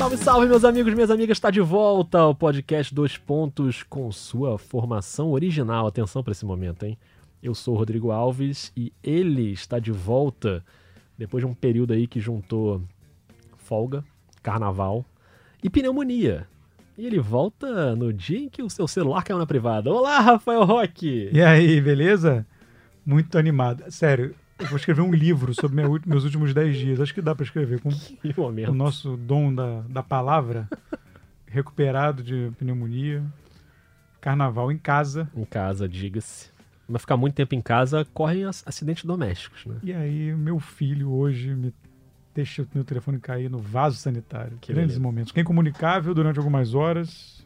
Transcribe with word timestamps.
Salve, 0.00 0.16
salve, 0.16 0.46
meus 0.46 0.64
amigos, 0.64 0.94
minhas 0.94 1.10
amigas, 1.10 1.36
está 1.36 1.50
de 1.50 1.60
volta 1.60 2.20
ao 2.20 2.34
podcast 2.34 2.94
Dois 2.94 3.18
Pontos 3.18 3.82
com 3.82 4.10
sua 4.10 4.56
formação 4.56 5.30
original. 5.30 5.86
Atenção 5.86 6.22
para 6.22 6.32
esse 6.32 6.46
momento, 6.46 6.84
hein? 6.86 6.96
Eu 7.42 7.54
sou 7.54 7.74
o 7.74 7.76
Rodrigo 7.76 8.10
Alves 8.10 8.72
e 8.74 8.94
ele 9.02 9.52
está 9.52 9.78
de 9.78 9.92
volta 9.92 10.64
depois 11.18 11.44
de 11.44 11.46
um 11.46 11.52
período 11.52 11.92
aí 11.92 12.06
que 12.06 12.18
juntou 12.18 12.80
folga, 13.58 14.02
carnaval 14.42 15.04
e 15.62 15.68
pneumonia. 15.68 16.48
E 16.96 17.06
ele 17.06 17.20
volta 17.20 17.94
no 17.94 18.10
dia 18.10 18.38
em 18.38 18.48
que 18.48 18.62
o 18.62 18.70
seu 18.70 18.88
celular 18.88 19.22
caiu 19.22 19.38
na 19.38 19.46
privada. 19.46 19.92
Olá, 19.92 20.18
Rafael 20.18 20.64
Roque! 20.64 21.28
E 21.30 21.42
aí, 21.42 21.78
beleza? 21.78 22.46
Muito 23.04 23.36
animado. 23.36 23.84
Sério, 23.90 24.34
eu 24.60 24.66
vou 24.68 24.76
escrever 24.76 25.00
um 25.02 25.12
livro 25.12 25.54
sobre 25.54 25.82
meus 26.06 26.24
últimos 26.24 26.52
10 26.54 26.76
dias. 26.76 27.00
Acho 27.00 27.14
que 27.14 27.22
dá 27.22 27.34
para 27.34 27.44
escrever 27.44 27.80
com 27.80 27.90
Que 27.90 28.34
momento. 28.38 28.70
o 28.70 28.74
nosso 28.74 29.16
dom 29.16 29.54
da, 29.54 29.80
da 29.82 30.02
palavra, 30.02 30.68
recuperado 31.46 32.22
de 32.22 32.50
pneumonia, 32.58 33.22
carnaval 34.20 34.70
em 34.70 34.78
casa. 34.78 35.28
Em 35.34 35.44
casa, 35.44 35.88
diga-se. 35.88 36.50
Mas 36.88 37.02
ficar 37.02 37.16
muito 37.16 37.34
tempo 37.34 37.54
em 37.54 37.60
casa, 37.60 38.04
correm 38.12 38.44
ac- 38.44 38.62
acidentes 38.66 39.04
domésticos, 39.04 39.64
né? 39.66 39.76
E 39.82 39.92
aí, 39.92 40.34
meu 40.34 40.58
filho 40.58 41.10
hoje 41.10 41.54
me 41.54 41.72
deixa 42.34 42.62
o 42.62 42.68
meu 42.74 42.84
telefone 42.84 43.18
cair 43.18 43.48
no 43.48 43.58
vaso 43.58 43.96
sanitário. 43.96 44.58
Que 44.60 44.72
Grandes 44.72 44.94
beleza. 44.96 45.00
momentos. 45.00 45.30
Fiquei 45.30 45.42
incomunicável 45.42 46.12
durante 46.14 46.38
algumas 46.38 46.74
horas, 46.74 47.39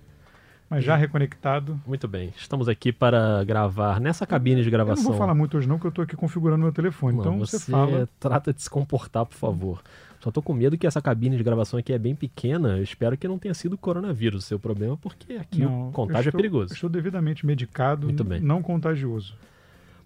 mas 0.69 0.85
já 0.85 0.97
reconectado. 0.97 1.81
Muito 1.87 2.09
bem. 2.09 2.33
Estamos 2.37 2.69
aqui 2.69 2.93
para 2.93 3.45
gravar 3.45 4.01
nessa 4.01 4.27
cabine 4.27 4.63
de 4.63 4.69
Eu 4.69 4.73
não 4.73 4.85
gravação. 4.85 5.05
vou 5.05 5.15
falar 5.17 5.35
muito 5.35 5.57
hoje 5.57 5.69
não, 5.69 5.77
porque 5.77 5.89
eu 5.89 5.93
tô 5.93 6.03
aqui 6.03 6.17
configurando 6.17 6.63
meu 6.63 6.73
telefone. 6.73 7.15
Não, 7.17 7.21
então 7.23 7.39
você, 7.39 7.59
você 7.59 7.71
fala. 7.71 8.09
trata 8.19 8.53
de 8.53 8.63
se 8.63 8.71
comportar, 8.71 9.25
por 9.27 9.37
favor. 9.37 9.83
Só 10.21 10.31
tô 10.31 10.41
com 10.41 10.55
medo 10.55 10.79
que 10.79 10.87
essa 10.87 11.03
cabine 11.03 11.37
de 11.37 11.43
gravação 11.45 11.79
aqui 11.79 11.93
é 11.93 11.99
bem 11.99 12.15
pequena. 12.15 12.79
Eu 12.79 12.83
espero 12.83 13.17
que 13.17 13.29
não 13.29 13.39
tenha 13.39 13.53
sido 13.53 13.75
o 13.75 13.79
coronavírus 13.79 14.43
o 14.45 14.47
seu 14.47 14.59
problema, 14.59 14.97
porque 14.97 15.35
aqui 15.35 15.61
Não, 15.61 15.89
o 15.91 15.93
contágio 15.93 16.31
estou- 16.31 16.39
é 16.39 16.43
perigoso. 16.43 16.73
Estou 16.73 16.89
devidamente 16.89 17.45
medicado, 17.45 18.07
Muito 18.07 18.25
bem. 18.25 18.41
não 18.41 18.63
contagioso. 18.63 19.35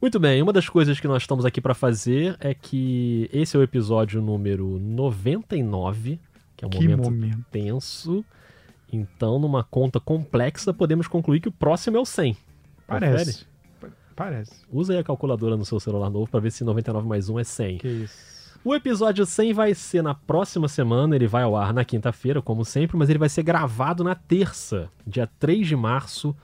Muito 0.02 0.18
bem, 0.20 0.40
uma 0.42 0.52
das 0.52 0.68
coisas 0.68 0.98
que 1.00 1.06
nós 1.08 1.22
estamos 1.22 1.44
aqui 1.44 1.60
para 1.60 1.74
fazer 1.74 2.36
é 2.40 2.52
que 2.52 3.28
esse 3.32 3.56
é 3.56 3.60
o 3.60 3.62
episódio 3.62 4.20
número 4.20 4.78
99, 4.80 6.18
que 6.56 6.64
é 6.64 6.66
um 6.66 6.70
que 6.70 6.80
momento, 6.88 7.04
momento. 7.04 7.44
tenso. 7.50 8.24
Então, 8.92 9.38
numa 9.38 9.62
conta 9.62 10.00
complexa, 10.00 10.72
podemos 10.72 11.06
concluir 11.06 11.40
que 11.40 11.48
o 11.48 11.52
próximo 11.52 11.96
é 11.96 12.00
o 12.00 12.04
100. 12.06 12.34
Confere? 12.34 12.44
Parece. 12.86 13.46
Pa- 13.80 13.88
Parece. 14.16 14.52
Usa 14.72 14.94
aí 14.94 14.98
a 14.98 15.04
calculadora 15.04 15.56
no 15.56 15.64
seu 15.64 15.78
celular 15.78 16.10
novo 16.10 16.28
para 16.30 16.40
ver 16.40 16.50
se 16.50 16.64
99 16.64 17.06
mais 17.06 17.28
1 17.28 17.38
é 17.38 17.44
100. 17.44 17.78
Que 17.78 17.88
isso. 17.88 18.38
O 18.64 18.74
episódio 18.74 19.24
100 19.24 19.52
vai 19.52 19.72
ser 19.74 20.02
na 20.02 20.14
próxima 20.14 20.66
semana, 20.68 21.14
ele 21.14 21.28
vai 21.28 21.44
ao 21.44 21.54
ar 21.56 21.72
na 21.72 21.84
quinta-feira, 21.84 22.42
como 22.42 22.64
sempre, 22.64 22.96
mas 22.96 23.08
ele 23.08 23.18
vai 23.18 23.28
ser 23.28 23.42
gravado 23.44 24.02
na 24.02 24.14
terça, 24.16 24.90
dia 25.06 25.28
3 25.38 25.66
de 25.66 25.76
março, 25.76 26.34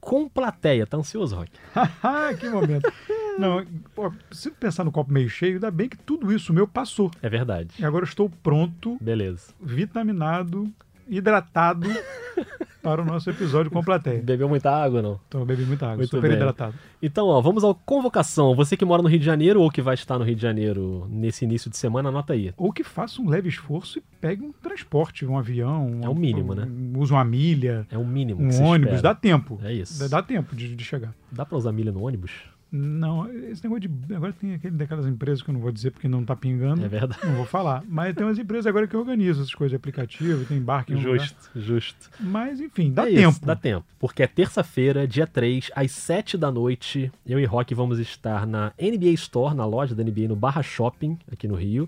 com 0.00 0.28
plateia. 0.28 0.86
Tá 0.86 0.96
ansioso, 0.98 1.34
Rock? 1.36 1.50
Que 2.38 2.48
momento. 2.48 2.90
Não, 3.38 3.64
pô, 3.94 4.12
se 4.30 4.50
pensar 4.52 4.84
no 4.84 4.92
copo 4.92 5.12
meio 5.12 5.28
cheio, 5.28 5.54
ainda 5.54 5.70
bem 5.70 5.88
que 5.88 5.96
tudo 5.96 6.32
isso 6.32 6.52
meu 6.52 6.68
passou. 6.68 7.10
É 7.20 7.28
verdade. 7.28 7.74
E 7.78 7.84
agora 7.84 8.04
eu 8.04 8.08
estou 8.08 8.30
pronto, 8.42 8.96
Beleza. 9.00 9.52
vitaminado, 9.60 10.72
hidratado 11.08 11.86
para 12.82 13.00
o 13.00 13.04
nosso 13.04 13.30
episódio 13.30 13.70
com 13.70 13.82
plateia. 13.82 14.20
Bebeu 14.22 14.48
muita 14.48 14.70
água 14.70 15.00
não? 15.00 15.20
Então 15.28 15.40
eu 15.40 15.46
bebi 15.46 15.64
muita 15.64 15.86
água, 15.86 15.98
Muito 15.98 16.10
super 16.10 16.28
bem. 16.28 16.36
hidratado. 16.36 16.74
Então, 17.00 17.26
ó, 17.26 17.40
vamos 17.40 17.62
ao 17.64 17.74
convocação. 17.74 18.54
Você 18.56 18.76
que 18.76 18.84
mora 18.84 19.02
no 19.02 19.08
Rio 19.08 19.18
de 19.20 19.24
Janeiro 19.24 19.60
ou 19.62 19.70
que 19.70 19.80
vai 19.80 19.94
estar 19.94 20.18
no 20.18 20.24
Rio 20.24 20.34
de 20.34 20.42
Janeiro 20.42 21.06
nesse 21.08 21.44
início 21.44 21.70
de 21.70 21.76
semana, 21.76 22.08
anota 22.08 22.32
aí. 22.32 22.52
Ou 22.56 22.72
que 22.72 22.82
faça 22.82 23.20
um 23.22 23.28
leve 23.28 23.48
esforço 23.48 23.98
e 23.98 24.02
pegue 24.20 24.42
um 24.42 24.52
transporte, 24.52 25.24
um 25.24 25.38
avião. 25.38 26.00
É 26.02 26.08
o 26.08 26.14
mínimo, 26.14 26.54
né? 26.54 26.64
um- 26.68 26.98
Use 26.98 27.12
uma 27.12 27.24
milha, 27.24 27.86
É 27.90 27.96
o 27.98 28.04
mínimo 28.06 28.40
um 28.42 28.62
ônibus, 28.64 28.94
espera. 28.96 29.02
dá 29.02 29.14
tempo. 29.14 29.60
É 29.62 29.72
isso. 29.72 29.98
Dá, 30.00 30.08
dá 30.20 30.22
tempo 30.22 30.54
de, 30.56 30.74
de 30.74 30.84
chegar. 30.84 31.14
Dá 31.30 31.44
pra 31.46 31.56
usar 31.56 31.70
milha 31.72 31.92
no 31.92 32.04
ônibus? 32.04 32.32
Não, 32.74 33.30
esse 33.30 33.62
negócio 33.62 33.86
de. 33.86 34.14
Agora 34.14 34.32
tem 34.32 34.54
aquele 34.54 34.74
daquelas 34.74 35.06
empresas 35.06 35.42
que 35.42 35.50
eu 35.50 35.52
não 35.52 35.60
vou 35.60 35.70
dizer 35.70 35.90
porque 35.90 36.08
não 36.08 36.24
tá 36.24 36.34
pingando. 36.34 36.82
É 36.82 36.88
verdade. 36.88 37.20
Não 37.22 37.34
vou 37.34 37.44
falar. 37.44 37.84
Mas 37.86 38.14
tem 38.14 38.24
umas 38.24 38.38
empresas 38.38 38.66
agora 38.66 38.86
que 38.86 38.96
organizam 38.96 39.42
essas 39.42 39.54
coisas 39.54 39.72
de 39.72 39.76
aplicativo, 39.76 40.46
tem 40.46 40.56
embarque 40.56 40.94
em 40.94 40.96
um 40.96 40.98
lugar. 41.00 41.18
Justo, 41.18 41.50
justo. 41.54 42.10
Mas 42.18 42.60
enfim, 42.60 42.90
dá 42.90 43.02
É 43.10 43.14
tempo. 43.14 43.28
isso, 43.30 43.44
dá 43.44 43.54
tempo. 43.54 43.84
Porque 43.98 44.22
é 44.22 44.26
terça-feira, 44.26 45.06
dia 45.06 45.26
3, 45.26 45.70
às 45.76 45.92
7 45.92 46.38
da 46.38 46.50
noite. 46.50 47.12
Eu 47.26 47.38
e 47.38 47.44
Rock 47.44 47.74
vamos 47.74 47.98
estar 47.98 48.46
na 48.46 48.72
NBA 48.80 49.10
Store, 49.10 49.54
na 49.54 49.66
loja 49.66 49.94
da 49.94 50.02
NBA, 50.02 50.28
no 50.28 50.36
Barra 50.36 50.62
Shopping, 50.62 51.18
aqui 51.30 51.46
no 51.46 51.54
Rio, 51.56 51.86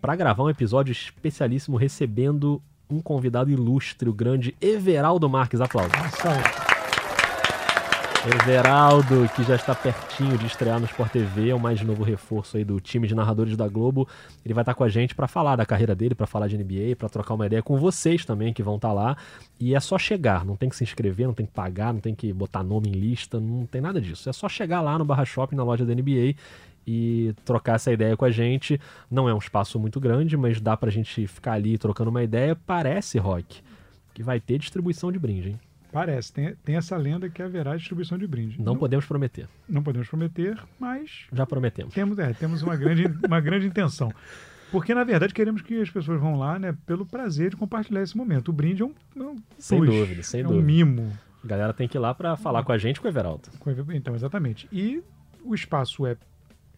para 0.00 0.16
gravar 0.16 0.42
um 0.42 0.50
episódio 0.50 0.90
especialíssimo 0.90 1.76
recebendo 1.76 2.60
um 2.90 3.00
convidado 3.00 3.50
ilustre, 3.52 4.08
o 4.08 4.12
grande 4.12 4.52
Everaldo 4.60 5.28
Marques. 5.28 5.60
Aplausos. 5.60 5.92
Nossa, 5.96 6.73
Everaldo, 8.26 9.28
que 9.36 9.44
já 9.44 9.54
está 9.54 9.74
pertinho 9.74 10.38
de 10.38 10.46
estrear 10.46 10.80
no 10.80 10.86
Sport 10.86 11.12
TV, 11.12 11.50
é 11.50 11.54
o 11.54 11.60
mais 11.60 11.82
novo 11.82 12.02
reforço 12.02 12.56
aí 12.56 12.64
do 12.64 12.80
time 12.80 13.06
de 13.06 13.14
narradores 13.14 13.54
da 13.54 13.68
Globo. 13.68 14.08
Ele 14.42 14.54
vai 14.54 14.62
estar 14.62 14.72
com 14.72 14.82
a 14.82 14.88
gente 14.88 15.14
para 15.14 15.28
falar 15.28 15.56
da 15.56 15.66
carreira 15.66 15.94
dele, 15.94 16.14
para 16.14 16.26
falar 16.26 16.48
de 16.48 16.56
NBA, 16.56 16.96
para 16.96 17.10
trocar 17.10 17.34
uma 17.34 17.44
ideia 17.44 17.62
com 17.62 17.76
vocês 17.76 18.24
também 18.24 18.54
que 18.54 18.62
vão 18.62 18.76
estar 18.76 18.94
lá. 18.94 19.14
E 19.60 19.74
é 19.74 19.80
só 19.80 19.98
chegar, 19.98 20.42
não 20.42 20.56
tem 20.56 20.70
que 20.70 20.76
se 20.76 20.82
inscrever, 20.82 21.26
não 21.26 21.34
tem 21.34 21.44
que 21.44 21.52
pagar, 21.52 21.92
não 21.92 22.00
tem 22.00 22.14
que 22.14 22.32
botar 22.32 22.62
nome 22.62 22.88
em 22.88 22.92
lista, 22.92 23.38
não 23.38 23.66
tem 23.66 23.82
nada 23.82 24.00
disso. 24.00 24.26
É 24.26 24.32
só 24.32 24.48
chegar 24.48 24.80
lá 24.80 24.98
no 24.98 25.04
Barra 25.04 25.26
Shopping, 25.26 25.56
na 25.56 25.62
loja 25.62 25.84
da 25.84 25.94
NBA 25.94 26.34
e 26.86 27.34
trocar 27.44 27.74
essa 27.74 27.92
ideia 27.92 28.16
com 28.16 28.24
a 28.24 28.30
gente. 28.30 28.80
Não 29.10 29.28
é 29.28 29.34
um 29.34 29.38
espaço 29.38 29.78
muito 29.78 30.00
grande, 30.00 30.34
mas 30.34 30.62
dá 30.62 30.78
pra 30.78 30.90
gente 30.90 31.26
ficar 31.26 31.52
ali 31.52 31.76
trocando 31.76 32.08
uma 32.08 32.22
ideia. 32.22 32.56
Parece, 32.66 33.18
Rock, 33.18 33.60
que 34.14 34.22
vai 34.22 34.40
ter 34.40 34.58
distribuição 34.58 35.12
de 35.12 35.18
brinde, 35.18 35.50
hein? 35.50 35.60
Parece. 35.94 36.32
Tem, 36.32 36.54
tem 36.64 36.76
essa 36.76 36.96
lenda 36.96 37.28
que 37.30 37.42
haverá 37.42 37.76
distribuição 37.76 38.18
de 38.18 38.26
brinde. 38.26 38.60
Não 38.60 38.76
podemos 38.76 39.06
prometer. 39.06 39.48
não 39.68 39.82
podemos 39.82 40.08
prometer, 40.08 40.58
mas 40.78 41.26
Já 41.32 41.46
prometemos. 41.46 41.94
temos, 41.94 42.18
é, 42.18 42.32
temos 42.34 42.62
uma, 42.62 42.76
grande, 42.76 43.04
uma 43.26 43.40
grande 43.40 43.66
intenção. 43.66 44.12
Porque, 44.70 44.92
na 44.94 45.04
verdade, 45.04 45.32
queremos 45.32 45.62
que 45.62 45.80
as 45.80 45.88
pessoas 45.88 46.20
vão 46.20 46.36
lá 46.36 46.58
né, 46.58 46.76
pelo 46.84 47.06
prazer 47.06 47.50
de 47.50 47.56
compartilhar 47.56 48.02
esse 48.02 48.16
momento. 48.16 48.48
O 48.48 48.52
brinde 48.52 48.82
é 48.82 48.84
um, 48.86 48.92
é 49.16 49.22
um 49.22 49.36
Sem 49.58 49.84
dúvida, 49.84 50.22
sem 50.22 50.40
é 50.40 50.44
um 50.44 50.48
dúvida. 50.48 50.66
mimo. 50.66 51.12
A 51.42 51.46
galera 51.46 51.72
tem 51.72 51.86
que 51.86 51.96
ir 51.96 52.00
lá 52.00 52.12
pra 52.14 52.36
falar 52.36 52.64
com 52.64 52.72
a 52.72 52.78
gente 52.78 53.00
com 53.00 53.06
o 53.06 53.10
Everaldo. 53.10 53.48
Então, 53.92 54.14
exatamente. 54.14 54.66
E 54.72 55.02
o 55.44 55.54
espaço 55.54 56.06
é 56.06 56.16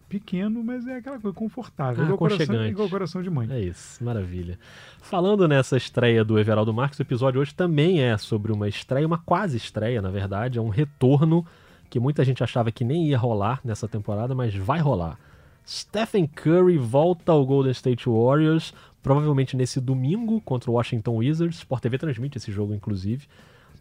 pequeno, 0.09 0.63
mas 0.63 0.87
é 0.87 0.97
aquela 0.97 1.19
coisa 1.19 1.35
confortável. 1.37 2.03
Ah, 2.03 2.05
igual, 2.05 2.19
coração, 2.19 2.45
aconchegante. 2.45 2.71
igual 2.71 2.89
coração 2.89 3.23
de 3.23 3.31
mãe. 3.31 3.49
É 3.51 3.61
isso, 3.61 4.03
maravilha. 4.03 4.59
Falando 5.01 5.47
nessa 5.47 5.77
estreia 5.77 6.25
do 6.25 6.39
Everaldo 6.39 6.73
Marques, 6.73 6.99
o 6.99 7.03
episódio 7.03 7.41
hoje 7.41 7.55
também 7.55 8.03
é 8.03 8.17
sobre 8.17 8.53
uma 8.53 8.69
estreia, 8.69 9.07
uma 9.07 9.19
quase 9.19 9.57
estreia, 9.57 10.01
na 10.01 10.11
verdade, 10.11 10.59
é 10.59 10.63
um 10.63 10.69
retorno 10.69 11.45
que 11.89 12.01
muita 12.01 12.25
gente 12.25 12.43
achava 12.43 12.73
que 12.73 12.85
nem 12.85 13.09
ia 13.09 13.19
rolar 13.19 13.61
nessa 13.65 13.87
temporada, 13.89 14.35
mas 14.35 14.55
vai 14.55 14.81
rolar. 14.81 15.19
Stephen 15.67 16.27
Curry 16.27 16.79
volta 16.79 17.33
ao 17.33 17.45
Golden 17.45 17.73
State 17.73 18.09
Warriors, 18.09 18.73
provavelmente 19.03 19.57
nesse 19.57 19.81
domingo 19.81 20.41
contra 20.41 20.71
o 20.71 20.75
Washington 20.75 21.17
Wizards. 21.17 21.59
Sport 21.59 21.83
TV 21.83 21.99
transmite 21.99 22.39
esse 22.39 22.53
jogo, 22.53 22.73
inclusive. 22.75 23.27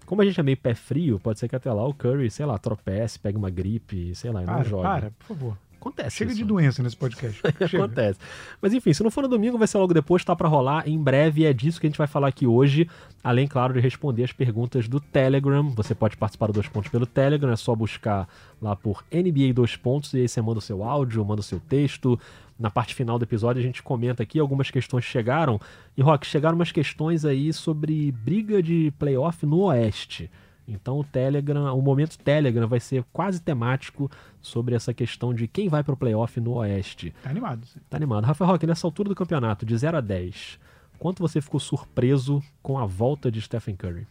Como 0.06 0.22
a 0.22 0.26
gente 0.26 0.40
é 0.40 0.44
meio 0.44 0.58
pé 0.58 0.74
frio, 0.76 1.20
pode 1.20 1.40
ser 1.40 1.48
que 1.48 1.56
até 1.56 1.72
lá 1.72 1.88
o 1.88 1.94
Curry, 1.94 2.30
sei 2.30 2.46
lá, 2.46 2.58
tropece, 2.58 3.20
pegue 3.20 3.38
uma 3.38 3.50
gripe, 3.50 4.14
sei 4.16 4.32
lá, 4.32 4.44
e 4.44 4.46
não 4.46 4.64
joga. 4.64 4.84
para, 4.84 5.12
por 5.12 5.26
favor. 5.28 5.58
Acontece 5.86 6.18
Chega 6.18 6.32
isso. 6.32 6.40
de 6.40 6.46
doença 6.46 6.82
nesse 6.82 6.98
podcast. 6.98 7.40
Acontece. 7.46 8.20
Mas 8.60 8.74
enfim, 8.74 8.92
se 8.92 9.04
não 9.04 9.12
for 9.12 9.22
no 9.22 9.28
domingo, 9.28 9.56
vai 9.56 9.68
ser 9.68 9.78
logo 9.78 9.94
depois, 9.94 10.26
tá 10.26 10.36
pra 10.36 10.48
rolar 10.48 10.88
em 10.90 10.98
breve. 10.98 11.42
E 11.42 11.46
é 11.46 11.54
disso 11.54 11.80
que 11.80 11.86
a 11.86 11.90
gente 11.90 11.98
vai 11.98 12.08
falar 12.08 12.28
aqui 12.28 12.48
hoje. 12.48 12.90
Além, 13.24 13.48
claro, 13.48 13.76
de 13.76 13.80
responder 13.80 14.24
as 14.24 14.32
perguntas 14.32 14.88
do 14.88 15.00
Telegram. 15.00 15.70
Você 15.70 15.94
pode 15.94 16.18
participar 16.18 16.48
do 16.48 16.54
Dois 16.54 16.68
Pontos 16.68 16.90
pelo 16.90 17.06
Telegram, 17.06 17.52
é 17.52 17.56
só 17.56 17.76
buscar 17.76 18.28
lá 18.60 18.76
por 18.76 19.04
NBA 19.14 19.54
Dois 19.54 19.76
Pontos 19.76 20.12
e 20.16 20.22
aí 20.22 20.28
você 20.28 20.42
manda 20.42 20.58
o 20.58 20.62
seu 20.62 20.84
áudio, 20.84 21.24
manda 21.24 21.42
o 21.42 21.44
seu 21.44 21.60
texto. 21.60 22.20
Na 22.58 22.72
parte 22.72 22.96
final 22.96 23.20
do 23.20 23.24
episódio 23.24 23.60
a 23.60 23.64
gente 23.64 23.84
comenta 23.84 24.24
aqui, 24.24 24.40
algumas 24.40 24.72
questões 24.72 25.04
chegaram. 25.04 25.62
E, 25.96 26.02
Rock, 26.02 26.26
chegaram 26.26 26.56
umas 26.56 26.72
questões 26.72 27.26
aí 27.26 27.54
sobre 27.54 28.12
briga 28.12 28.64
de 28.64 28.92
playoff 28.98 29.46
no 29.46 29.60
Oeste. 29.66 30.32
Então 30.68 31.00
o 31.00 31.04
Telegram, 31.04 31.78
o 31.78 31.82
momento 31.82 32.18
Telegram 32.18 32.68
vai 32.68 32.80
ser 32.80 33.04
quase 33.14 33.42
temático 33.42 34.10
sobre 34.42 34.76
essa 34.76 34.94
questão 34.94 35.34
de 35.34 35.48
quem 35.48 35.70
vai 35.70 35.84
pro 35.84 35.98
playoff 35.98 36.40
no 36.40 36.54
Oeste. 36.54 37.14
Tá 37.22 37.30
animado. 37.30 37.66
sim. 37.66 37.80
Tá 37.90 37.98
animado. 37.98 38.24
Rafael 38.26 38.52
Roque, 38.52 38.66
nessa 38.66 38.88
altura 38.88 39.10
do 39.10 39.16
campeonato, 39.16 39.66
de 39.66 39.78
0 39.78 39.98
a 39.98 40.02
10, 40.02 40.60
quanto 40.98 41.22
você 41.22 41.40
ficou 41.40 41.60
surpreso 41.60 42.42
com 42.62 42.80
a 42.80 42.86
volta 42.86 43.32
de 43.32 43.42
Stephen 43.42 43.76
Curry? 43.76 44.08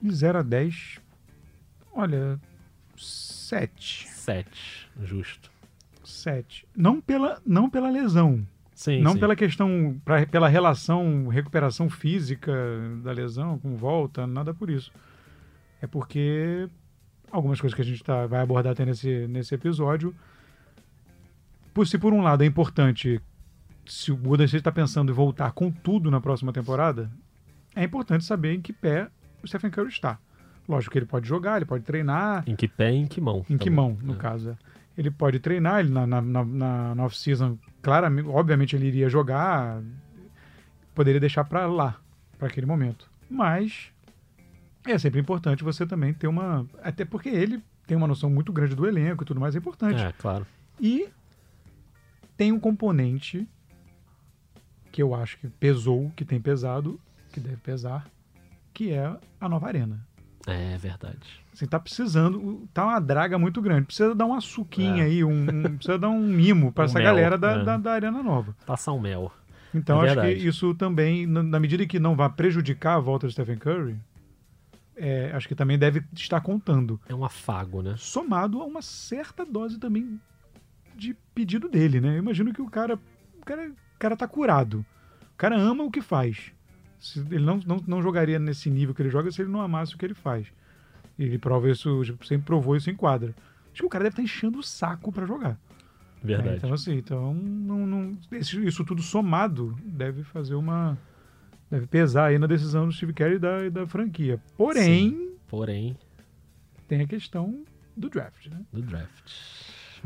De 0.00 0.14
0 0.14 0.38
a 0.38 0.42
10, 0.42 1.00
olha, 1.94 2.40
7. 2.96 4.08
7, 4.08 4.90
justo. 5.02 5.50
7. 6.02 6.66
Não 6.76 7.00
pela, 7.00 7.40
não 7.44 7.68
pela 7.68 7.90
lesão. 7.90 8.46
Sim, 8.74 9.00
não 9.00 9.12
sim. 9.12 9.20
pela 9.20 9.36
questão, 9.36 10.00
pra, 10.04 10.26
pela 10.26 10.48
relação, 10.48 11.28
recuperação 11.28 11.88
física 11.88 12.52
da 13.02 13.12
lesão, 13.12 13.58
com 13.58 13.76
volta, 13.76 14.26
nada 14.26 14.52
por 14.52 14.68
isso. 14.68 14.90
É 15.84 15.86
porque 15.86 16.66
algumas 17.30 17.60
coisas 17.60 17.74
que 17.76 17.82
a 17.82 17.84
gente 17.84 18.02
tá, 18.02 18.26
vai 18.26 18.40
abordar 18.40 18.72
até 18.72 18.86
nesse, 18.86 19.26
nesse 19.28 19.54
episódio. 19.54 20.14
Por, 21.74 21.86
se 21.86 21.98
por 21.98 22.12
um 22.14 22.22
lado 22.22 22.42
é 22.42 22.46
importante 22.46 23.20
se 23.84 24.10
o 24.10 24.16
Golden 24.16 24.46
State 24.46 24.60
está 24.62 24.72
pensando 24.72 25.12
em 25.12 25.14
voltar 25.14 25.52
com 25.52 25.70
tudo 25.70 26.10
na 26.10 26.22
próxima 26.22 26.54
temporada, 26.54 27.10
é 27.76 27.84
importante 27.84 28.24
saber 28.24 28.54
em 28.54 28.62
que 28.62 28.72
pé 28.72 29.08
o 29.42 29.46
Stephen 29.46 29.70
Curry 29.70 29.88
está. 29.88 30.18
Lógico 30.66 30.92
que 30.92 30.98
ele 31.00 31.04
pode 31.06 31.28
jogar, 31.28 31.56
ele 31.56 31.66
pode 31.66 31.84
treinar. 31.84 32.44
Em 32.46 32.56
que 32.56 32.66
pé 32.66 32.90
e 32.92 32.96
em 32.96 33.06
que 33.06 33.20
mão. 33.20 33.44
Em 33.50 33.58
que 33.58 33.66
também. 33.66 33.72
mão, 33.72 33.98
no 34.00 34.14
É. 34.14 34.16
caso. 34.16 34.50
é. 34.50 34.56
Ele 34.96 35.10
pode 35.10 35.38
treinar, 35.38 35.80
ele 35.80 35.90
na, 35.90 36.06
na, 36.06 36.22
na, 36.22 36.44
na- 36.44 36.94
na 36.94 37.04
off-season, 37.04 37.58
claramente, 37.82 38.26
obviamente 38.28 38.74
ele 38.74 38.86
iria 38.86 39.10
jogar, 39.10 39.82
poderia 40.94 41.20
deixar 41.20 41.44
para 41.44 41.66
lá, 41.66 42.00
para 42.38 42.48
aquele 42.48 42.64
momento. 42.64 43.10
Mas 43.28 43.92
é 44.86 44.98
sempre 44.98 45.20
importante 45.20 45.64
você 45.64 45.86
também 45.86 46.12
ter 46.12 46.26
uma. 46.26 46.66
Até 46.82 47.04
porque 47.04 47.28
ele 47.28 47.62
tem 47.86 47.96
uma 47.96 48.06
noção 48.08 48.28
muito 48.30 48.52
grande 48.52 48.74
do 48.74 48.86
elenco 48.86 49.22
e 49.22 49.26
tudo 49.26 49.40
mais, 49.40 49.54
é 49.54 49.58
importante. 49.58 50.02
É, 50.02 50.12
claro. 50.12 50.46
E 50.80 51.08
tem 52.36 52.52
um 52.52 52.58
componente 52.60 53.46
que 54.90 55.02
eu 55.02 55.14
acho 55.14 55.38
que 55.38 55.48
pesou, 55.48 56.10
que 56.16 56.24
tem 56.24 56.40
pesado, 56.40 57.00
que 57.32 57.40
deve 57.40 57.56
pesar, 57.56 58.06
que 58.72 58.92
é 58.92 59.16
a 59.40 59.48
nova 59.48 59.66
arena. 59.66 60.06
É 60.46 60.76
verdade. 60.76 61.42
Assim, 61.52 61.66
tá 61.66 61.80
precisando, 61.80 62.68
tá 62.74 62.84
uma 62.84 63.00
draga 63.00 63.38
muito 63.38 63.62
grande. 63.62 63.86
Precisa 63.86 64.14
dar 64.14 64.26
uma 64.26 64.40
suquinha 64.40 65.02
É. 65.02 65.06
aí, 65.06 65.24
um, 65.24 65.30
um- 65.42 65.76
precisa 65.76 65.98
dar 65.98 66.10
um 66.10 66.20
mimo 66.26 66.70
para 66.70 66.82
Um 66.84 66.86
essa 66.86 66.98
mel, 66.98 67.06
galera 67.06 67.38
da, 67.38 67.52
é. 67.52 67.64
da, 67.64 67.76
da 67.78 67.92
arena 67.92 68.22
nova. 68.22 68.54
Passar 68.66 68.92
um 68.92 69.00
mel. 69.00 69.32
Então 69.74 70.02
É 70.02 70.06
acho 70.10 70.14
que 70.20 70.26
verdade. 70.26 70.46
isso 70.46 70.74
também, 70.74 71.26
na, 71.26 71.42
na 71.42 71.58
medida 71.58 71.84
que 71.86 71.98
não 71.98 72.14
vai 72.14 72.28
prejudicar 72.28 72.96
a 72.96 73.00
volta 73.00 73.26
do 73.26 73.32
Stephen 73.32 73.56
Curry, 73.56 73.96
é, 74.96 75.30
acho 75.32 75.48
que 75.48 75.54
também 75.54 75.78
deve 75.78 76.02
estar 76.12 76.40
contando. 76.40 77.00
É 77.08 77.14
um 77.14 77.24
afago, 77.24 77.82
né? 77.82 77.94
somado 77.98 78.60
a 78.60 78.64
uma 78.64 78.82
certa 78.82 79.44
dose 79.44 79.78
também 79.78 80.20
de 80.96 81.14
pedido 81.34 81.68
dele, 81.68 82.00
né? 82.00 82.14
Eu 82.14 82.18
imagino 82.18 82.52
que 82.52 82.62
o 82.62 82.70
cara, 82.70 82.98
o 83.40 83.44
cara, 83.44 83.68
o 83.70 83.98
cara 83.98 84.16
tá 84.16 84.28
curado. 84.28 84.84
O 85.32 85.36
cara 85.36 85.56
ama 85.58 85.82
o 85.84 85.90
que 85.90 86.00
faz. 86.00 86.52
Se- 87.00 87.18
ele 87.30 87.44
não, 87.44 87.58
não, 87.66 87.82
não 87.86 88.02
jogaria 88.02 88.38
nesse 88.38 88.70
nível 88.70 88.94
que 88.94 89.02
ele 89.02 89.10
joga 89.10 89.30
se 89.32 89.42
ele 89.42 89.50
não 89.50 89.60
amasse 89.60 89.94
o 89.94 89.98
que 89.98 90.04
ele 90.04 90.14
faz. 90.14 90.46
Ele 91.18 91.38
prova 91.38 91.68
isso, 91.70 92.02
sempre 92.24 92.46
provou 92.46 92.76
isso 92.76 92.90
em 92.90 92.94
quadra. 92.96 93.34
Acho 93.72 93.82
que 93.82 93.86
o 93.86 93.88
cara 93.90 94.04
deve 94.04 94.12
estar 94.14 94.22
enchendo 94.22 94.58
o 94.58 94.62
saco 94.62 95.10
para 95.12 95.26
jogar. 95.26 95.58
Verdade. 96.22 96.54
É, 96.54 96.56
então, 96.58 96.72
assim, 96.72 96.94
então, 96.94 97.34
não, 97.34 97.86
não- 97.86 98.18
isso 98.32 98.84
tudo 98.84 99.02
somado 99.02 99.76
deve 99.84 100.22
fazer 100.22 100.54
uma. 100.54 100.96
Deve 101.70 101.86
pesar 101.86 102.26
aí 102.26 102.38
na 102.38 102.46
decisão 102.46 102.86
do 102.86 102.92
Steve 102.92 103.12
e 103.18 103.38
da, 103.38 103.68
da 103.68 103.86
franquia. 103.86 104.40
Porém, 104.56 105.30
Porém, 105.48 105.96
tem 106.88 107.00
a 107.00 107.06
questão 107.06 107.64
do 107.96 108.08
draft, 108.08 108.46
né? 108.48 108.60
do 108.72 108.82
draft. 108.82 109.32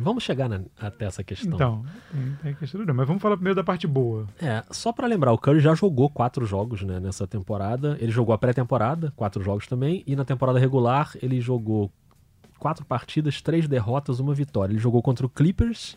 Vamos 0.00 0.22
chegar 0.22 0.48
na- 0.48 0.60
até 0.78 1.06
essa 1.06 1.24
questão. 1.24 1.54
Então, 1.54 1.84
tem, 2.12 2.36
tem 2.42 2.52
a 2.52 2.54
questão 2.54 2.80
do 2.80 2.84
draft. 2.84 2.96
Mas 2.96 3.06
vamos 3.08 3.20
falar 3.20 3.36
primeiro 3.36 3.56
da 3.56 3.64
parte 3.64 3.86
boa. 3.86 4.26
É, 4.40 4.62
só 4.70 4.92
pra 4.92 5.06
lembrar, 5.08 5.32
o 5.32 5.38
Curry 5.38 5.58
já 5.60 5.74
jogou 5.74 6.08
quatro 6.08 6.46
jogos 6.46 6.82
né, 6.82 7.00
nessa 7.00 7.26
temporada. 7.26 7.96
Ele 8.00 8.12
jogou 8.12 8.32
a 8.32 8.38
pré-temporada, 8.38 9.12
quatro 9.16 9.42
jogos 9.42 9.66
também. 9.66 10.04
E 10.06 10.14
na 10.14 10.24
temporada 10.24 10.58
regular, 10.58 11.10
ele 11.20 11.40
jogou 11.40 11.90
quatro 12.58 12.84
partidas, 12.84 13.42
três 13.42 13.66
derrotas, 13.66 14.20
uma 14.20 14.34
vitória. 14.34 14.72
Ele 14.72 14.78
jogou 14.80 15.02
contra 15.02 15.26
o 15.26 15.28
Clippers, 15.28 15.96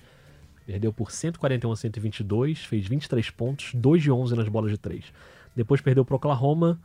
perdeu 0.65 0.91
por 0.91 1.11
141 1.11 1.71
a 1.71 1.75
122, 1.75 2.63
fez 2.65 2.87
23 2.87 3.29
pontos, 3.29 3.71
2 3.75 4.01
de 4.01 4.11
11 4.11 4.35
nas 4.35 4.47
bolas 4.47 4.71
de 4.71 4.77
três. 4.79 5.05
Depois 5.55 5.81
perdeu 5.81 6.05
pro 6.05 6.15
Oklahoma, 6.15 6.79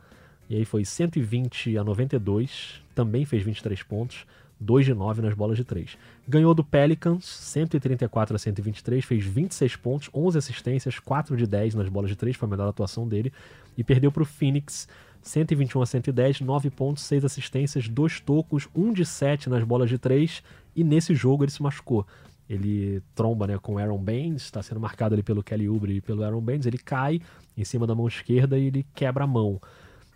e 0.49 0.55
aí 0.55 0.65
foi 0.65 0.85
120 0.85 1.77
a 1.77 1.83
92, 1.83 2.81
também 2.95 3.25
fez 3.25 3.43
23 3.43 3.83
pontos, 3.83 4.25
2 4.59 4.85
de 4.85 4.93
9 4.93 5.21
nas 5.21 5.33
bolas 5.33 5.57
de 5.57 5.63
3. 5.63 5.97
Ganhou 6.27 6.53
do 6.53 6.63
Pelicans, 6.63 7.25
134 7.25 8.35
a 8.35 8.39
123, 8.39 9.05
fez 9.05 9.23
26 9.23 9.75
pontos, 9.75 10.09
11 10.13 10.37
assistências, 10.37 10.99
4 10.99 11.37
de 11.37 11.45
10 11.45 11.75
nas 11.75 11.89
bolas 11.89 12.09
de 12.09 12.15
3, 12.15 12.35
foi 12.35 12.47
a 12.47 12.49
melhor 12.49 12.67
atuação 12.67 13.07
dele. 13.07 13.31
E 13.77 13.83
perdeu 13.83 14.11
para 14.11 14.23
o 14.23 14.25
Phoenix, 14.25 14.87
121 15.21 15.81
a 15.81 15.85
110, 15.85 16.41
9 16.41 16.69
pontos, 16.69 17.03
6 17.03 17.25
assistências, 17.25 17.87
2 17.87 18.19
tocos, 18.21 18.67
1 18.75 18.93
de 18.93 19.05
7 19.05 19.49
nas 19.49 19.63
bolas 19.63 19.89
de 19.89 19.97
3. 19.97 20.41
E 20.75 20.83
nesse 20.83 21.13
jogo 21.13 21.43
ele 21.43 21.51
se 21.51 21.61
machucou. 21.61 22.05
Ele 22.49 23.01
tromba 23.13 23.45
né, 23.45 23.57
com 23.57 23.73
o 23.73 23.77
Aaron 23.77 23.97
Baines, 23.97 24.43
está 24.43 24.63
sendo 24.63 24.79
marcado 24.79 25.13
ali 25.13 25.21
pelo 25.21 25.43
Kelly 25.43 25.67
Oubre 25.67 25.97
e 25.97 26.01
pelo 26.01 26.23
Aaron 26.23 26.41
Baines. 26.41 26.65
Ele 26.65 26.77
cai 26.77 27.21
em 27.57 27.63
cima 27.63 27.87
da 27.87 27.95
mão 27.95 28.07
esquerda 28.07 28.57
e 28.57 28.67
ele 28.67 28.85
quebra 28.93 29.23
a 29.23 29.27
mão. 29.27 29.59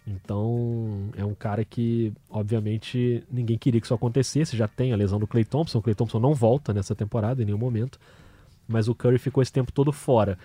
Então, 0.06 1.10
é 1.16 1.24
um 1.24 1.34
cara 1.34 1.64
que, 1.64 2.12
obviamente, 2.30 3.24
ninguém 3.32 3.58
queria 3.58 3.80
que 3.80 3.88
isso 3.88 3.94
acontecesse. 3.94 4.58
Já 4.58 4.68
tem 4.68 4.94
a 4.94 4.96
lesão 4.96 5.20
do 5.20 5.28
Clay 5.28 5.46
Thompson. 5.46 5.80
O 5.80 5.82
Clay 5.82 5.96
Thompson 5.96 6.20
não 6.20 6.34
volta 6.34 6.74
nessa 6.74 6.96
temporada 6.96 7.42
em 7.42 7.46
nenhum 7.46 7.58
momento. 7.58 8.00
Mas 8.68 8.88
o 8.88 8.96
Curry 8.96 9.20
ficou 9.20 9.44
esse 9.44 9.52
tempo 9.52 9.72
todo 9.72 9.92
fora. 9.92 10.38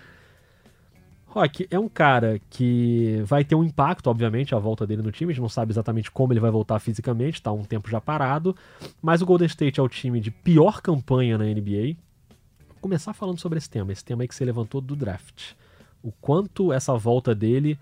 Rock 1.27 1.67
é 1.69 1.77
um 1.77 1.89
cara 1.89 2.39
que 2.49 3.21
vai 3.25 3.43
ter 3.43 3.53
um 3.53 3.63
impacto, 3.63 4.07
obviamente, 4.09 4.55
a 4.55 4.59
volta 4.59 4.87
dele 4.87 5.01
no 5.01 5.11
time. 5.11 5.31
A 5.31 5.33
gente 5.33 5.41
não 5.41 5.49
sabe 5.49 5.71
exatamente 5.71 6.09
como 6.09 6.33
ele 6.33 6.39
vai 6.39 6.51
voltar 6.51 6.79
fisicamente, 6.79 7.41
tá 7.41 7.51
um 7.51 7.63
tempo 7.63 7.89
já 7.89 7.99
parado. 7.99 8.55
Mas 9.01 9.21
o 9.21 9.25
Golden 9.25 9.47
State 9.47 9.79
é 9.79 9.83
o 9.83 9.89
time 9.89 10.19
de 10.19 10.31
pior 10.31 10.81
campanha 10.81 11.37
na 11.37 11.45
NBA. 11.45 11.95
Vou 12.67 12.77
começar 12.81 13.13
falando 13.13 13.39
sobre 13.39 13.57
esse 13.57 13.69
tema, 13.69 13.91
esse 13.91 14.03
tema 14.03 14.23
aí 14.23 14.27
que 14.27 14.35
você 14.35 14.45
levantou 14.45 14.79
do 14.81 14.95
draft. 14.95 15.53
O 16.03 16.11
quanto 16.11 16.71
essa 16.71 16.95
volta 16.95 17.33
dele 17.33 17.77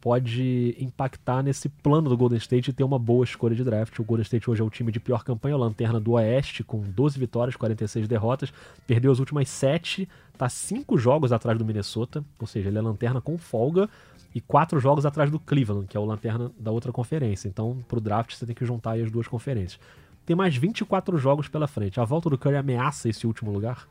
pode 0.00 0.74
impactar 0.78 1.42
nesse 1.42 1.68
plano 1.68 2.08
do 2.08 2.16
Golden 2.16 2.38
State 2.38 2.70
e 2.70 2.72
ter 2.72 2.82
uma 2.82 2.98
boa 2.98 3.22
escolha 3.22 3.54
de 3.54 3.62
draft. 3.62 3.98
O 3.98 4.04
Golden 4.04 4.22
State 4.22 4.50
hoje 4.50 4.62
é 4.62 4.64
o 4.64 4.70
time 4.70 4.90
de 4.90 4.98
pior 4.98 5.22
campanha, 5.22 5.56
lanterna 5.56 6.00
do 6.00 6.12
Oeste, 6.12 6.64
com 6.64 6.80
12 6.80 7.18
vitórias, 7.18 7.54
46 7.54 8.08
derrotas. 8.08 8.52
Perdeu 8.86 9.12
as 9.12 9.18
últimas 9.18 9.48
7, 9.50 10.08
tá 10.38 10.48
5 10.48 10.96
jogos 10.96 11.32
atrás 11.32 11.58
do 11.58 11.64
Minnesota, 11.64 12.24
ou 12.38 12.46
seja, 12.46 12.68
ele 12.68 12.78
é 12.78 12.80
lanterna 12.80 13.20
com 13.20 13.36
folga, 13.36 13.90
e 14.34 14.40
4 14.40 14.80
jogos 14.80 15.04
atrás 15.04 15.30
do 15.30 15.38
Cleveland, 15.38 15.86
que 15.86 15.96
é 15.96 16.00
o 16.00 16.04
lanterna 16.04 16.50
da 16.58 16.70
outra 16.70 16.92
conferência. 16.92 17.46
Então, 17.48 17.84
pro 17.86 18.00
draft, 18.00 18.34
você 18.34 18.46
tem 18.46 18.54
que 18.54 18.64
juntar 18.64 18.98
as 18.98 19.10
duas 19.10 19.28
conferências. 19.28 19.78
Tem 20.24 20.34
mais 20.34 20.56
24 20.56 21.18
jogos 21.18 21.48
pela 21.48 21.66
frente. 21.66 22.00
A 22.00 22.04
volta 22.04 22.30
do 22.30 22.38
Curry 22.38 22.56
ameaça 22.56 23.08
esse 23.08 23.26
último 23.26 23.50
lugar? 23.50 23.86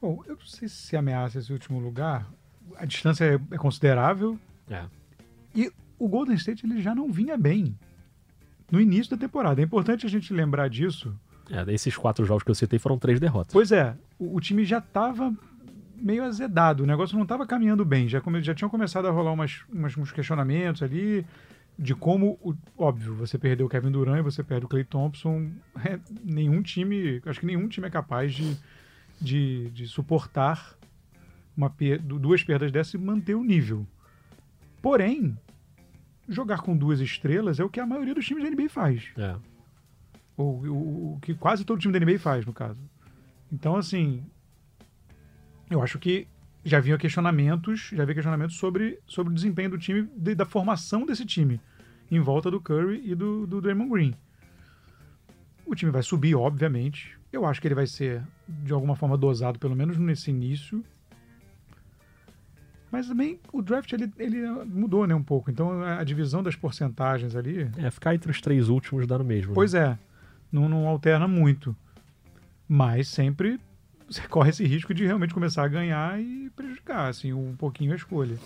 Bom, 0.00 0.22
eu 0.26 0.36
não 0.36 0.46
sei 0.46 0.68
se 0.68 0.96
ameaça 0.96 1.38
esse 1.38 1.52
último 1.52 1.78
lugar. 1.78 2.26
A 2.78 2.84
distância 2.84 3.24
é, 3.24 3.54
é 3.54 3.58
considerável. 3.58 4.38
É. 4.70 4.84
E 5.54 5.70
o 5.98 6.08
Golden 6.08 6.34
State 6.36 6.66
ele 6.66 6.80
já 6.82 6.94
não 6.94 7.10
vinha 7.10 7.36
bem 7.36 7.76
no 8.70 8.80
início 8.80 9.10
da 9.10 9.16
temporada. 9.16 9.60
É 9.60 9.64
importante 9.64 10.06
a 10.06 10.08
gente 10.08 10.32
lembrar 10.32 10.68
disso. 10.68 11.14
É, 11.50 11.72
esses 11.72 11.96
quatro 11.96 12.24
jogos 12.24 12.42
que 12.42 12.50
eu 12.50 12.54
citei 12.54 12.78
foram 12.78 12.98
três 12.98 13.20
derrotas. 13.20 13.52
Pois 13.52 13.70
é, 13.70 13.94
o, 14.18 14.36
o 14.36 14.40
time 14.40 14.64
já 14.64 14.78
estava 14.78 15.32
meio 15.96 16.24
azedado, 16.24 16.82
o 16.82 16.86
negócio 16.86 17.14
não 17.16 17.22
estava 17.22 17.46
caminhando 17.46 17.84
bem. 17.84 18.08
Já, 18.08 18.20
come, 18.20 18.42
já 18.42 18.54
tinham 18.54 18.68
começado 18.70 19.06
a 19.06 19.10
rolar 19.10 19.32
umas, 19.32 19.60
umas- 19.72 19.96
uns 19.96 20.10
questionamentos 20.10 20.82
ali 20.82 21.24
de 21.78 21.94
como, 21.94 22.38
o- 22.42 22.54
óbvio, 22.78 23.14
você 23.14 23.38
perdeu 23.38 23.66
o 23.66 23.68
Kevin 23.68 23.90
Durant 23.90 24.18
e 24.18 24.22
você 24.22 24.42
perde 24.42 24.64
o 24.66 24.68
Clay 24.68 24.84
Thompson. 24.84 25.50
É, 25.84 25.98
nenhum 26.24 26.62
time, 26.62 27.20
acho 27.26 27.40
que 27.40 27.46
nenhum 27.46 27.68
time 27.68 27.86
é 27.86 27.90
capaz 27.90 28.34
de, 28.34 28.56
de, 29.20 29.70
de 29.70 29.86
suportar 29.86 30.74
uma, 31.56 31.70
per- 31.70 32.00
du- 32.02 32.18
duas 32.18 32.42
perdas 32.42 32.70
dessa 32.72 32.96
e 32.96 33.00
manter 33.00 33.34
o 33.34 33.44
nível. 33.44 33.86
Porém, 34.82 35.36
jogar 36.28 36.58
com 36.60 36.76
duas 36.76 37.00
estrelas 37.00 37.58
é 37.60 37.64
o 37.64 37.68
que 37.70 37.80
a 37.80 37.86
maioria 37.86 38.14
dos 38.14 38.26
times 38.26 38.42
da 38.44 38.50
NBA 38.50 38.68
faz. 38.68 39.04
É. 39.16 39.36
Ou 40.36 40.64
o, 40.66 41.14
o 41.14 41.18
que 41.20 41.34
quase 41.34 41.64
todo 41.64 41.78
time 41.80 41.92
da 41.98 42.04
NBA 42.04 42.18
faz, 42.18 42.44
no 42.44 42.52
caso. 42.52 42.80
Então, 43.52 43.76
assim, 43.76 44.24
eu 45.70 45.82
acho 45.82 45.98
que 45.98 46.26
já 46.64 46.78
havia 46.78 46.96
questionamentos, 46.98 47.90
já 47.92 48.02
havia 48.02 48.14
questionamentos 48.14 48.56
sobre, 48.56 48.98
sobre 49.06 49.32
o 49.32 49.34
desempenho 49.34 49.70
do 49.70 49.78
time, 49.78 50.08
de- 50.16 50.34
da 50.34 50.44
formação 50.44 51.04
desse 51.06 51.24
time, 51.24 51.60
em 52.10 52.20
volta 52.20 52.50
do 52.50 52.60
Curry 52.60 53.02
e 53.04 53.14
do, 53.14 53.46
do 53.46 53.60
Draymond 53.60 53.90
Green. 53.90 54.14
O 55.66 55.74
time 55.74 55.90
vai 55.90 56.02
subir, 56.02 56.34
obviamente. 56.34 57.16
Eu 57.32 57.46
acho 57.46 57.60
que 57.60 57.66
ele 57.68 57.74
vai 57.74 57.86
ser, 57.86 58.22
de 58.48 58.72
alguma 58.72 58.94
forma, 58.96 59.16
dosado, 59.16 59.58
pelo 59.58 59.74
menos 59.74 59.96
nesse 59.96 60.30
início. 60.30 60.84
Mas 62.94 63.08
também 63.08 63.40
o 63.52 63.60
draft 63.60 63.92
ele, 63.92 64.08
ele 64.16 64.46
mudou 64.66 65.04
né, 65.04 65.16
um 65.16 65.22
pouco. 65.22 65.50
Então 65.50 65.82
a, 65.82 66.04
divisão 66.04 66.44
das 66.44 66.54
porcentagens 66.54 67.34
ali 67.34 67.68
É, 67.76 67.90
ficar 67.90 68.14
entre 68.14 68.30
os 68.30 68.40
três 68.40 68.68
últimos 68.68 69.04
dá 69.04 69.18
no 69.18 69.24
mesmo. 69.24 69.48
né? 69.48 69.54
Pois 69.54 69.74
é, 69.74 69.98
não, 70.52 70.68
não 70.68 70.86
alterna 70.86 71.26
muito. 71.26 71.74
Mas 72.68 73.08
sempre 73.08 73.58
você 74.08 74.22
corre 74.30 74.50
esse 74.50 74.64
risco 74.64 74.94
de 74.94 75.04
realmente 75.04 75.34
começar 75.34 75.64
a 75.64 75.68
ganhar 75.68 76.20
e 76.20 76.48
prejudicar 76.54 77.08
assim, 77.08 77.32
um 77.32 77.56
pouquinho 77.56 77.92
a 77.92 77.96
escolha. 77.96 78.38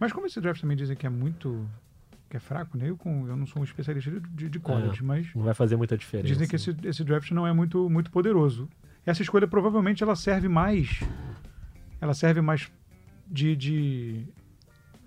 Mas 0.00 0.12
como 0.12 0.26
esse 0.26 0.40
draft 0.40 0.60
também 0.60 0.76
dizem 0.76 0.96
que 0.96 1.06
é 1.06 1.10
muito. 1.10 1.64
que 2.28 2.36
é 2.36 2.40
fraco, 2.40 2.76
né? 2.76 2.90
Eu, 2.90 2.96
com, 2.96 3.28
eu 3.28 3.36
não 3.36 3.46
sou 3.46 3.62
um 3.62 3.64
especialista 3.64 4.10
de, 4.10 4.48
de, 4.48 4.58
college, 4.58 5.04
mas 5.04 5.32
Não 5.36 5.44
vai 5.44 5.54
fazer 5.54 5.76
muita 5.76 5.96
diferença. 5.96 6.26
dizem 6.26 6.48
que 6.48 6.56
esse, 6.56 6.76
esse 6.82 7.04
draft 7.04 7.30
não 7.30 7.46
é 7.46 7.52
muito, 7.52 7.88
muito 7.88 8.10
poderoso. 8.10 8.68
Essa 9.06 9.22
escolha 9.22 9.46
provavelmente 9.46 10.02
ela 10.02 10.16
serve 10.16 10.48
mais. 10.48 11.00
Ela 12.00 12.12
serve 12.12 12.40
mais 12.40 12.68
de. 13.30 13.56
de, 13.56 14.26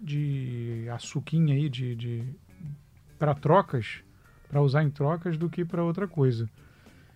de 0.02 0.88
açuquinha 0.90 1.56
aí, 1.56 1.70
de. 1.70 1.96
de 1.96 2.24
para 3.18 3.36
trocas, 3.36 4.04
para 4.50 4.62
usar 4.62 4.84
em 4.84 4.90
trocas, 4.90 5.38
do 5.38 5.50
que 5.50 5.64
para 5.64 5.84
outra 5.84 6.08
coisa. 6.08 6.50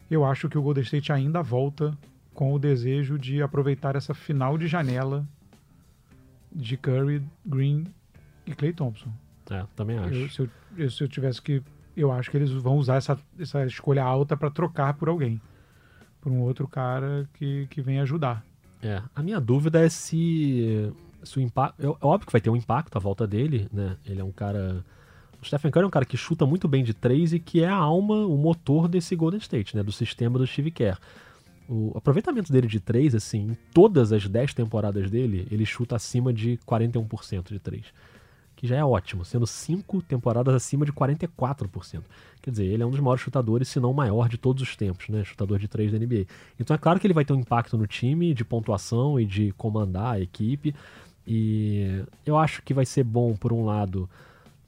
Eu 0.10 0.24
acho 0.24 0.48
que 0.48 0.58
o 0.58 0.62
Golden 0.62 0.84
State 0.84 1.12
ainda 1.12 1.42
volta 1.42 1.98
com 2.34 2.54
o 2.54 2.60
desejo 2.60 3.18
de 3.18 3.42
aproveitar 3.42 3.96
essa 3.96 4.14
final 4.14 4.58
de 4.58 4.68
janela 4.68 5.28
de 6.52 6.78
Curry, 6.78 7.24
Green 7.46 7.86
e 8.46 8.54
Clay 8.54 8.72
Thompson. 8.72 9.12
É, 9.50 9.66
também 9.76 9.98
acho. 9.98 10.14
Eu, 10.14 10.30
se, 10.30 10.40
eu, 10.42 10.50
eu, 10.78 10.90
se 10.90 11.04
eu 11.04 11.08
tivesse 11.08 11.42
que. 11.42 11.62
Eu 11.96 12.12
acho 12.12 12.30
que 12.30 12.38
eles 12.38 12.52
vão 12.52 12.78
usar 12.78 12.96
essa, 12.96 13.18
essa 13.40 13.66
escolha 13.66 14.04
alta 14.04 14.36
para 14.36 14.50
trocar 14.50 14.94
por 14.96 15.08
alguém. 15.08 15.42
Por 16.20 16.32
um 16.32 16.42
outro 16.42 16.68
cara 16.68 17.28
que, 17.34 17.68
que 17.68 17.82
vem 17.82 18.00
ajudar. 18.00 18.44
É, 18.82 19.02
a 19.16 19.24
minha 19.24 19.40
dúvida 19.40 19.80
é 19.84 19.90
se, 19.90 20.92
se 21.24 21.38
o 21.38 21.42
impacto. 21.42 21.82
É 21.82 21.88
óbvio 22.06 22.28
que 22.28 22.32
vai 22.32 22.42
ter 22.42 22.50
um 22.50 22.56
impacto 22.56 22.96
à 22.96 23.00
volta 23.00 23.26
dele, 23.26 23.68
né? 23.72 23.98
Ele 24.06 24.22
é 24.22 24.24
um 24.24 24.32
cara. 24.32 24.84
O 25.42 25.46
Stephen 25.46 25.72
Curry 25.72 25.84
é 25.84 25.88
um 25.88 25.92
cara 25.92 26.06
que 26.06 26.18
chuta 26.18 26.46
muito 26.46 26.68
bem 26.68 26.84
de 26.84 26.94
três 26.94 27.34
e 27.34 27.40
que 27.40 27.62
é 27.62 27.68
a 27.68 27.76
alma, 27.76 28.26
o 28.26 28.38
motor 28.38 28.88
desse 28.88 29.16
Golden 29.16 29.40
State, 29.40 29.76
né? 29.76 29.84
Do 29.84 29.92
sistema 29.92 30.40
do 30.40 30.48
Steve 30.48 30.72
Kerr. 30.72 30.98
O 31.68 31.94
aproveitamento 31.96 32.52
dele 32.52 32.68
de 32.68 32.80
três, 32.80 33.16
assim, 33.16 33.52
em 33.52 33.58
todas 33.74 34.12
as 34.12 34.28
10 34.28 34.54
temporadas 34.54 35.10
dele, 35.10 35.48
ele 35.50 35.66
chuta 35.66 35.96
acima 35.96 36.32
de 36.32 36.60
41% 36.66 37.52
de 37.52 37.60
três 37.60 37.86
que 38.56 38.68
já 38.68 38.78
é 38.78 38.84
ótimo, 38.84 39.26
sendo 39.26 39.46
cinco 39.46 40.02
temporadas 40.02 40.54
acima 40.56 40.86
de 40.86 40.94
44%. 40.94 42.02
Quer 42.42 42.52
dizer, 42.52 42.66
ele 42.66 42.84
é 42.84 42.86
um 42.86 42.92
dos 42.92 43.00
maiores 43.00 43.22
chutadores, 43.22 43.68
se 43.68 43.80
não 43.80 43.92
o 43.92 43.94
maior 43.94 44.30
de 44.30 44.38
todos 44.38 44.64
os 44.64 44.76
tempos, 44.76 45.10
né? 45.10 45.24
Chutador 45.24 45.60
de 45.60 45.68
três 45.68 45.92
da 45.92 45.98
NBA. 45.98 46.26
Então 46.60 46.76
é 46.76 46.78
claro 46.78 47.00
que 47.00 47.08
ele 47.08 47.14
vai 47.14 47.26
ter 47.26 47.34
um 47.34 47.40
impacto 47.40 47.78
no 47.78 47.88
time 47.88 48.34
de 48.34 48.46
pontuação 48.46 49.20
e 49.20 49.26
de 49.26 49.52
comandar 49.54 50.14
a 50.16 50.20
equipe. 50.20 50.74
E 51.28 52.04
eu 52.26 52.38
acho 52.38 52.62
que 52.62 52.74
vai 52.74 52.86
ser 52.86 53.04
bom, 53.04 53.36
por 53.36 53.52
um 53.52 53.66
lado, 53.66 54.10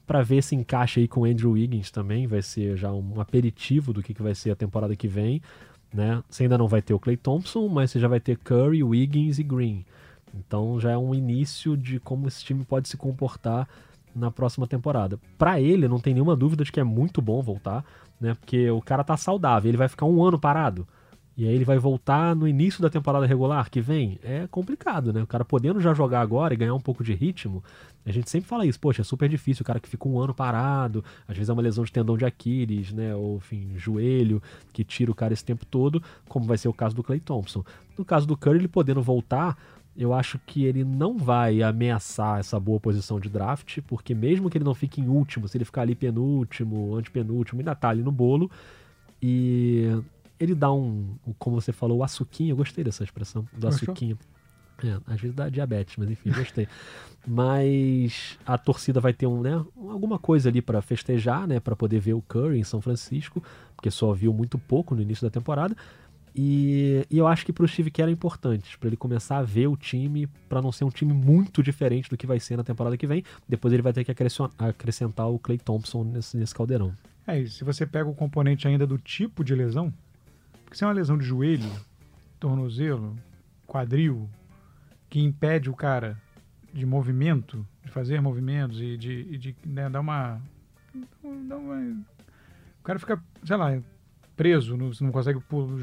para 0.06 0.22
ver 0.22 0.42
se 0.42 0.56
encaixa 0.56 1.00
aí 1.00 1.06
com 1.06 1.20
o 1.20 1.24
Andrew 1.24 1.52
Wiggins 1.52 1.90
também. 1.90 2.26
Vai 2.26 2.42
ser 2.42 2.76
já 2.76 2.92
um 2.92 3.20
aperitivo 3.20 3.92
do 3.92 4.02
que, 4.02 4.12
que 4.12 4.22
vai 4.22 4.34
ser 4.34 4.50
a 4.50 4.56
temporada 4.56 4.96
que 4.96 5.06
vem. 5.06 5.40
Né? 5.92 6.22
Você 6.28 6.42
ainda 6.42 6.58
não 6.58 6.68
vai 6.68 6.82
ter 6.82 6.94
o 6.94 6.98
Clay 6.98 7.16
Thompson, 7.16 7.68
mas 7.68 7.90
você 7.90 8.00
já 8.00 8.08
vai 8.08 8.20
ter 8.20 8.36
Curry, 8.36 8.82
Wiggins 8.82 9.38
e 9.38 9.42
Green. 9.42 9.84
Então 10.34 10.80
já 10.80 10.90
é 10.90 10.96
um 10.96 11.14
início 11.14 11.76
de 11.76 11.98
como 12.00 12.28
esse 12.28 12.44
time 12.44 12.64
pode 12.64 12.88
se 12.88 12.96
comportar 12.96 13.68
na 14.14 14.30
próxima 14.30 14.66
temporada. 14.66 15.18
Para 15.36 15.60
ele, 15.60 15.88
não 15.88 16.00
tem 16.00 16.14
nenhuma 16.14 16.36
dúvida 16.36 16.64
de 16.64 16.72
que 16.72 16.80
é 16.80 16.84
muito 16.84 17.22
bom 17.22 17.40
voltar, 17.42 17.84
né? 18.20 18.34
Porque 18.34 18.70
o 18.70 18.80
cara 18.80 19.04
tá 19.04 19.16
saudável, 19.16 19.70
ele 19.70 19.78
vai 19.78 19.88
ficar 19.88 20.06
um 20.06 20.22
ano 20.22 20.38
parado. 20.38 20.86
E 21.38 21.46
aí 21.46 21.54
ele 21.54 21.64
vai 21.64 21.78
voltar 21.78 22.34
no 22.34 22.48
início 22.48 22.82
da 22.82 22.90
temporada 22.90 23.24
regular 23.24 23.70
que 23.70 23.80
vem. 23.80 24.18
É 24.24 24.48
complicado, 24.48 25.12
né? 25.12 25.22
O 25.22 25.26
cara 25.26 25.44
podendo 25.44 25.80
já 25.80 25.94
jogar 25.94 26.20
agora 26.20 26.52
e 26.52 26.56
ganhar 26.56 26.74
um 26.74 26.80
pouco 26.80 27.04
de 27.04 27.14
ritmo. 27.14 27.62
A 28.04 28.10
gente 28.10 28.28
sempre 28.28 28.48
fala 28.48 28.66
isso, 28.66 28.80
poxa, 28.80 29.02
é 29.02 29.04
super 29.04 29.28
difícil 29.28 29.62
o 29.62 29.64
cara 29.64 29.78
que 29.78 29.88
fica 29.88 30.08
um 30.08 30.18
ano 30.18 30.34
parado, 30.34 31.04
às 31.28 31.36
vezes 31.36 31.48
é 31.48 31.52
uma 31.52 31.62
lesão 31.62 31.84
de 31.84 31.92
tendão 31.92 32.16
de 32.16 32.24
Aquiles, 32.24 32.92
né? 32.92 33.14
Ou, 33.14 33.36
enfim, 33.36 33.70
joelho, 33.76 34.42
que 34.72 34.82
tira 34.82 35.12
o 35.12 35.14
cara 35.14 35.32
esse 35.32 35.44
tempo 35.44 35.64
todo, 35.64 36.02
como 36.28 36.44
vai 36.44 36.58
ser 36.58 36.66
o 36.66 36.72
caso 36.72 36.96
do 36.96 37.04
Clay 37.04 37.20
Thompson. 37.20 37.64
No 37.96 38.04
caso 38.04 38.26
do 38.26 38.36
Curry, 38.36 38.58
ele 38.58 38.66
podendo 38.66 39.00
voltar, 39.00 39.56
eu 39.98 40.14
acho 40.14 40.38
que 40.46 40.64
ele 40.64 40.84
não 40.84 41.18
vai 41.18 41.60
ameaçar 41.60 42.38
essa 42.38 42.58
boa 42.60 42.78
posição 42.78 43.18
de 43.18 43.28
draft, 43.28 43.80
porque 43.88 44.14
mesmo 44.14 44.48
que 44.48 44.56
ele 44.56 44.64
não 44.64 44.74
fique 44.74 45.00
em 45.00 45.08
último, 45.08 45.48
se 45.48 45.58
ele 45.58 45.64
ficar 45.64 45.82
ali 45.82 45.96
penúltimo, 45.96 46.94
antepenúltimo, 46.94 47.60
ainda 47.60 47.74
tá 47.74 47.88
ali 47.88 48.00
no 48.00 48.12
bolo. 48.12 48.48
E 49.20 49.88
ele 50.38 50.54
dá 50.54 50.72
um, 50.72 51.16
como 51.36 51.60
você 51.60 51.72
falou, 51.72 51.98
o 51.98 52.04
açuquinho, 52.04 52.52
eu 52.52 52.56
gostei 52.56 52.84
dessa 52.84 53.02
expressão, 53.02 53.44
do 53.52 53.66
açuquinho. 53.66 54.16
É, 54.84 54.96
às 55.12 55.20
vezes 55.20 55.34
dá 55.34 55.48
diabetes, 55.48 55.96
mas 55.96 56.08
enfim, 56.08 56.30
gostei. 56.30 56.68
mas 57.26 58.38
a 58.46 58.56
torcida 58.56 59.00
vai 59.00 59.12
ter 59.12 59.26
um, 59.26 59.40
né, 59.40 59.60
alguma 59.76 60.20
coisa 60.20 60.48
ali 60.48 60.62
para 60.62 60.80
festejar, 60.80 61.48
né, 61.48 61.58
para 61.58 61.74
poder 61.74 61.98
ver 61.98 62.14
o 62.14 62.22
Curry 62.22 62.60
em 62.60 62.64
São 62.64 62.80
Francisco, 62.80 63.42
porque 63.74 63.90
só 63.90 64.12
viu 64.12 64.32
muito 64.32 64.56
pouco 64.56 64.94
no 64.94 65.02
início 65.02 65.26
da 65.26 65.30
temporada. 65.30 65.76
E, 66.34 67.06
e, 67.10 67.18
eu 67.18 67.26
acho 67.26 67.44
que 67.44 67.52
para 67.52 67.64
o 67.64 67.68
Steve 67.68 67.90
Kerr 67.90 68.08
é 68.08 68.12
importante, 68.12 68.78
para 68.78 68.88
ele 68.88 68.96
começar 68.96 69.38
a 69.38 69.42
ver 69.42 69.66
o 69.66 69.76
time, 69.76 70.26
para 70.48 70.62
não 70.62 70.70
ser 70.70 70.84
um 70.84 70.90
time 70.90 71.12
muito 71.12 71.62
diferente 71.62 72.08
do 72.08 72.16
que 72.16 72.26
vai 72.26 72.38
ser 72.38 72.56
na 72.56 72.64
temporada 72.64 72.96
que 72.96 73.06
vem. 73.06 73.24
Depois 73.48 73.72
ele 73.72 73.82
vai 73.82 73.92
ter 73.92 74.04
que 74.04 74.12
acrescentar 74.58 75.28
o 75.28 75.38
Clay 75.38 75.58
Thompson 75.58 76.04
nesse, 76.04 76.36
nesse 76.36 76.54
caldeirão. 76.54 76.92
É, 77.26 77.40
e 77.40 77.48
se 77.48 77.64
você 77.64 77.86
pega 77.86 78.08
o 78.08 78.14
componente 78.14 78.66
ainda 78.66 78.86
do 78.86 78.96
tipo 78.98 79.44
de 79.44 79.54
lesão, 79.54 79.92
porque 80.64 80.76
se 80.76 80.84
é 80.84 80.86
uma 80.86 80.94
lesão 80.94 81.18
de 81.18 81.24
joelho, 81.24 81.70
tornozelo, 82.38 83.16
quadril, 83.66 84.28
que 85.10 85.20
impede 85.20 85.68
o 85.68 85.74
cara 85.74 86.16
de 86.72 86.84
movimento, 86.86 87.66
de 87.84 87.90
fazer 87.90 88.20
movimentos 88.20 88.80
e 88.80 88.96
de, 88.96 89.26
e 89.30 89.38
de 89.38 89.56
né, 89.64 89.88
dar 89.88 90.00
uma, 90.00 90.40
dar 91.48 91.56
uma. 91.56 91.76
O 92.80 92.84
cara 92.84 92.98
fica, 92.98 93.22
sei 93.44 93.56
lá, 93.56 93.78
preso, 94.38 94.76
não, 94.76 94.90
não 95.00 95.10
consegue 95.10 95.40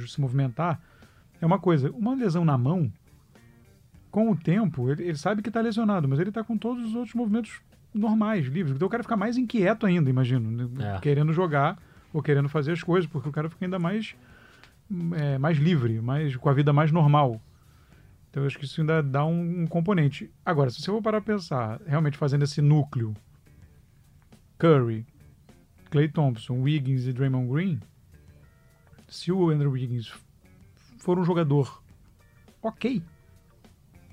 se 0.07 0.19
movimentar, 0.19 0.81
é 1.41 1.45
uma 1.45 1.59
coisa. 1.59 1.91
Uma 1.91 2.15
lesão 2.15 2.45
na 2.45 2.57
mão, 2.57 2.91
com 4.09 4.31
o 4.31 4.35
tempo, 4.35 4.89
ele, 4.89 5.03
ele 5.03 5.17
sabe 5.17 5.41
que 5.41 5.49
está 5.49 5.59
lesionado, 5.59 6.07
mas 6.07 6.19
ele 6.19 6.29
está 6.29 6.41
com 6.41 6.57
todos 6.57 6.85
os 6.85 6.95
outros 6.95 7.13
movimentos 7.13 7.59
normais, 7.93 8.47
livres. 8.47 8.73
Então 8.73 8.87
o 8.87 8.91
cara 8.91 9.03
fica 9.03 9.17
mais 9.17 9.37
inquieto 9.37 9.85
ainda, 9.85 10.09
imagino, 10.09 10.49
né? 10.49 10.95
é. 10.95 10.99
querendo 11.01 11.33
jogar 11.33 11.77
ou 12.13 12.23
querendo 12.23 12.47
fazer 12.47 12.71
as 12.71 12.81
coisas, 12.81 13.09
porque 13.09 13.27
o 13.27 13.31
cara 13.31 13.49
fica 13.49 13.65
ainda 13.65 13.77
mais, 13.77 14.15
é, 15.17 15.37
mais 15.37 15.57
livre, 15.57 15.99
mais, 15.99 16.33
com 16.37 16.47
a 16.47 16.53
vida 16.53 16.71
mais 16.71 16.93
normal. 16.93 17.41
Então 18.29 18.43
eu 18.43 18.47
acho 18.47 18.57
que 18.57 18.63
isso 18.63 18.79
ainda 18.79 19.03
dá 19.03 19.25
um, 19.25 19.63
um 19.63 19.67
componente. 19.67 20.31
Agora, 20.45 20.69
se 20.69 20.81
você 20.81 20.85
for 20.85 21.01
parar 21.01 21.17
a 21.17 21.21
pensar, 21.21 21.81
realmente 21.85 22.17
fazendo 22.17 22.43
esse 22.43 22.61
núcleo, 22.61 23.13
Curry, 24.57 25.05
Clay 25.89 26.07
Thompson, 26.07 26.61
Wiggins 26.61 27.05
e 27.05 27.11
Draymond 27.11 27.51
Green, 27.51 27.79
se 29.07 29.31
o 29.31 29.49
Andrew 29.49 29.71
Wiggins 29.71 30.11
for 30.97 31.19
um 31.19 31.23
jogador 31.23 31.83
ok, 32.61 33.01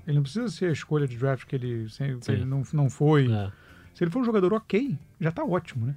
ele 0.05 0.15
não 0.15 0.23
precisa 0.23 0.49
ser 0.49 0.65
a 0.65 0.71
escolha 0.71 1.07
de 1.07 1.17
draft 1.17 1.45
que 1.45 1.55
ele, 1.55 1.87
que 2.21 2.31
ele 2.31 2.45
não, 2.45 2.63
não 2.73 2.89
foi. 2.89 3.31
É. 3.31 3.51
Se 3.93 4.03
ele 4.03 4.11
for 4.11 4.21
um 4.21 4.25
jogador 4.25 4.53
ok, 4.53 4.97
já 5.19 5.29
está 5.29 5.43
ótimo, 5.43 5.85
né? 5.85 5.95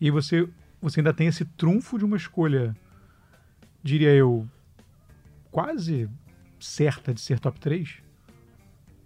E 0.00 0.10
você, 0.10 0.48
você 0.80 1.00
ainda 1.00 1.12
tem 1.12 1.26
esse 1.26 1.44
trunfo 1.44 1.98
de 1.98 2.04
uma 2.04 2.16
escolha, 2.16 2.76
diria 3.82 4.14
eu, 4.14 4.48
quase 5.50 6.08
certa 6.58 7.12
de 7.12 7.20
ser 7.20 7.38
top 7.38 7.58
3. 7.60 8.02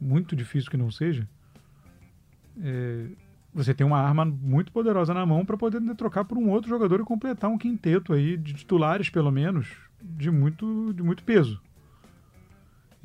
Muito 0.01 0.37
difícil 0.37 0.71
que 0.71 0.77
não 0.77 0.91
seja. 0.91 1.29
É, 2.61 3.07
você 3.55 3.75
tem 3.75 3.87
uma 3.87 3.99
arma 3.99 4.25
muito 4.25 4.73
poderosa 4.73 5.13
na 5.13 5.27
mão 5.27 5.45
para 5.45 5.57
poder 5.57 5.81
trocar 5.95 6.25
por 6.25 6.39
um 6.39 6.49
outro 6.49 6.71
jogador 6.71 7.01
e 7.01 7.05
completar 7.05 7.51
um 7.51 7.59
quinteto 7.59 8.13
aí 8.13 8.37
de 8.37 8.55
titulares, 8.55 9.11
pelo 9.11 9.31
menos, 9.31 9.69
de 10.01 10.31
muito, 10.31 10.93
de 10.95 11.03
muito 11.03 11.23
peso. 11.23 11.61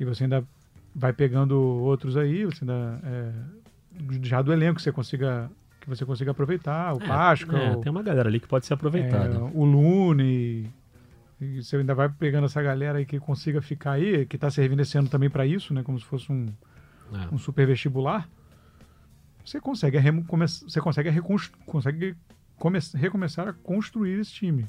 E 0.00 0.04
você 0.04 0.24
ainda 0.24 0.42
vai 0.94 1.12
pegando 1.12 1.58
outros 1.60 2.16
aí, 2.16 2.44
você 2.44 2.64
ainda 2.64 3.00
é, 3.04 3.32
já 4.22 4.40
do 4.40 4.52
elenco 4.52 4.76
que 4.76 4.82
você 4.82 4.92
consiga 4.92 5.50
que 5.80 5.88
você 5.88 6.04
consiga 6.04 6.30
aproveitar, 6.30 6.94
o 6.94 7.02
é, 7.02 7.06
Páscoa. 7.06 7.58
É, 7.58 7.76
tem 7.76 7.90
uma 7.90 8.02
galera 8.02 8.28
ali 8.28 8.40
que 8.40 8.48
pode 8.48 8.66
ser 8.66 8.74
aproveitada. 8.74 9.34
É, 9.34 9.38
o 9.38 9.64
Lune. 9.64 10.70
E 11.40 11.62
você 11.62 11.76
ainda 11.76 11.94
vai 11.94 12.08
pegando 12.08 12.46
essa 12.46 12.60
galera 12.60 12.98
aí 12.98 13.06
que 13.06 13.20
consiga 13.20 13.62
ficar 13.62 13.92
aí, 13.92 14.26
que 14.26 14.36
está 14.36 14.50
servindo 14.50 14.80
esse 14.80 14.98
ano 14.98 15.08
também 15.08 15.30
para 15.30 15.46
isso, 15.46 15.72
né? 15.72 15.84
Como 15.84 15.98
se 15.98 16.04
fosse 16.04 16.32
um, 16.32 16.48
é. 17.12 17.32
um 17.32 17.38
super 17.38 17.66
vestibular 17.66 18.28
você 19.48 19.60
consegue, 19.60 19.98
você 20.66 20.80
consegue, 20.80 21.10
consegue 21.66 22.16
recomeçar 22.94 23.48
a 23.48 23.52
construir 23.52 24.20
esse 24.20 24.32
time. 24.32 24.66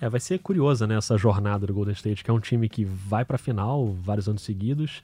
É, 0.00 0.08
vai 0.08 0.20
ser 0.20 0.38
curiosa 0.38 0.86
né, 0.86 0.96
essa 0.96 1.16
jornada 1.16 1.66
do 1.66 1.74
Golden 1.74 1.94
State, 1.94 2.22
que 2.22 2.30
é 2.30 2.34
um 2.34 2.40
time 2.40 2.68
que 2.68 2.84
vai 2.84 3.24
para 3.24 3.36
a 3.36 3.38
final 3.38 3.92
vários 3.92 4.28
anos 4.28 4.42
seguidos, 4.42 5.02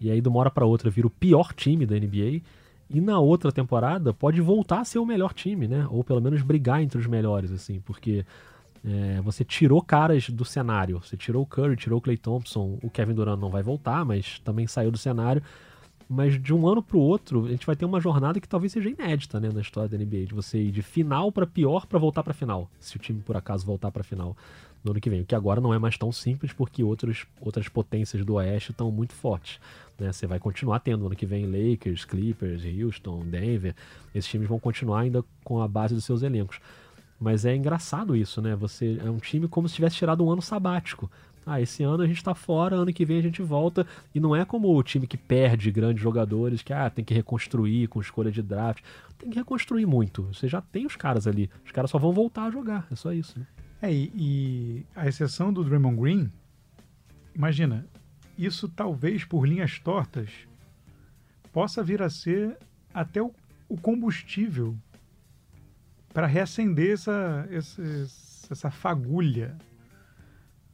e 0.00 0.10
aí 0.10 0.20
de 0.20 0.28
uma 0.28 0.38
hora 0.38 0.50
para 0.50 0.66
outra 0.66 0.90
vira 0.90 1.06
o 1.06 1.10
pior 1.10 1.52
time 1.54 1.86
da 1.86 1.96
NBA, 1.96 2.42
e 2.88 3.00
na 3.00 3.18
outra 3.18 3.50
temporada 3.50 4.14
pode 4.14 4.40
voltar 4.40 4.80
a 4.80 4.84
ser 4.84 4.98
o 4.98 5.06
melhor 5.06 5.32
time, 5.34 5.66
né? 5.66 5.86
Ou 5.90 6.04
pelo 6.04 6.20
menos 6.20 6.42
brigar 6.42 6.80
entre 6.80 6.98
os 7.00 7.06
melhores, 7.06 7.50
assim, 7.50 7.80
porque 7.80 8.24
é, 8.84 9.20
você 9.22 9.44
tirou 9.44 9.82
caras 9.82 10.30
do 10.30 10.44
cenário. 10.44 11.00
Você 11.02 11.16
tirou 11.16 11.42
o 11.42 11.46
Curry, 11.46 11.74
tirou 11.74 11.98
o 11.98 12.00
Clay 12.00 12.16
Thompson, 12.16 12.78
o 12.80 12.88
Kevin 12.88 13.14
Durant 13.14 13.40
não 13.40 13.50
vai 13.50 13.62
voltar, 13.62 14.04
mas 14.04 14.38
também 14.40 14.68
saiu 14.68 14.92
do 14.92 14.98
cenário. 14.98 15.42
Mas 16.08 16.40
de 16.40 16.54
um 16.54 16.68
ano 16.68 16.82
para 16.82 16.96
o 16.96 17.00
outro, 17.00 17.46
a 17.46 17.48
gente 17.48 17.66
vai 17.66 17.74
ter 17.74 17.84
uma 17.84 18.00
jornada 18.00 18.40
que 18.40 18.48
talvez 18.48 18.72
seja 18.72 18.88
inédita 18.88 19.40
né, 19.40 19.50
na 19.52 19.60
história 19.60 19.88
da 19.88 19.98
NBA, 19.98 20.26
de 20.26 20.34
você 20.34 20.58
ir 20.58 20.70
de 20.70 20.80
final 20.80 21.32
para 21.32 21.46
pior 21.46 21.84
para 21.86 21.98
voltar 21.98 22.22
para 22.22 22.32
final, 22.32 22.70
se 22.78 22.96
o 22.96 22.98
time 22.98 23.20
por 23.20 23.36
acaso 23.36 23.66
voltar 23.66 23.90
para 23.90 24.04
final 24.04 24.36
no 24.84 24.92
ano 24.92 25.00
que 25.00 25.10
vem. 25.10 25.20
O 25.20 25.26
que 25.26 25.34
agora 25.34 25.60
não 25.60 25.74
é 25.74 25.78
mais 25.78 25.98
tão 25.98 26.12
simples 26.12 26.52
porque 26.52 26.84
outros, 26.84 27.26
outras 27.40 27.68
potências 27.68 28.24
do 28.24 28.34
Oeste 28.34 28.70
estão 28.70 28.90
muito 28.90 29.14
fortes. 29.14 29.58
Né? 29.98 30.12
Você 30.12 30.26
vai 30.26 30.38
continuar 30.38 30.78
tendo 30.78 31.00
no 31.00 31.06
ano 31.06 31.16
que 31.16 31.26
vem 31.26 31.44
Lakers, 31.44 32.04
Clippers, 32.04 32.62
Houston, 32.64 33.24
Denver. 33.24 33.74
Esses 34.14 34.30
times 34.30 34.48
vão 34.48 34.60
continuar 34.60 35.00
ainda 35.00 35.24
com 35.42 35.60
a 35.60 35.66
base 35.66 35.94
dos 35.94 36.04
seus 36.04 36.22
elencos. 36.22 36.60
Mas 37.18 37.44
é 37.44 37.56
engraçado 37.56 38.14
isso, 38.14 38.42
né? 38.42 38.54
Você 38.56 38.98
é 39.02 39.10
um 39.10 39.16
time 39.16 39.48
como 39.48 39.68
se 39.68 39.74
tivesse 39.74 39.96
tirado 39.96 40.22
um 40.22 40.30
ano 40.30 40.42
sabático 40.42 41.10
ah, 41.46 41.60
esse 41.60 41.84
ano 41.84 42.02
a 42.02 42.06
gente 42.08 42.24
tá 42.24 42.34
fora, 42.34 42.74
ano 42.74 42.92
que 42.92 43.04
vem 43.04 43.18
a 43.18 43.22
gente 43.22 43.40
volta. 43.40 43.86
E 44.12 44.18
não 44.18 44.34
é 44.34 44.44
como 44.44 44.76
o 44.76 44.82
time 44.82 45.06
que 45.06 45.16
perde 45.16 45.70
grandes 45.70 46.02
jogadores, 46.02 46.60
que 46.60 46.72
ah, 46.72 46.90
tem 46.90 47.04
que 47.04 47.14
reconstruir 47.14 47.86
com 47.86 48.00
escolha 48.00 48.32
de 48.32 48.42
draft. 48.42 48.82
Tem 49.16 49.30
que 49.30 49.38
reconstruir 49.38 49.86
muito. 49.86 50.24
Você 50.24 50.48
já 50.48 50.60
tem 50.60 50.84
os 50.84 50.96
caras 50.96 51.28
ali. 51.28 51.48
Os 51.64 51.70
caras 51.70 51.88
só 51.88 51.98
vão 51.98 52.12
voltar 52.12 52.46
a 52.46 52.50
jogar. 52.50 52.88
É 52.90 52.96
só 52.96 53.12
isso. 53.12 53.38
Né? 53.38 53.46
É, 53.80 53.92
e, 53.92 54.84
a 54.96 55.06
exceção 55.06 55.52
do 55.52 55.62
Draymond 55.62 56.00
Green, 56.00 56.32
imagina, 57.32 57.86
isso 58.36 58.68
talvez 58.68 59.24
por 59.24 59.46
linhas 59.46 59.78
tortas 59.78 60.30
possa 61.52 61.80
vir 61.80 62.02
a 62.02 62.10
ser 62.10 62.58
até 62.92 63.22
o, 63.22 63.32
o 63.68 63.76
combustível 63.76 64.76
para 66.12 66.26
reacender 66.26 66.94
essa, 66.94 67.46
essa, 67.50 67.82
essa 68.50 68.70
fagulha 68.70 69.56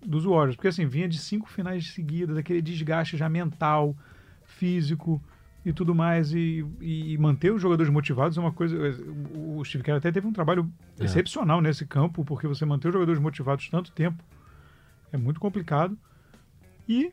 dos 0.06 0.25
Warriors. 0.25 0.56
Porque 0.56 0.68
assim, 0.68 0.87
vinha 0.87 1.09
de 1.09 1.18
cinco 1.18 1.49
finais 1.49 1.92
seguidas, 1.92 2.37
aquele 2.37 2.61
desgaste 2.62 3.16
já 3.16 3.28
mental, 3.28 3.97
físico 4.44 5.23
e 5.64 5.73
tudo 5.73 5.94
mais. 5.94 6.32
E, 6.32 6.64
e 6.80 7.16
manter 7.18 7.52
os 7.52 7.61
jogadores 7.62 7.90
motivados 7.92 8.37
é 8.37 8.40
uma 8.40 8.52
coisa. 8.52 8.76
O 9.35 9.64
Steve 9.64 9.85
Kerr 9.85 9.97
até 9.97 10.11
teve 10.12 10.26
um 10.26 10.32
trabalho 10.32 10.71
É. 10.99 11.04
excepcional 11.04 11.61
nesse 11.61 11.87
campo, 11.87 12.25
porque 12.25 12.47
você 12.47 12.64
manter 12.64 12.88
os 12.88 12.94
jogadores 12.94 13.21
motivados 13.21 13.68
tanto 13.68 13.92
tempo 13.92 14.23
é 15.12 15.16
muito 15.16 15.38
complicado. 15.40 15.97
E 16.88 17.12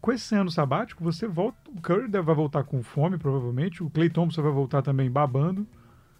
com 0.00 0.12
esse 0.12 0.34
ano 0.34 0.50
sabático, 0.50 1.02
você 1.02 1.26
volta. 1.26 1.56
O 1.74 1.80
Curry 1.80 2.08
vai 2.08 2.34
voltar 2.34 2.62
com 2.64 2.82
fome, 2.82 3.18
provavelmente. 3.18 3.82
O 3.82 3.90
Clay 3.90 4.08
Thompson 4.10 4.42
vai 4.42 4.52
voltar 4.52 4.82
também 4.82 5.10
babando. 5.10 5.66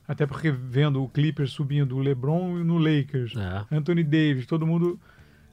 Até 0.08 0.24
porque 0.26 0.50
vendo 0.52 1.02
o 1.02 1.08
Clippers 1.08 1.50
subindo, 1.52 1.96
o 1.96 1.98
LeBron 2.00 2.58
no 2.64 2.78
Lakers, 2.78 3.34
É. 3.36 3.64
Anthony 3.76 4.04
Davis, 4.04 4.46
todo 4.46 4.66
mundo. 4.66 4.98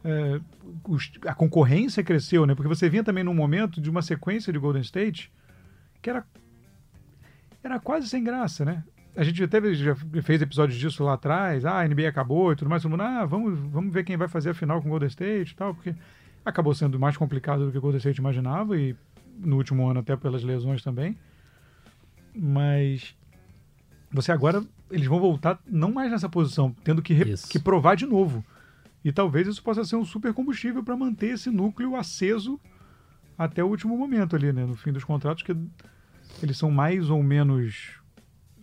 É, 0.03 0.39
os- 0.88 1.12
a 1.25 1.33
concorrência 1.33 2.03
cresceu, 2.03 2.45
né? 2.45 2.55
Porque 2.55 2.67
você 2.67 2.89
vinha 2.89 3.03
também 3.03 3.24
num 3.24 3.33
momento 3.33 3.79
de 3.81 3.89
uma 3.89 4.01
sequência 4.01 4.51
de 4.51 4.60
Golden 4.60 4.81
State 4.81 5.31
que 6.01 6.10
era, 6.10 6.25
era 7.63 7.79
quase 7.79 8.07
sem 8.10 8.24
graça, 8.24 8.65
né? 8.65 8.83
A 9.15 9.24
gente 9.24 9.43
até 9.43 9.74
já 9.74 9.95
fez 10.24 10.41
episódios 10.41 10.77
disso 10.77 11.03
lá 11.03 11.13
atrás, 11.13 11.65
ah, 11.65 11.79
a 11.79 11.88
NBA 11.88 12.10
acabou 12.10 12.51
e 12.51 12.55
tudo 12.55 12.69
mais, 12.69 12.81
todo 12.81 12.91
mundo, 12.91 13.03
ah, 13.03 13.25
vamos, 13.25 13.57
vamos 13.60 13.93
ver 13.93 14.03
quem 14.03 14.17
vai 14.17 14.27
fazer 14.27 14.50
a 14.50 14.53
final 14.53 14.81
com 14.81 14.88
o 14.88 14.91
Golden 14.91 15.07
State 15.07 15.51
e 15.53 15.55
tal, 15.55 15.74
porque 15.75 15.93
acabou 16.43 16.74
sendo 16.74 17.00
mais 17.00 17.15
complicado 17.15 17.65
do 17.65 17.72
que 17.72 17.77
o 17.77 17.81
Golden 17.81 18.00
State 18.00 18.19
imaginava 18.19 18.77
e 18.77 18.95
no 19.38 19.55
último 19.57 19.88
ano 19.88 20.00
até 20.00 20.15
pelas 20.17 20.43
lesões 20.43 20.81
também. 20.83 21.15
Mas 22.36 23.15
você 24.12 24.31
agora, 24.31 24.63
eles 24.91 25.07
vão 25.07 25.19
voltar 25.19 25.60
não 25.65 25.91
mais 25.91 26.12
nessa 26.12 26.27
posição, 26.27 26.75
tendo 26.83 27.01
que, 27.01 27.13
que 27.48 27.60
provar 27.60 27.95
de 27.95 28.05
novo. 28.05 28.43
E 29.03 29.12
talvez 29.12 29.48
isso 29.48 29.62
possa 29.62 29.83
ser 29.83 29.95
um 29.95 30.05
super 30.05 30.33
combustível 30.33 30.83
para 30.83 30.95
manter 30.95 31.33
esse 31.33 31.50
núcleo 31.50 31.95
aceso 31.95 32.60
até 33.38 33.63
o 33.63 33.67
último 33.67 33.98
momento 33.98 34.36
ali, 34.36 34.53
né? 34.53 34.65
No 34.65 34.75
fim 34.75 34.91
dos 34.93 35.03
contratos, 35.03 35.43
que 35.43 35.55
eles 36.41 36.57
são 36.57 36.72
mais 36.72 37.10
ou 37.10 37.22
menos 37.22 38.01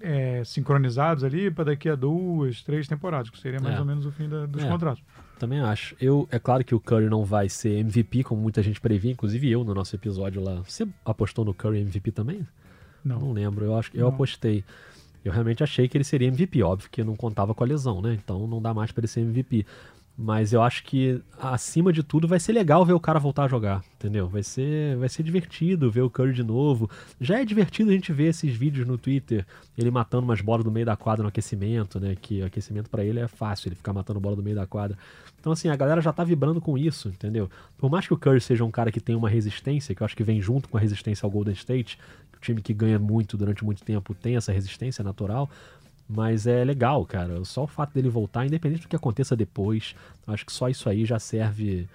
é, 0.02 0.42
sincronizados 0.44 1.22
ali 1.24 1.50
para 1.50 1.64
daqui 1.64 1.86
a 1.86 1.94
duas, 1.94 2.62
três 2.62 2.88
temporadas, 2.88 3.28
que 3.28 3.38
seria 3.38 3.60
mais 3.60 3.76
É. 3.76 3.80
ou 3.80 3.84
menos 3.84 4.06
o 4.06 4.10
fim 4.10 4.28
da- 4.30 4.46
dos 4.46 4.62
É. 4.64 4.68
contratos. 4.68 5.02
Também 5.38 5.60
acho. 5.60 5.94
Eu, 6.00 6.26
é 6.30 6.38
claro 6.38 6.64
que 6.64 6.74
o 6.74 6.80
Curry 6.80 7.10
não 7.10 7.22
vai 7.22 7.50
ser 7.50 7.80
MVP, 7.80 8.24
como 8.24 8.40
muita 8.40 8.62
gente 8.62 8.80
previa, 8.80 9.12
inclusive 9.12 9.50
eu 9.50 9.62
no 9.62 9.74
nosso 9.74 9.94
episódio 9.94 10.42
lá. 10.42 10.62
Você 10.62 10.88
apostou 11.04 11.44
no 11.44 11.52
Curry 11.52 11.80
MVP 11.80 12.12
também? 12.12 12.46
Não. 13.04 13.18
Não 13.18 13.32
lembro, 13.32 13.64
eu 13.66 13.76
acho 13.76 13.90
que 13.90 13.98
eu 13.98 14.02
Não. 14.06 14.08
apostei. 14.08 14.64
Eu 15.22 15.32
realmente 15.32 15.62
achei 15.62 15.86
que 15.86 15.98
ele 15.98 16.04
seria 16.04 16.28
MVP, 16.28 16.62
óbvio 16.62 16.88
que 16.90 17.04
não 17.04 17.14
contava 17.14 17.54
com 17.54 17.62
a 17.62 17.66
lesão, 17.66 18.00
né? 18.00 18.14
Então 18.14 18.46
não 18.46 18.60
dá 18.60 18.72
mais 18.72 18.90
pra 18.92 19.00
ele 19.00 19.06
ser 19.08 19.20
MVP. 19.20 19.66
Mas 20.22 20.52
eu 20.52 20.60
acho 20.60 20.84
que, 20.84 21.18
acima 21.38 21.90
de 21.90 22.02
tudo, 22.02 22.28
vai 22.28 22.38
ser 22.38 22.52
legal 22.52 22.84
ver 22.84 22.92
o 22.92 23.00
cara 23.00 23.18
voltar 23.18 23.44
a 23.44 23.48
jogar, 23.48 23.82
entendeu? 23.94 24.28
Vai 24.28 24.42
ser, 24.42 24.94
vai 24.98 25.08
ser 25.08 25.22
divertido 25.22 25.90
ver 25.90 26.02
o 26.02 26.10
Curry 26.10 26.34
de 26.34 26.42
novo. 26.42 26.90
Já 27.18 27.40
é 27.40 27.44
divertido 27.46 27.88
a 27.88 27.94
gente 27.94 28.12
ver 28.12 28.24
esses 28.24 28.54
vídeos 28.54 28.86
no 28.86 28.98
Twitter, 28.98 29.46
ele 29.78 29.90
matando 29.90 30.24
umas 30.24 30.42
bolas 30.42 30.62
do 30.62 30.70
meio 30.70 30.84
da 30.84 30.94
quadra 30.94 31.22
no 31.22 31.30
aquecimento, 31.30 31.98
né? 31.98 32.14
Que 32.20 32.42
o 32.42 32.44
aquecimento 32.44 32.90
pra 32.90 33.02
ele 33.02 33.18
é 33.18 33.26
fácil, 33.26 33.68
ele 33.68 33.76
ficar 33.76 33.94
matando 33.94 34.20
bola 34.20 34.36
do 34.36 34.42
meio 34.42 34.56
da 34.56 34.66
quadra. 34.66 34.98
Então, 35.40 35.52
assim, 35.52 35.70
a 35.70 35.76
galera 35.76 36.02
já 36.02 36.12
tá 36.12 36.22
vibrando 36.22 36.60
com 36.60 36.76
isso, 36.76 37.08
entendeu? 37.08 37.48
Por 37.78 37.90
mais 37.90 38.06
que 38.06 38.12
o 38.12 38.16
Curry 38.18 38.42
seja 38.42 38.62
um 38.62 38.70
cara 38.70 38.92
que 38.92 39.00
tem 39.00 39.16
uma 39.16 39.30
resistência, 39.30 39.94
que 39.94 40.02
eu 40.02 40.04
acho 40.04 40.14
que 40.14 40.22
vem 40.22 40.42
junto 40.42 40.68
com 40.68 40.76
a 40.76 40.80
resistência 40.80 41.26
ao 41.26 41.30
Golden 41.30 41.54
State, 41.54 41.98
o 42.36 42.40
time 42.40 42.60
que 42.60 42.74
ganha 42.74 42.98
muito 42.98 43.38
durante 43.38 43.64
muito 43.64 43.82
tempo 43.82 44.12
tem 44.12 44.36
essa 44.36 44.52
resistência 44.52 45.02
natural, 45.02 45.48
mas 46.12 46.46
é 46.46 46.64
legal, 46.64 47.06
cara. 47.06 47.44
Só 47.44 47.64
o 47.64 47.66
fato 47.68 47.94
dele 47.94 48.08
voltar, 48.08 48.44
independente 48.44 48.82
do 48.82 48.88
que 48.88 48.96
aconteça 48.96 49.36
depois, 49.36 49.94
acho 50.26 50.44
que 50.44 50.52
só 50.52 50.68
isso 50.68 50.88
aí 50.88 51.04
já 51.04 51.20
serve. 51.20 51.88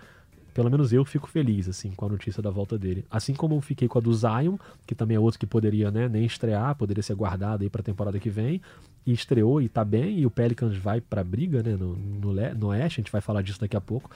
Pelo 0.53 0.71
menos 0.71 0.93
eu 0.93 1.03
fico 1.03 1.27
feliz, 1.27 1.67
assim, 1.67 1.91
com 1.91 2.05
a 2.05 2.09
notícia 2.09 2.41
da 2.41 2.49
volta 2.49 2.77
dele. 2.77 3.05
Assim 3.11 3.33
como 3.33 3.55
eu 3.55 3.61
fiquei 3.61 3.89
com 3.89 3.97
a 3.97 4.01
do 4.01 4.13
Zion, 4.13 4.55
que 4.87 4.95
também 4.95 5.17
é 5.17 5.19
outro 5.19 5.37
que 5.37 5.45
poderia, 5.45 5.91
né, 5.91 6.07
nem 6.07 6.23
estrear, 6.23 6.73
poderia 6.75 7.03
ser 7.03 7.13
guardado 7.13 7.63
aí 7.63 7.69
pra 7.69 7.83
temporada 7.83 8.17
que 8.17 8.29
vem. 8.29 8.61
E 9.05 9.11
estreou 9.11 9.61
e 9.61 9.67
tá 9.67 9.83
bem, 9.83 10.17
e 10.17 10.25
o 10.25 10.31
Pelicans 10.31 10.77
vai 10.77 11.01
pra 11.01 11.21
briga, 11.21 11.61
né, 11.61 11.75
no, 11.75 11.97
no, 11.97 12.33
no 12.33 12.67
Oeste, 12.67 13.01
a 13.01 13.03
gente 13.03 13.11
vai 13.11 13.19
falar 13.19 13.41
disso 13.41 13.59
daqui 13.59 13.75
a 13.75 13.81
pouco. 13.81 14.09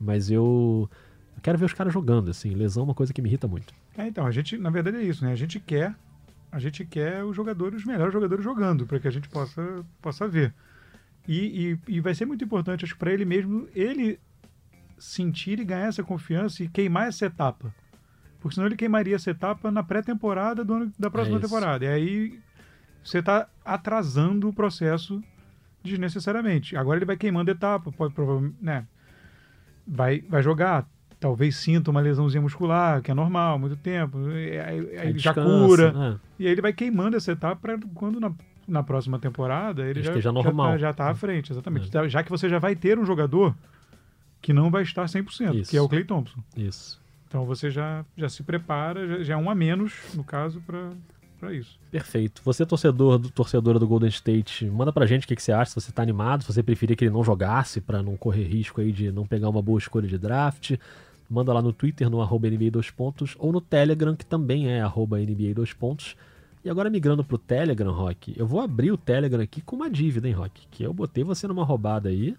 Mas 0.00 0.30
eu 0.30 0.88
quero 1.42 1.58
ver 1.58 1.66
os 1.66 1.74
caras 1.74 1.92
jogando, 1.92 2.30
assim. 2.30 2.54
Lesão 2.54 2.84
é 2.84 2.84
uma 2.84 2.94
coisa 2.94 3.12
que 3.12 3.20
me 3.20 3.28
irrita 3.28 3.46
muito. 3.46 3.74
É, 3.96 4.06
então, 4.06 4.26
a 4.26 4.30
gente, 4.30 4.56
na 4.56 4.70
verdade 4.70 4.96
é 4.96 5.02
isso, 5.02 5.22
né? 5.22 5.32
A 5.32 5.36
gente 5.36 5.60
quer, 5.60 5.94
a 6.54 6.60
gente 6.60 6.84
quer 6.84 7.24
os 7.24 7.34
jogadores, 7.34 7.80
os 7.80 7.84
melhores 7.84 8.12
jogadores 8.12 8.44
jogando, 8.44 8.86
para 8.86 9.00
que 9.00 9.08
a 9.08 9.10
gente 9.10 9.28
possa, 9.28 9.84
possa 10.00 10.28
ver. 10.28 10.54
E, 11.26 11.78
e, 11.88 11.96
e 11.96 12.00
vai 12.00 12.14
ser 12.14 12.26
muito 12.26 12.44
importante, 12.44 12.84
acho 12.84 12.94
que 12.94 12.98
para 12.98 13.12
ele 13.12 13.24
mesmo, 13.24 13.68
ele 13.74 14.20
sentir 14.96 15.58
e 15.58 15.64
ganhar 15.64 15.88
essa 15.88 16.04
confiança 16.04 16.62
e 16.62 16.68
queimar 16.68 17.08
essa 17.08 17.26
etapa. 17.26 17.74
Porque 18.38 18.54
senão 18.54 18.68
ele 18.68 18.76
queimaria 18.76 19.16
essa 19.16 19.32
etapa 19.32 19.68
na 19.72 19.82
pré-temporada 19.82 20.64
da 20.96 21.10
próxima 21.10 21.38
É 21.38 21.40
temporada. 21.40 21.84
E 21.86 21.88
aí 21.88 22.40
você 23.02 23.18
está 23.18 23.48
atrasando 23.64 24.48
o 24.48 24.52
processo 24.52 25.20
desnecessariamente. 25.82 26.76
Agora 26.76 26.98
ele 26.98 27.04
vai 27.04 27.16
queimando 27.16 27.50
etapa, 27.50 27.90
pode 27.90 28.14
provavelmente, 28.14 28.56
né? 28.62 28.86
Vai, 29.84 30.20
vai 30.20 30.40
jogar, 30.40 30.88
talvez 31.24 31.56
sinta 31.56 31.90
uma 31.90 32.02
lesãozinha 32.02 32.42
muscular, 32.42 33.00
que 33.00 33.10
é 33.10 33.14
normal, 33.14 33.58
muito 33.58 33.76
tempo. 33.76 34.18
Aí, 34.28 34.98
aí 34.98 35.18
já 35.18 35.32
cura. 35.32 35.90
né? 35.90 36.20
E 36.38 36.44
aí 36.46 36.52
ele 36.52 36.60
vai 36.60 36.70
queimando 36.70 37.16
essa 37.16 37.32
etapa 37.32 37.56
para 37.56 37.78
quando 37.94 38.20
na, 38.20 38.30
na 38.68 38.82
próxima 38.82 39.18
temporada 39.18 39.80
ele 39.80 39.92
Ele 40.00 40.02
já, 40.02 40.10
esteja 40.10 40.28
já, 40.28 40.32
normal. 40.32 40.72
tá, 40.72 40.76
já 40.78 40.92
tá 40.92 41.08
à 41.10 41.14
frente, 41.14 41.50
exatamente. 41.50 41.88
É. 41.88 41.90
Tá- 41.90 42.06
Já 42.08 42.22
que 42.22 42.28
você 42.30 42.46
já 42.46 42.58
vai 42.58 42.76
ter 42.76 42.98
um 42.98 43.06
jogador 43.06 43.54
que 44.42 44.52
não 44.52 44.70
vai 44.70 44.82
estar 44.82 45.06
100%, 45.06 45.54
Isso. 45.54 45.70
que 45.70 45.78
é 45.78 45.80
o 45.80 45.88
Clay 45.88 46.04
Thompson. 46.04 46.40
Isso. 46.54 47.00
Então 47.26 47.46
você 47.46 47.70
já, 47.70 48.04
já 48.14 48.28
se 48.28 48.42
prepara, 48.42 49.08
já, 49.08 49.22
já 49.24 49.34
é 49.34 49.36
um 49.38 49.48
a 49.48 49.54
menos, 49.54 49.94
no 50.14 50.22
caso, 50.22 50.60
para 50.66 51.54
isso. 51.54 51.78
Perfeito. 51.90 52.42
Você, 52.44 52.66
torcedor 52.66 53.18
do 53.18 53.30
torcedora 53.30 53.78
do 53.78 53.86
Golden 53.88 54.10
State, 54.10 54.66
manda 54.66 54.92
pra 54.92 55.06
gente 55.06 55.24
o 55.24 55.28
que, 55.28 55.36
que 55.36 55.42
você 55.42 55.52
acha, 55.52 55.70
se 55.70 55.80
você 55.80 55.90
tá 55.90 56.02
animado, 56.02 56.42
se 56.42 56.52
você 56.52 56.62
preferia 56.62 56.94
que 56.94 57.04
ele 57.04 57.14
não 57.14 57.24
jogasse 57.24 57.80
pra 57.80 58.02
não 58.02 58.14
correr 58.14 58.44
risco 58.44 58.82
aí 58.82 58.92
de 58.92 59.10
não 59.10 59.26
pegar 59.26 59.48
uma 59.48 59.62
boa 59.62 59.78
escolha 59.78 60.06
de 60.06 60.18
draft. 60.18 60.72
Manda 61.28 61.52
lá 61.52 61.62
no 61.62 61.72
Twitter, 61.72 62.10
no 62.10 62.20
arroba 62.20 62.48
NBA 62.48 62.70
2 62.70 62.90
pontos, 62.90 63.34
ou 63.38 63.52
no 63.52 63.60
Telegram, 63.60 64.14
que 64.14 64.26
também 64.26 64.68
é 64.68 64.80
arroba 64.80 65.18
NBA 65.18 65.54
2 65.54 65.72
pontos. 65.72 66.16
E 66.64 66.70
agora 66.70 66.88
migrando 66.88 67.22
pro 67.22 67.36
Telegram, 67.36 67.92
Rock, 67.92 68.34
eu 68.36 68.46
vou 68.46 68.60
abrir 68.60 68.90
o 68.90 68.96
Telegram 68.96 69.42
aqui 69.42 69.60
com 69.60 69.76
uma 69.76 69.90
dívida, 69.90 70.26
hein, 70.26 70.34
Rock? 70.34 70.66
Que 70.70 70.82
eu 70.82 70.94
botei 70.94 71.22
você 71.22 71.46
numa 71.46 71.64
roubada 71.64 72.08
aí. 72.08 72.34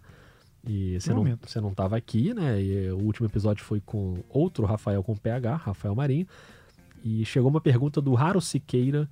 E 0.68 1.00
você 1.00 1.14
não, 1.14 1.38
você 1.42 1.62
não 1.62 1.74
tava 1.74 1.96
aqui, 1.96 2.34
né? 2.34 2.60
E 2.60 2.90
o 2.90 2.98
último 2.98 3.28
episódio 3.28 3.64
foi 3.64 3.80
com 3.80 4.24
outro 4.28 4.66
Rafael 4.66 5.04
com 5.04 5.16
PH, 5.16 5.56
Rafael 5.58 5.94
Marinho. 5.94 6.26
E 7.04 7.24
chegou 7.24 7.52
uma 7.52 7.62
pergunta 7.62 8.02
do 8.02 8.16
Raro 8.16 8.42
Siqueira 8.42 9.08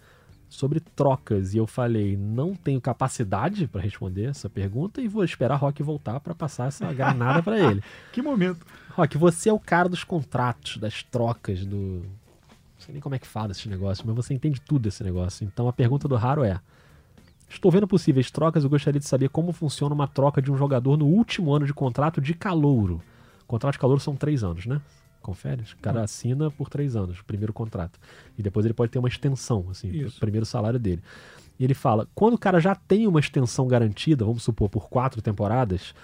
sobre 0.49 0.79
trocas. 0.79 1.53
E 1.53 1.57
eu 1.57 1.67
falei, 1.67 2.17
não 2.17 2.55
tenho 2.55 2.81
capacidade 2.81 3.67
para 3.67 3.81
responder 3.81 4.25
essa 4.25 4.49
pergunta 4.49 4.99
e 4.99 5.07
vou 5.07 5.23
esperar 5.23 5.57
Rock 5.57 5.83
voltar 5.83 6.19
para 6.19 6.33
passar 6.33 6.69
essa 6.69 6.89
granada 6.93 7.43
para 7.43 7.59
ele. 7.59 7.83
Que 8.11 8.21
momento. 8.21 8.65
Rock, 8.95 9.17
você 9.17 9.49
é 9.49 9.53
o 9.53 9.59
cara 9.59 9.89
dos 9.89 10.03
contratos, 10.03 10.77
das 10.77 11.03
trocas, 11.03 11.65
do. 11.65 11.77
Não 11.77 12.85
sei 12.85 12.93
nem 12.93 13.01
como 13.01 13.15
é 13.15 13.19
que 13.19 13.27
fala 13.27 13.51
esse 13.51 13.67
negócio, 13.67 14.03
mas 14.05 14.15
você 14.15 14.33
entende 14.33 14.61
tudo 14.61 14.83
desse 14.83 15.03
negócio. 15.03 15.43
Então 15.45 15.67
a 15.67 15.73
pergunta 15.73 16.07
do 16.07 16.15
Raro 16.15 16.43
é: 16.43 16.59
Estou 17.49 17.71
vendo 17.71 17.87
possíveis 17.87 18.29
trocas 18.29 18.63
e 18.63 18.67
gostaria 18.67 18.99
de 18.99 19.07
saber 19.07 19.29
como 19.29 19.51
funciona 19.51 19.93
uma 19.93 20.07
troca 20.07 20.41
de 20.41 20.51
um 20.51 20.57
jogador 20.57 20.97
no 20.97 21.05
último 21.05 21.53
ano 21.53 21.65
de 21.65 21.73
contrato 21.73 22.21
de 22.21 22.33
calouro. 22.33 23.01
Contrato 23.47 23.73
de 23.73 23.79
calouro 23.79 24.01
são 24.01 24.15
três 24.15 24.43
anos, 24.43 24.65
né? 24.65 24.81
Confere? 25.21 25.63
O 25.63 25.77
cara 25.81 26.03
assina 26.03 26.51
por 26.51 26.69
três 26.69 26.95
anos, 26.95 27.19
o 27.19 27.25
primeiro 27.25 27.53
contrato. 27.53 27.99
E 28.37 28.43
depois 28.43 28.65
ele 28.65 28.73
pode 28.73 28.91
ter 28.91 28.99
uma 28.99 29.07
extensão, 29.07 29.67
assim, 29.71 29.87
Isso. 29.87 30.17
o 30.17 30.19
primeiro 30.19 30.45
salário 30.45 30.79
dele. 30.79 31.01
E 31.59 31.63
ele 31.63 31.73
fala: 31.73 32.07
quando 32.13 32.33
o 32.33 32.37
cara 32.37 32.59
já 32.59 32.75
tem 32.75 33.07
uma 33.07 33.19
extensão 33.19 33.67
garantida, 33.67 34.25
vamos 34.25 34.43
supor, 34.43 34.69
por 34.69 34.89
quatro 34.89 35.21
temporadas, 35.21 35.95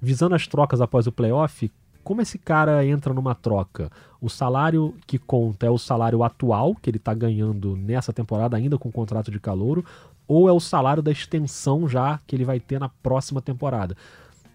visando 0.00 0.34
as 0.34 0.46
trocas 0.46 0.80
após 0.80 1.06
o 1.06 1.12
playoff, 1.12 1.70
como 2.02 2.20
esse 2.20 2.38
cara 2.38 2.84
entra 2.84 3.14
numa 3.14 3.34
troca? 3.34 3.90
O 4.20 4.28
salário 4.28 4.94
que 5.06 5.18
conta 5.18 5.66
é 5.66 5.70
o 5.70 5.78
salário 5.78 6.22
atual 6.22 6.74
que 6.74 6.90
ele 6.90 6.96
está 6.96 7.12
ganhando 7.12 7.76
nessa 7.76 8.12
temporada, 8.12 8.56
ainda 8.56 8.78
com 8.78 8.90
contrato 8.90 9.30
de 9.30 9.40
calouro, 9.40 9.84
ou 10.26 10.48
é 10.48 10.52
o 10.52 10.60
salário 10.60 11.02
da 11.02 11.10
extensão 11.10 11.88
já 11.88 12.20
que 12.26 12.36
ele 12.36 12.44
vai 12.44 12.60
ter 12.60 12.78
na 12.78 12.88
próxima 12.88 13.40
temporada? 13.42 13.96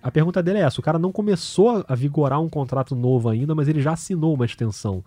A 0.02 0.12
pergunta 0.12 0.42
dele 0.42 0.60
é 0.60 0.62
essa: 0.62 0.80
o 0.80 0.84
cara 0.84 0.98
não 0.98 1.12
começou 1.12 1.84
a 1.88 1.96
vigorar 1.96 2.40
um 2.40 2.50
contrato 2.50 2.96
novo 2.96 3.30
ainda, 3.30 3.54
mas 3.54 3.68
ele 3.68 3.82
já 3.82 3.94
assinou 3.94 4.34
uma 4.34 4.46
extensão. 4.46 5.04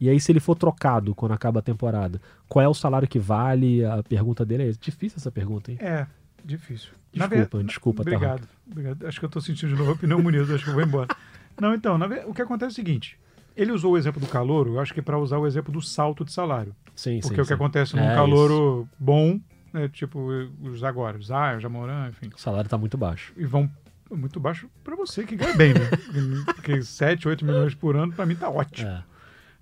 E 0.00 0.08
aí, 0.08 0.20
se 0.20 0.30
ele 0.32 0.40
for 0.40 0.54
trocado 0.54 1.14
quando 1.14 1.32
acaba 1.32 1.60
a 1.60 1.62
temporada, 1.62 2.20
qual 2.48 2.62
é 2.62 2.68
o 2.68 2.74
salário 2.74 3.08
que 3.08 3.18
vale? 3.18 3.84
A 3.84 4.02
pergunta 4.02 4.44
dele 4.44 4.70
é 4.70 4.72
difícil 4.72 5.16
essa 5.18 5.30
pergunta, 5.30 5.70
hein? 5.70 5.78
É, 5.80 6.06
difícil. 6.44 6.90
Desculpa, 7.12 7.64
desculpa, 7.64 8.04
tá, 8.04 8.10
Obrigado, 8.10 8.48
obrigado. 8.70 9.06
Acho 9.06 9.20
que 9.20 9.24
eu 9.24 9.30
tô 9.30 9.40
sentindo 9.40 9.70
de 9.70 9.78
novo 9.78 9.92
a 9.92 9.96
pneumonia, 9.96 10.42
acho 10.42 10.64
que 10.64 10.70
eu 10.70 10.74
vou 10.74 10.82
embora. 10.82 11.08
Não, 11.60 11.74
então, 11.74 11.98
o 12.26 12.34
que 12.34 12.42
acontece 12.42 12.70
é 12.70 12.72
o 12.72 12.74
seguinte: 12.74 13.18
Ele 13.56 13.72
usou 13.72 13.92
o 13.92 13.98
exemplo 13.98 14.20
do 14.20 14.26
calouro, 14.26 14.74
eu 14.74 14.80
acho 14.80 14.92
que 14.92 15.00
é 15.00 15.02
para 15.02 15.18
usar 15.18 15.38
o 15.38 15.46
exemplo 15.46 15.72
do 15.72 15.80
salto 15.80 16.24
de 16.24 16.32
salário. 16.32 16.74
Sim, 16.96 17.20
Porque 17.20 17.34
sim, 17.36 17.40
o 17.40 17.44
que 17.44 17.48
sim. 17.48 17.54
acontece 17.54 17.96
num 17.96 18.02
É, 18.02 18.14
calouro 18.14 18.88
bom, 18.98 19.40
né, 19.72 19.88
tipo 19.88 20.18
os 20.62 20.82
agora, 20.84 21.18
os 21.18 21.26
Zion, 21.26 21.58
Jamoran, 21.60 22.08
enfim, 22.08 22.30
O 22.34 22.38
salário 22.40 22.68
tá 22.70 22.78
muito 22.78 22.96
baixo. 22.96 23.32
e 23.36 23.44
vão 23.44 23.68
muito 24.10 24.38
baixo 24.38 24.68
para 24.84 24.94
você 24.94 25.24
que 25.24 25.34
ganha 25.34 25.54
bem, 25.56 25.74
né? 25.74 25.80
Porque 26.54 26.82
7, 26.82 27.26
8 27.26 27.44
milhões 27.44 27.74
por 27.74 27.96
ano, 27.96 28.12
para 28.12 28.24
mim 28.26 28.36
tá 28.36 28.48
ótimo. 28.48 28.88
É. 28.88 29.02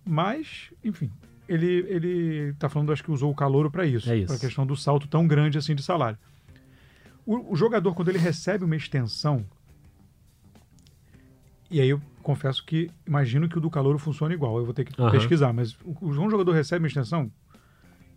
Mas, 0.05 0.71
enfim, 0.85 1.11
ele, 1.49 1.87
ele 1.89 2.53
tá 2.59 2.69
falando, 2.69 2.93
acho 2.93 3.03
que 3.05 3.11
usou 3.11 3.31
o 3.31 3.35
calouro 3.35 3.71
para 3.71 3.87
isso, 3.87 4.11
É 4.11 4.17
isso. 4.17 4.27
para 4.27 4.37
a 4.37 4.39
questão 4.41 4.67
do 4.67 4.77
salto 4.77 5.07
tão 5.09 5.27
grande 5.27 5.57
assim 5.57 5.75
de 5.75 5.83
salário. 5.83 6.19
O, 7.25 7.53
o 7.53 7.57
jogador, 7.57 7.95
quando 7.95 8.09
ele 8.09 8.19
recebe 8.19 8.65
uma 8.65 8.77
extensão, 8.77 9.45
e 11.73 11.81
aí 11.81 11.89
eu 11.89 12.01
confesso 12.23 12.65
que 12.65 12.89
imagino 13.07 13.49
que 13.49 13.59
o 13.59 13.61
do 13.61 13.69
calouro 13.71 13.99
funciona 13.99 14.33
igual, 14.35 14.59
eu 14.59 14.65
vou 14.65 14.73
ter 14.75 14.85
que 14.85 15.01
Aham. 15.01 15.11
pesquisar, 15.11 15.53
mas 15.53 15.77
um 16.01 16.31
jogador 16.31 16.53
recebe 16.53 16.83
uma 16.85 16.89
extensão, 16.89 17.31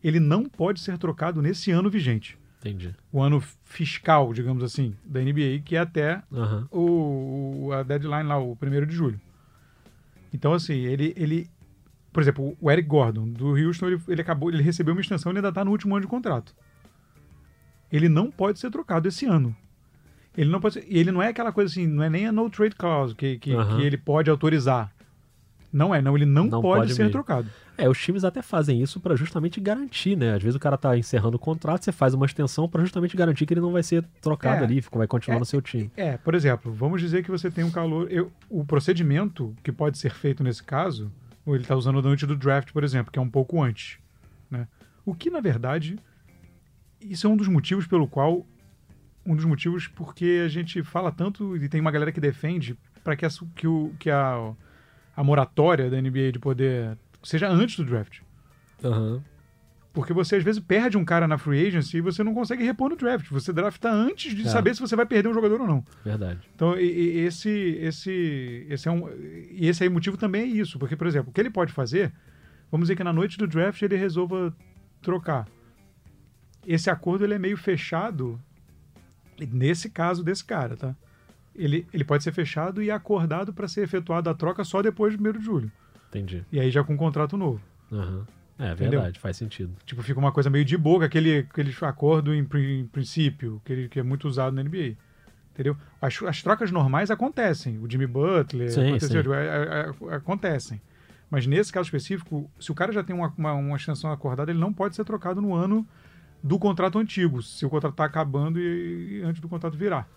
ele 0.03 0.19
não 0.19 0.43
pode 0.43 0.79
ser 0.79 0.97
trocado 0.97 1.41
nesse 1.41 1.71
ano 1.71 1.89
vigente, 1.89 2.37
Entendi. 2.59 2.93
o 3.11 3.21
ano 3.21 3.41
fiscal, 3.63 4.31
digamos 4.33 4.63
assim, 4.63 4.93
da 5.03 5.21
NBA, 5.21 5.61
que 5.63 5.75
é 5.75 5.79
até 5.79 6.21
o, 6.71 7.65
o- 7.67 7.73
a 7.73 7.81
deadline 7.81 8.27
lá, 8.27 8.37
o 8.37 8.55
primeiro 8.55 8.85
de 8.85 8.93
julho. 8.93 9.19
Então, 10.33 10.53
assim, 10.53 10.73
ele, 10.73 11.13
ele. 11.15 11.49
Por 12.11 12.21
exemplo, 12.21 12.57
o 12.61 12.69
Eric 12.71 12.87
Gordon, 12.87 13.27
do 13.29 13.55
Houston, 13.55 13.87
ele, 13.87 14.01
ele 14.07 14.21
acabou, 14.21 14.49
ele 14.49 14.61
recebeu 14.61 14.93
uma 14.93 15.01
extensão 15.01 15.31
e 15.31 15.35
ainda 15.37 15.49
está 15.49 15.63
no 15.65 15.71
último 15.71 15.95
ano 15.95 16.05
de 16.05 16.09
contrato. 16.09 16.53
Ele 17.91 18.09
não 18.09 18.29
pode 18.31 18.59
ser 18.59 18.69
trocado 18.69 19.07
esse 19.07 19.25
ano. 19.25 19.55
Ele 20.37 20.49
não 20.49 20.59
pode 20.59 20.75
ser, 20.75 20.85
ele 20.89 21.11
não 21.11 21.21
é 21.21 21.29
aquela 21.29 21.51
coisa 21.51 21.71
assim, 21.71 21.87
não 21.87 22.03
é 22.03 22.09
nem 22.09 22.27
a 22.27 22.31
no 22.31 22.49
trade 22.49 22.75
clause 22.75 23.15
que, 23.15 23.37
que, 23.39 23.51
que 23.55 23.81
ele 23.81 23.97
pode 23.97 24.29
autorizar. 24.29 24.91
Não 25.71 25.93
é, 25.93 26.01
não, 26.01 26.15
ele 26.15 26.25
não, 26.25 26.45
Não 26.45 26.61
pode, 26.61 26.79
pode 26.81 26.93
ser 26.93 27.03
mesmo. 27.03 27.11
trocado. 27.11 27.49
É, 27.77 27.89
os 27.89 27.99
times 28.01 28.23
até 28.23 28.41
fazem 28.41 28.81
isso 28.81 28.97
pra 29.01 29.13
justamente 29.17 29.59
garantir, 29.59 30.15
né? 30.15 30.33
Às 30.35 30.41
vezes 30.41 30.55
o 30.55 30.59
cara 30.59 30.77
tá 30.77 30.97
encerrando 30.97 31.35
o 31.35 31.39
contrato, 31.39 31.83
você 31.83 31.91
faz 31.91 32.13
uma 32.13 32.25
extensão 32.25 32.69
pra 32.69 32.81
justamente 32.81 33.17
garantir 33.17 33.45
que 33.45 33.53
ele 33.53 33.59
não 33.59 33.73
vai 33.73 33.83
ser 33.83 34.01
trocado 34.21 34.61
É. 34.61 34.65
ali, 34.65 34.81
vai 34.93 35.05
continuar 35.05 35.35
É. 35.35 35.39
no 35.39 35.45
seu 35.45 35.61
time. 35.61 35.91
É, 35.97 36.15
por 36.15 36.33
exemplo, 36.33 36.71
vamos 36.71 37.01
dizer 37.01 37.23
que 37.25 37.29
você 37.31 37.51
tem 37.51 37.65
um 37.65 37.71
calor. 37.71 38.07
eu- 38.09 38.31
o 38.49 38.63
procedimento 38.63 39.53
que 39.61 39.71
pode 39.71 39.97
ser 39.97 40.11
feito 40.13 40.41
nesse 40.43 40.63
caso, 40.63 41.11
ou 41.45 41.53
ele 41.55 41.65
está 41.65 41.75
usando 41.75 41.97
o 42.01 42.07
antes 42.07 42.25
do 42.25 42.37
draft, 42.37 42.71
por 42.71 42.83
exemplo, 42.85 43.11
que 43.11 43.19
é 43.19 43.21
um 43.21 43.29
pouco 43.29 43.61
antes. 43.61 43.97
Né? 44.49 44.69
O 45.05 45.13
que, 45.13 45.29
na 45.29 45.41
verdade, 45.41 45.99
isso 47.01 47.27
é 47.27 47.29
um 47.29 47.35
dos 47.35 47.49
motivos 47.49 47.85
pelo 47.85 48.07
qual. 48.07 48.45
Um 49.25 49.35
dos 49.35 49.45
motivos 49.45 49.87
porque 49.87 50.43
a 50.45 50.47
gente 50.47 50.83
fala 50.83 51.11
tanto 51.11 51.57
e 51.57 51.67
tem 51.67 51.81
uma 51.81 51.91
galera 51.91 52.11
que 52.11 52.19
defende 52.21 52.77
para 53.03 53.15
que, 53.15 53.25
a, 53.25 53.29
que, 53.55 53.67
o, 53.67 53.93
que 53.97 54.09
a, 54.09 54.53
a 55.15 55.23
moratória 55.23 55.89
da 55.89 55.99
NBA 56.01 56.31
de 56.33 56.39
poder 56.39 56.97
seja 57.23 57.49
antes 57.49 57.75
do 57.77 57.85
draft. 57.85 58.19
Aham. 58.83 59.23
Porque 59.93 60.11
você 60.11 60.35
às 60.35 60.43
vezes 60.43 60.59
perde 60.61 60.97
um 60.97 61.05
cara 61.05 61.25
na 61.27 61.37
free 61.37 61.65
agency 61.67 61.97
e 61.97 62.01
você 62.01 62.21
não 62.21 62.33
consegue 62.33 62.63
repor 62.65 62.89
no 62.89 62.97
draft. 62.97 63.29
Você 63.31 63.53
drafta 63.53 63.89
antes 63.89 64.35
de 64.35 64.41
É. 64.41 64.49
saber 64.49 64.75
se 64.75 64.81
você 64.81 64.93
vai 64.95 65.05
perder 65.05 65.29
um 65.29 65.33
jogador 65.33 65.61
ou 65.61 65.67
não. 65.67 65.85
Verdade. 66.03 66.41
Então, 66.53 66.77
e- 66.77 66.83
e- 66.83 67.19
esse, 67.21 67.49
esse, 67.49 68.67
esse 68.69 68.87
é 68.89 68.91
um. 68.91 69.07
E 69.51 69.67
esse 69.69 69.81
aí 69.83 69.89
motivo 69.89 70.17
também 70.17 70.41
é 70.41 70.45
isso. 70.45 70.77
Porque, 70.77 70.97
por 70.97 71.07
exemplo, 71.07 71.29
o 71.29 71.33
que 71.33 71.39
ele 71.39 71.49
pode 71.49 71.71
fazer, 71.71 72.11
vamos 72.69 72.87
dizer 72.87 72.97
que 72.97 73.03
na 73.05 73.13
noite 73.13 73.37
do 73.37 73.47
draft 73.47 73.81
ele 73.81 73.95
resolva 73.95 74.53
trocar. 75.01 75.47
Esse 76.67 76.89
acordo 76.89 77.23
ele 77.23 77.35
é 77.35 77.39
meio 77.39 77.55
fechado 77.55 78.37
nesse 79.51 79.89
caso 79.89 80.23
desse 80.23 80.43
cara, 80.43 80.75
tá? 80.75 80.95
Ele, 81.55 81.87
ele 81.93 82.03
pode 82.03 82.23
ser 82.23 82.33
fechado 82.33 82.83
e 82.83 82.91
acordado 82.91 83.53
para 83.53 83.67
ser 83.67 83.81
efetuada 83.81 84.29
a 84.29 84.33
troca 84.33 84.63
só 84.63 84.81
depois 84.81 85.15
do 85.15 85.29
1 85.29 85.33
de 85.33 85.45
julho. 85.45 85.71
Entendi. 86.09 86.43
E 86.51 86.59
aí 86.59 86.69
já 86.69 86.83
com 86.83 86.93
um 86.93 86.97
contrato 86.97 87.37
novo. 87.37 87.61
Aham. 87.91 88.25
É 88.57 88.71
Entendeu? 88.71 89.01
verdade, 89.01 89.19
faz 89.19 89.35
sentido. 89.35 89.73
Tipo, 89.85 90.01
fica 90.01 90.17
uma 90.17 90.31
coisa 90.31 90.49
meio 90.49 90.63
de 90.63 90.77
boca, 90.77 91.05
aquele, 91.05 91.39
aquele 91.39 91.75
acordo 91.81 92.33
em, 92.33 92.39
em 92.39 92.87
princípio, 92.87 93.61
que, 93.65 93.89
que 93.89 93.99
é 93.99 94.03
muito 94.03 94.27
usado 94.27 94.55
na 94.55 94.63
NBA. 94.63 94.95
Entendeu? 95.53 95.75
As, 96.01 96.21
as 96.23 96.41
trocas 96.41 96.71
normais 96.71 97.11
acontecem. 97.11 97.77
O 97.79 97.89
Jimmy 97.89 98.07
Butler, 98.07 98.71
Sim, 98.71 98.89
aconteceu, 98.89 99.23
sim. 99.23 99.29
é, 99.31 99.45
é, 99.45 100.09
é, 100.11 100.15
acontecem. 100.15 100.81
Mas 101.29 101.45
nesse 101.45 101.71
caso 101.71 101.87
específico, 101.87 102.49
se 102.59 102.71
o 102.71 102.75
cara 102.75 102.93
já 102.93 103.03
tem 103.03 103.15
uma, 103.15 103.33
uma, 103.37 103.53
uma 103.53 103.75
extensão 103.75 104.11
acordada, 104.11 104.51
ele 104.51 104.59
não 104.59 104.71
pode 104.71 104.95
ser 104.95 105.03
trocado 105.03 105.41
no 105.41 105.53
ano 105.53 105.85
do 106.45 106.59
contrato 106.59 106.99
antigo, 106.99 107.41
se 107.41 107.65
o 107.65 107.69
contrato 107.71 107.93
está 107.93 108.05
acabando 108.05 108.59
e, 108.59 109.17
e 109.17 109.23
antes 109.23 109.41
do 109.41 109.49
contrato 109.49 109.75
virar. 109.75 110.07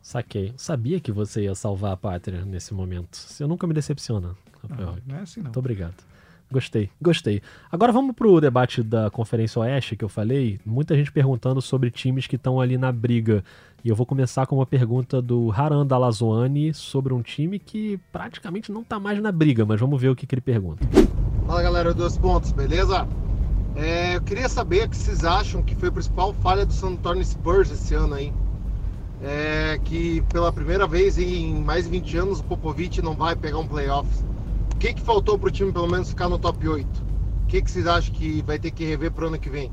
Saquei. 0.00 0.54
Sabia 0.56 0.98
que 0.98 1.12
você 1.12 1.42
ia 1.42 1.54
salvar 1.54 1.92
a 1.92 1.96
pátria 1.96 2.42
nesse 2.42 2.72
momento. 2.72 3.14
Você 3.14 3.46
nunca 3.46 3.66
me 3.66 3.74
decepciona, 3.74 4.34
Rafael. 4.62 4.86
Não, 4.86 4.98
não 5.06 5.16
é 5.16 5.20
assim, 5.20 5.40
não. 5.40 5.44
Muito 5.44 5.58
obrigado. 5.58 5.94
Gostei, 6.50 6.88
gostei. 7.00 7.42
Agora 7.70 7.92
vamos 7.92 8.14
pro 8.16 8.40
debate 8.40 8.82
da 8.82 9.10
Conferência 9.10 9.60
Oeste 9.60 9.94
que 9.94 10.04
eu 10.04 10.08
falei. 10.08 10.58
Muita 10.64 10.96
gente 10.96 11.12
perguntando 11.12 11.60
sobre 11.60 11.90
times 11.90 12.26
que 12.26 12.36
estão 12.36 12.60
ali 12.60 12.78
na 12.78 12.90
briga. 12.90 13.44
E 13.84 13.88
eu 13.90 13.96
vou 13.96 14.06
começar 14.06 14.46
com 14.46 14.56
uma 14.56 14.66
pergunta 14.66 15.20
do 15.20 15.52
Haran 15.52 15.86
Dalazoani 15.86 16.72
sobre 16.72 17.12
um 17.12 17.20
time 17.20 17.58
que 17.58 18.00
praticamente 18.10 18.72
não 18.72 18.82
tá 18.82 18.98
mais 18.98 19.20
na 19.20 19.30
briga, 19.30 19.66
mas 19.66 19.78
vamos 19.78 20.00
ver 20.00 20.08
o 20.08 20.16
que, 20.16 20.26
que 20.26 20.34
ele 20.34 20.40
pergunta. 20.40 20.86
Fala 21.46 21.62
galera, 21.62 21.92
dois 21.92 22.16
pontos, 22.16 22.52
beleza? 22.52 23.06
É, 23.76 24.14
eu 24.16 24.20
queria 24.20 24.48
saber 24.48 24.86
o 24.86 24.88
que 24.88 24.96
vocês 24.96 25.24
acham 25.24 25.62
que 25.62 25.74
foi 25.74 25.88
a 25.88 25.92
principal 25.92 26.32
falha 26.34 26.64
do 26.64 26.72
San 26.72 26.90
Antonio 26.90 27.24
Spurs 27.24 27.70
esse 27.70 27.94
ano 27.94 28.14
aí. 28.14 28.32
É, 29.22 29.80
que 29.84 30.20
pela 30.32 30.52
primeira 30.52 30.86
vez 30.86 31.18
em 31.18 31.54
mais 31.62 31.84
de 31.84 31.90
20 31.90 32.16
anos 32.18 32.40
o 32.40 32.44
Popovich 32.44 33.02
não 33.02 33.14
vai 33.14 33.34
pegar 33.34 33.58
um 33.58 33.66
playoffs. 33.66 34.24
O 34.74 34.76
que, 34.76 34.94
que 34.94 35.00
faltou 35.00 35.38
pro 35.38 35.50
time 35.50 35.72
pelo 35.72 35.88
menos 35.88 36.10
ficar 36.10 36.28
no 36.28 36.38
top 36.38 36.68
8? 36.68 36.86
O 36.86 37.46
que, 37.46 37.62
que 37.62 37.70
vocês 37.70 37.86
acham 37.86 38.14
que 38.14 38.42
vai 38.42 38.58
ter 38.58 38.70
que 38.70 38.84
rever 38.84 39.10
pro 39.10 39.26
ano 39.26 39.38
que 39.38 39.50
vem? 39.50 39.72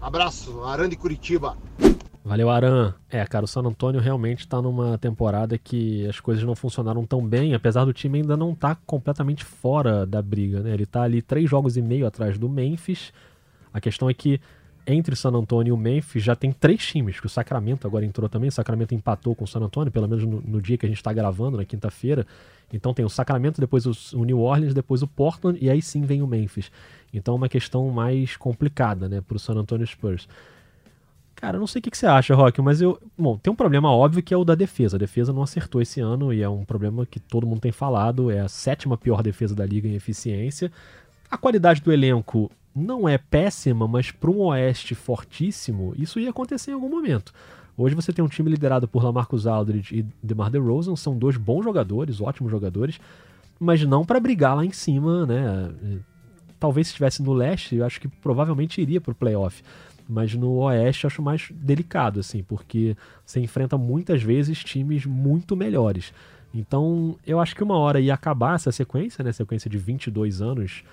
Abraço, 0.00 0.62
Aran 0.64 0.88
de 0.88 0.96
Curitiba. 0.96 1.56
Valeu, 2.26 2.50
Aran. 2.50 2.92
É, 3.08 3.24
cara, 3.24 3.44
o 3.44 3.48
San 3.48 3.60
Antonio 3.60 4.00
realmente 4.00 4.48
tá 4.48 4.60
numa 4.60 4.98
temporada 4.98 5.56
que 5.56 6.04
as 6.08 6.18
coisas 6.18 6.42
não 6.42 6.56
funcionaram 6.56 7.06
tão 7.06 7.24
bem, 7.24 7.54
apesar 7.54 7.84
do 7.84 7.92
time 7.92 8.18
ainda 8.18 8.36
não 8.36 8.52
tá 8.52 8.74
completamente 8.84 9.44
fora 9.44 10.04
da 10.04 10.20
briga, 10.20 10.58
né? 10.60 10.74
Ele 10.74 10.84
tá 10.84 11.02
ali 11.02 11.22
três 11.22 11.48
jogos 11.48 11.76
e 11.76 11.82
meio 11.82 12.04
atrás 12.04 12.36
do 12.36 12.48
Memphis. 12.48 13.12
A 13.72 13.80
questão 13.80 14.10
é 14.10 14.14
que 14.14 14.40
entre 14.88 15.14
o 15.14 15.16
San 15.16 15.30
Antonio 15.30 15.70
e 15.70 15.72
o 15.72 15.76
Memphis 15.76 16.24
já 16.24 16.34
tem 16.34 16.50
três 16.50 16.84
times, 16.84 17.20
que 17.20 17.26
o 17.26 17.28
Sacramento 17.28 17.86
agora 17.86 18.04
entrou 18.04 18.28
também, 18.28 18.48
o 18.48 18.52
Sacramento 18.52 18.92
empatou 18.92 19.32
com 19.36 19.44
o 19.44 19.46
San 19.46 19.60
Antonio, 19.60 19.92
pelo 19.92 20.08
menos 20.08 20.24
no, 20.24 20.40
no 20.40 20.60
dia 20.60 20.76
que 20.76 20.84
a 20.84 20.88
gente 20.88 21.00
tá 21.00 21.12
gravando, 21.12 21.56
na 21.56 21.64
quinta-feira. 21.64 22.26
Então 22.72 22.92
tem 22.92 23.04
o 23.04 23.08
Sacramento, 23.08 23.60
depois 23.60 23.86
os- 23.86 24.12
o 24.12 24.24
New 24.24 24.40
Orleans, 24.40 24.74
depois 24.74 25.00
o 25.00 25.06
Portland 25.06 25.60
e 25.62 25.70
aí 25.70 25.80
sim 25.80 26.02
vem 26.02 26.22
o 26.22 26.26
Memphis. 26.26 26.72
Então 27.14 27.34
é 27.34 27.36
uma 27.36 27.48
questão 27.48 27.88
mais 27.90 28.36
complicada, 28.36 29.08
né, 29.08 29.20
pro 29.20 29.38
San 29.38 29.54
Antonio 29.54 29.86
Spurs. 29.86 30.26
Cara, 31.36 31.56
eu 31.56 31.60
não 31.60 31.66
sei 31.66 31.80
o 31.80 31.82
que, 31.82 31.96
você 31.96 32.06
acha, 32.06 32.34
Rock, 32.34 32.60
mas 32.62 32.80
eu. 32.80 32.98
Bom, 33.16 33.36
tem 33.36 33.52
um 33.52 33.56
problema 33.56 33.92
óbvio 33.92 34.22
que 34.22 34.32
é 34.32 34.36
o 34.36 34.44
da 34.44 34.54
defesa. 34.54 34.96
A 34.96 34.98
defesa 34.98 35.34
não 35.34 35.42
acertou 35.42 35.82
esse 35.82 36.00
ano 36.00 36.32
e 36.32 36.42
é 36.42 36.48
um 36.48 36.64
problema 36.64 37.04
que 37.04 37.20
todo 37.20 37.46
mundo 37.46 37.60
tem 37.60 37.70
falado. 37.70 38.30
É 38.30 38.40
a 38.40 38.48
sétima 38.48 38.96
pior 38.96 39.22
defesa 39.22 39.54
da 39.54 39.64
liga 39.64 39.86
em 39.86 39.94
eficiência. 39.94 40.72
A 41.30 41.36
qualidade 41.36 41.82
do 41.82 41.92
elenco 41.92 42.50
não 42.74 43.06
é 43.06 43.18
péssima, 43.18 43.86
mas 43.86 44.10
para 44.10 44.30
um 44.30 44.40
Oeste 44.44 44.94
fortíssimo, 44.94 45.94
isso 45.96 46.18
ia 46.18 46.30
acontecer 46.30 46.70
em 46.70 46.74
algum 46.74 46.88
momento. 46.88 47.34
Hoje 47.76 47.94
você 47.94 48.12
tem 48.12 48.24
um 48.24 48.28
time 48.28 48.50
liderado 48.50 48.88
por 48.88 49.04
Lamarcus 49.04 49.46
Aldridge 49.46 49.94
e 49.94 50.06
DeMar 50.22 50.50
DeRozan, 50.50 50.96
são 50.96 51.16
dois 51.16 51.36
bons 51.36 51.62
jogadores, 51.62 52.20
ótimos 52.20 52.50
jogadores, 52.50 52.98
mas 53.60 53.82
não 53.84 54.04
para 54.04 54.18
brigar 54.18 54.56
lá 54.56 54.64
em 54.64 54.72
cima, 54.72 55.26
né? 55.26 55.70
Talvez 56.58 56.86
se 56.86 56.92
estivesse 56.92 57.22
no 57.22 57.34
leste, 57.34 57.76
eu 57.76 57.84
acho 57.84 58.00
que 58.00 58.08
provavelmente 58.08 58.80
iria 58.80 59.00
para 59.00 59.12
o 59.12 59.14
playoff. 59.14 59.62
Mas 60.08 60.34
no 60.34 60.52
oeste 60.58 61.04
eu 61.04 61.08
acho 61.08 61.20
mais 61.22 61.48
delicado, 61.50 62.20
assim, 62.20 62.42
porque 62.42 62.96
você 63.24 63.40
enfrenta 63.40 63.76
muitas 63.76 64.22
vezes 64.22 64.62
times 64.62 65.04
muito 65.04 65.56
melhores. 65.56 66.12
Então 66.54 67.16
eu 67.26 67.40
acho 67.40 67.54
que 67.56 67.62
uma 67.62 67.76
hora 67.76 68.00
ia 68.00 68.14
acabar 68.14 68.54
essa 68.54 68.70
sequência, 68.72 69.22
né? 69.24 69.32
Sequência 69.32 69.68
de 69.68 69.76
22 69.78 70.40
anos 70.40 70.84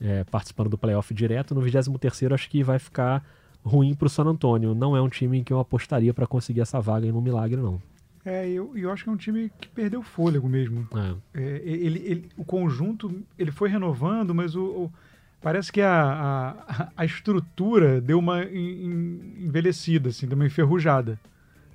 é, 0.00 0.24
participando 0.24 0.68
do 0.70 0.78
playoff 0.78 1.12
direto. 1.12 1.54
No 1.54 1.60
23 1.60 2.32
acho 2.32 2.48
que 2.48 2.62
vai 2.62 2.78
ficar 2.78 3.24
ruim 3.64 3.94
para 3.94 4.06
o 4.06 4.08
San 4.10 4.24
Antonio. 4.24 4.74
Não 4.74 4.96
é 4.96 5.02
um 5.02 5.08
time 5.08 5.38
em 5.38 5.44
que 5.44 5.52
eu 5.52 5.58
apostaria 5.60 6.14
para 6.14 6.26
conseguir 6.26 6.60
essa 6.60 6.80
vaga 6.80 7.06
em 7.06 7.12
um 7.12 7.20
milagre, 7.20 7.56
não. 7.60 7.82
É, 8.24 8.48
eu, 8.48 8.76
eu 8.76 8.90
acho 8.92 9.04
que 9.04 9.10
é 9.10 9.12
um 9.12 9.16
time 9.16 9.50
que 9.60 9.68
perdeu 9.68 10.02
fôlego 10.02 10.48
mesmo. 10.48 10.86
É. 11.34 11.40
É, 11.42 11.62
ele, 11.64 11.98
ele- 12.04 12.28
o 12.36 12.44
conjunto 12.44 13.22
ele 13.38 13.50
foi 13.50 13.68
renovando, 13.68 14.34
mas 14.34 14.54
o, 14.54 14.62
o- 14.62 14.92
parece 15.40 15.72
que 15.72 15.80
a, 15.80 16.54
a, 16.66 16.88
a 16.96 17.04
estrutura 17.04 18.00
deu 18.00 18.18
uma 18.18 18.44
en- 18.44 18.84
en- 18.86 19.44
envelhecida, 19.46 20.08
assim, 20.10 20.26
deu 20.26 20.36
uma 20.36 20.46
enferrujada. 20.46 21.18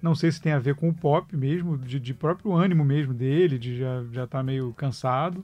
Não 0.02 0.14
sei 0.14 0.32
se 0.32 0.42
tem 0.42 0.52
a 0.52 0.60
ver 0.60 0.76
com 0.76 0.90
o 0.90 0.94
pop 0.94 1.36
mesmo, 1.36 1.78
de, 1.78 2.00
de 2.00 2.14
próprio 2.14 2.54
ânimo 2.54 2.86
mesmo 2.86 3.14
dele, 3.14 3.58
de 3.58 3.78
já 3.80 4.04
já 4.12 4.28
tá 4.28 4.44
meio 4.44 4.72
cansado. 4.74 5.44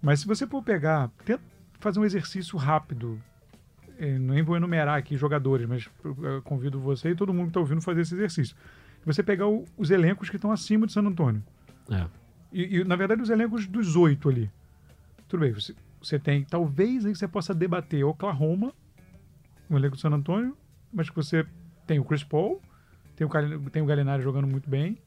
Mas 0.00 0.20
se 0.20 0.26
você 0.26 0.46
for 0.46 0.62
pegar, 0.62 1.10
tenta 1.24 1.42
fazer 1.78 2.00
um 2.00 2.04
exercício 2.04 2.56
rápido. 2.56 3.20
É, 3.98 4.18
nem 4.18 4.42
vou 4.42 4.56
enumerar 4.56 4.96
aqui 4.98 5.14
jogadores, 5.16 5.68
mas 5.68 5.90
eu 6.22 6.40
convido 6.42 6.80
você 6.80 7.10
e 7.10 7.14
todo 7.14 7.34
mundo 7.34 7.44
que 7.46 7.50
está 7.50 7.60
ouvindo 7.60 7.82
fazer 7.82 8.00
esse 8.00 8.14
exercício. 8.14 8.56
Você 9.04 9.22
pegar 9.22 9.46
o- 9.46 9.66
os 9.76 9.90
elencos 9.90 10.30
que 10.30 10.36
estão 10.36 10.50
acima 10.50 10.86
de 10.86 10.92
San 10.94 11.02
Antônio. 11.02 11.42
É. 11.90 12.06
E, 12.50 12.78
e, 12.78 12.84
na 12.84 12.96
verdade, 12.96 13.20
os 13.20 13.28
elencos 13.28 13.66
dos 13.66 13.94
oito 13.96 14.28
ali. 14.30 14.50
tudo 15.28 15.40
bem, 15.40 15.52
você, 15.52 15.74
você 16.02 16.18
tem, 16.18 16.44
talvez 16.44 17.04
aí 17.04 17.14
você 17.14 17.28
possa 17.28 17.54
debater 17.54 18.04
Oklahoma, 18.04 18.72
o 19.68 19.76
elenco 19.76 19.96
do 19.96 20.00
San 20.00 20.10
Antonio, 20.10 20.56
mas 20.92 21.08
que 21.08 21.16
você 21.16 21.44
tem 21.86 21.98
o 21.98 22.04
Chris 22.04 22.24
Paul, 22.24 22.60
tem 23.16 23.26
o, 23.26 23.70
tem 23.70 23.82
o 23.82 23.86
Gallinari 23.86 24.22
jogando 24.22 24.46
muito 24.46 24.68
bem, 24.68 24.98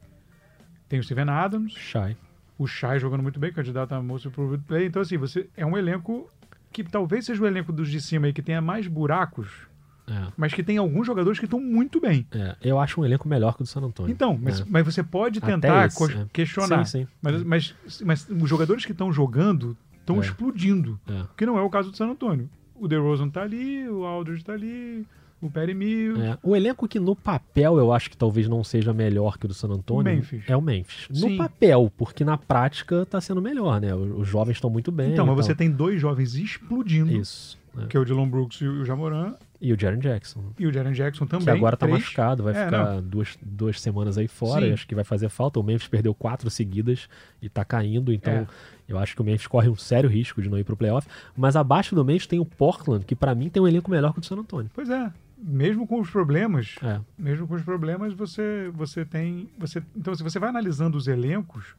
tem 0.88 1.00
o 1.00 1.04
Steven 1.04 1.30
Adams, 1.30 1.74
Shai. 1.74 2.16
o 2.58 2.68
Shai 2.68 3.00
jogando 3.00 3.24
muito 3.24 3.40
bem, 3.40 3.52
candidato 3.52 3.94
a 3.94 4.02
Most 4.02 4.28
Improved 4.28 4.64
Play. 4.66 4.86
Então, 4.86 5.02
assim, 5.02 5.18
você 5.18 5.50
é 5.58 5.66
um 5.66 5.78
elenco 5.78 6.30
que 6.72 6.84
talvez 6.84 7.26
seja 7.26 7.42
o 7.42 7.46
elenco 7.48 7.72
dos 7.74 7.90
de 7.90 8.00
cima 8.02 8.28
aí 8.28 8.34
que 8.34 8.42
tenha 8.42 8.62
mais 8.62 8.88
buracos, 8.88 9.48
É, 10.08 10.28
mas 10.36 10.54
que 10.54 10.62
tem 10.64 10.78
alguns 10.78 11.08
jogadores 11.08 11.40
que 11.40 11.46
estão 11.46 11.60
muito 11.62 12.00
bem. 12.02 12.28
é. 12.32 12.56
Eu 12.62 12.78
acho 12.80 13.00
um 13.00 13.06
elenco 13.06 13.28
melhor 13.28 13.56
que 13.56 13.62
o 13.62 13.64
do 13.64 13.68
San 13.70 13.82
Antônio. 13.82 14.12
Então, 14.12 14.38
mas, 14.42 14.60
É. 14.62 14.66
mas 14.68 14.86
você 14.86 15.02
pode 15.04 15.40
tentar 15.40 15.86
esse, 15.88 16.04
é. 16.18 16.26
questionar. 16.34 16.86
Sim, 16.86 17.00
sim. 17.02 17.08
Mas, 17.22 17.44
mas, 17.44 17.76
mas 18.06 18.30
os 18.30 18.50
jogadores 18.50 18.86
que 18.86 18.92
estão 18.92 19.12
jogando 19.14 19.78
estão 20.04 20.18
É. 20.18 20.20
explodindo. 20.20 21.00
É. 21.08 21.24
Que 21.36 21.46
não 21.46 21.58
é 21.58 21.62
o 21.62 21.70
caso 21.70 21.90
do 21.90 21.98
San 21.98 22.08
Antonio. 22.10 22.50
O 22.76 22.88
DeRozan 22.88 23.30
tá 23.30 23.42
ali, 23.42 23.88
o 23.88 24.04
Aldridge 24.04 24.44
tá 24.44 24.54
ali, 24.54 25.06
o 25.42 25.50
Perry 25.50 25.74
Mills. 25.74 26.22
É, 26.22 26.38
O 26.44 26.56
elenco 26.56 26.88
que 26.88 27.00
no 27.00 27.16
papel 27.16 27.78
eu 27.78 27.92
acho 27.94 28.10
que 28.10 28.18
talvez 28.18 28.48
não 28.48 28.64
seja 28.64 28.94
melhor 28.94 29.38
que 29.38 29.46
o 29.46 29.48
do 29.48 29.54
San 29.54 29.70
Antônio 29.70 30.12
O 30.12 30.16
Memphis. 30.16 30.44
é 30.48 30.56
o 30.58 30.62
Memphis. 30.62 31.08
No 31.10 31.30
Sim. 31.30 31.38
papel, 31.38 31.92
porque 31.98 32.24
na 32.26 32.38
prática 32.38 33.06
tá 33.06 33.22
sendo 33.22 33.42
melhor, 33.42 33.80
né? 33.80 33.94
Os, 33.96 34.28
jovens 34.28 34.56
estão 34.56 34.70
muito 34.70 34.92
bem. 34.92 35.12
Então, 35.14 35.26
mas 35.26 35.36
você 35.36 35.56
tem 35.56 35.70
dois 35.72 36.00
jovens 36.02 36.36
explodindo, 36.36 37.12
Isso. 37.12 37.58
Né? 37.74 37.86
que 37.90 37.98
é 37.98 38.00
o 38.00 38.06
Dylan 38.06 38.28
Brooks 38.30 38.62
e 38.62 38.68
o 38.68 38.86
Jamoran, 38.86 39.34
E 39.62 39.72
o 39.74 39.80
Jaren 39.80 40.00
Jackson. 40.00 40.44
e 40.60 40.68
o 40.68 40.72
Jaren 40.74 40.92
Jackson 40.92 41.26
também. 41.26 41.46
Que 41.46 41.52
agora 41.52 41.76
tá 41.78 41.86
três. 41.88 42.02
machucado, 42.02 42.44
vai 42.44 42.54
É, 42.56 42.66
ficar 42.66 43.02
duas, 43.02 43.38
duas 43.42 43.80
semanas 43.82 44.18
aí 44.18 44.28
fora. 44.28 44.66
Sim. 44.66 44.74
Acho 44.74 44.88
que 44.88 44.94
vai 44.96 45.04
fazer 45.04 45.30
falta. 45.30 45.60
O 45.60 45.64
Memphis 45.64 45.88
perdeu 45.88 46.14
quatro 46.14 46.50
seguidas 46.50 47.08
e 47.42 47.50
tá 47.50 47.64
caindo, 47.66 48.12
então 48.14 48.34
É. 48.34 48.48
eu 48.88 48.98
acho 48.98 49.16
que 49.16 49.22
o 49.22 49.26
Memphis 49.26 49.48
corre 49.48 49.70
um 49.70 49.76
sério 49.76 50.10
risco 50.10 50.42
de 50.42 50.50
não 50.50 50.58
ir 50.60 50.64
pro 50.64 50.76
playoff. 50.78 51.08
Mas 51.36 51.56
abaixo 51.56 51.96
do 51.96 52.04
Memphis 52.06 52.28
tem 52.28 52.40
o 52.40 52.46
Portland, 52.46 53.06
que 53.06 53.16
pra 53.16 53.34
mim 53.34 53.50
tem 53.50 53.62
um 53.64 53.68
elenco 53.68 53.90
melhor 53.90 54.12
que 54.12 54.20
o 54.20 54.22
do 54.22 54.26
San 54.26 54.36
Antônio. 54.38 54.70
Pois 54.74 54.90
é. 54.90 55.12
Mesmo 55.46 55.86
com 55.86 56.00
os 56.00 56.10
problemas, 56.10 56.76
É, 56.82 57.02
mesmo 57.18 57.46
com 57.48 57.56
os 57.56 57.62
problemas, 57.64 58.14
você, 58.14 58.72
você 58.74 59.04
tem. 59.04 59.50
Você, 59.60 59.84
então, 59.94 60.16
se 60.16 60.24
você 60.24 60.40
vai 60.40 60.48
analisando 60.48 60.98
os 60.98 61.06
elencos, 61.08 61.76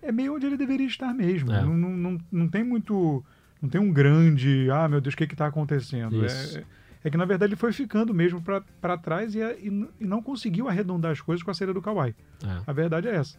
é 0.00 0.12
meio 0.12 0.34
onde 0.36 0.46
ele 0.46 0.56
deveria 0.56 0.86
estar 0.86 1.12
mesmo. 1.12 1.50
É. 1.52 1.60
Não, 1.62 1.76
não, 1.76 1.90
não, 1.90 2.18
não 2.30 2.48
tem 2.48 2.62
muito. 2.62 3.24
Não 3.64 3.70
tem 3.70 3.80
um 3.80 3.90
grande. 3.90 4.68
Ah, 4.70 4.86
meu 4.86 5.00
Deus, 5.00 5.14
o 5.14 5.16
que 5.16 5.24
está 5.24 5.46
acontecendo? 5.46 6.22
Isso. 6.26 6.58
É, 6.58 6.64
é 7.04 7.10
que, 7.10 7.16
na 7.16 7.24
verdade, 7.24 7.48
ele 7.52 7.56
foi 7.56 7.72
ficando 7.72 8.12
mesmo 8.12 8.42
para 8.42 8.98
trás 8.98 9.34
e, 9.34 9.38
e, 9.40 9.88
e 10.00 10.04
não 10.06 10.22
conseguiu 10.22 10.68
arredondar 10.68 11.12
as 11.12 11.20
coisas 11.22 11.42
com 11.42 11.50
a 11.50 11.54
saída 11.54 11.72
do 11.72 11.80
Kawhi. 11.80 12.14
é. 12.44 12.60
A 12.66 12.72
verdade 12.74 13.08
é 13.08 13.14
essa. 13.16 13.38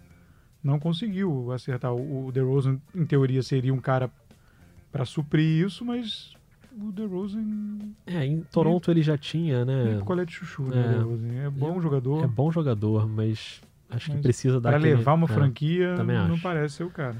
Não 0.63 0.79
conseguiu 0.79 1.51
acertar. 1.51 1.93
O, 1.93 2.25
o 2.25 2.31
DeRozan, 2.31 2.79
em 2.95 3.05
teoria, 3.05 3.43
seria 3.43 3.71
um 3.71 3.79
cara 3.79 4.09
para 4.91 5.05
suprir 5.05 5.63
isso, 5.63 5.85
mas 5.85 6.33
o 6.75 6.91
DeRozan 6.91 7.43
É, 8.07 8.25
em 8.25 8.41
Toronto 8.51 8.89
ele 8.89 9.03
já 9.03 9.15
tinha, 9.19 9.63
né? 9.63 9.97
é 9.99 10.03
colete 10.03 10.31
de 10.31 10.37
chuchu, 10.39 10.63
É. 10.73 10.75
né, 10.75 10.87
DeRozan? 10.97 11.33
É 11.45 11.49
bom 11.51 11.79
jogador. 11.79 12.23
É 12.23 12.27
bom 12.27 12.51
jogador, 12.51 13.07
mas 13.07 13.61
acho 13.91 14.07
que 14.07 14.13
Mas 14.13 14.21
precisa 14.23 14.59
dar 14.59 14.71
Para 14.71 14.79
levar 14.79 15.13
uma 15.13 15.25
é. 15.25 15.27
franquia, 15.27 15.95
não 16.03 16.33
acho. 16.33 16.41
parece 16.41 16.77
ser 16.77 16.83
o 16.83 16.89
cara. 16.89 17.15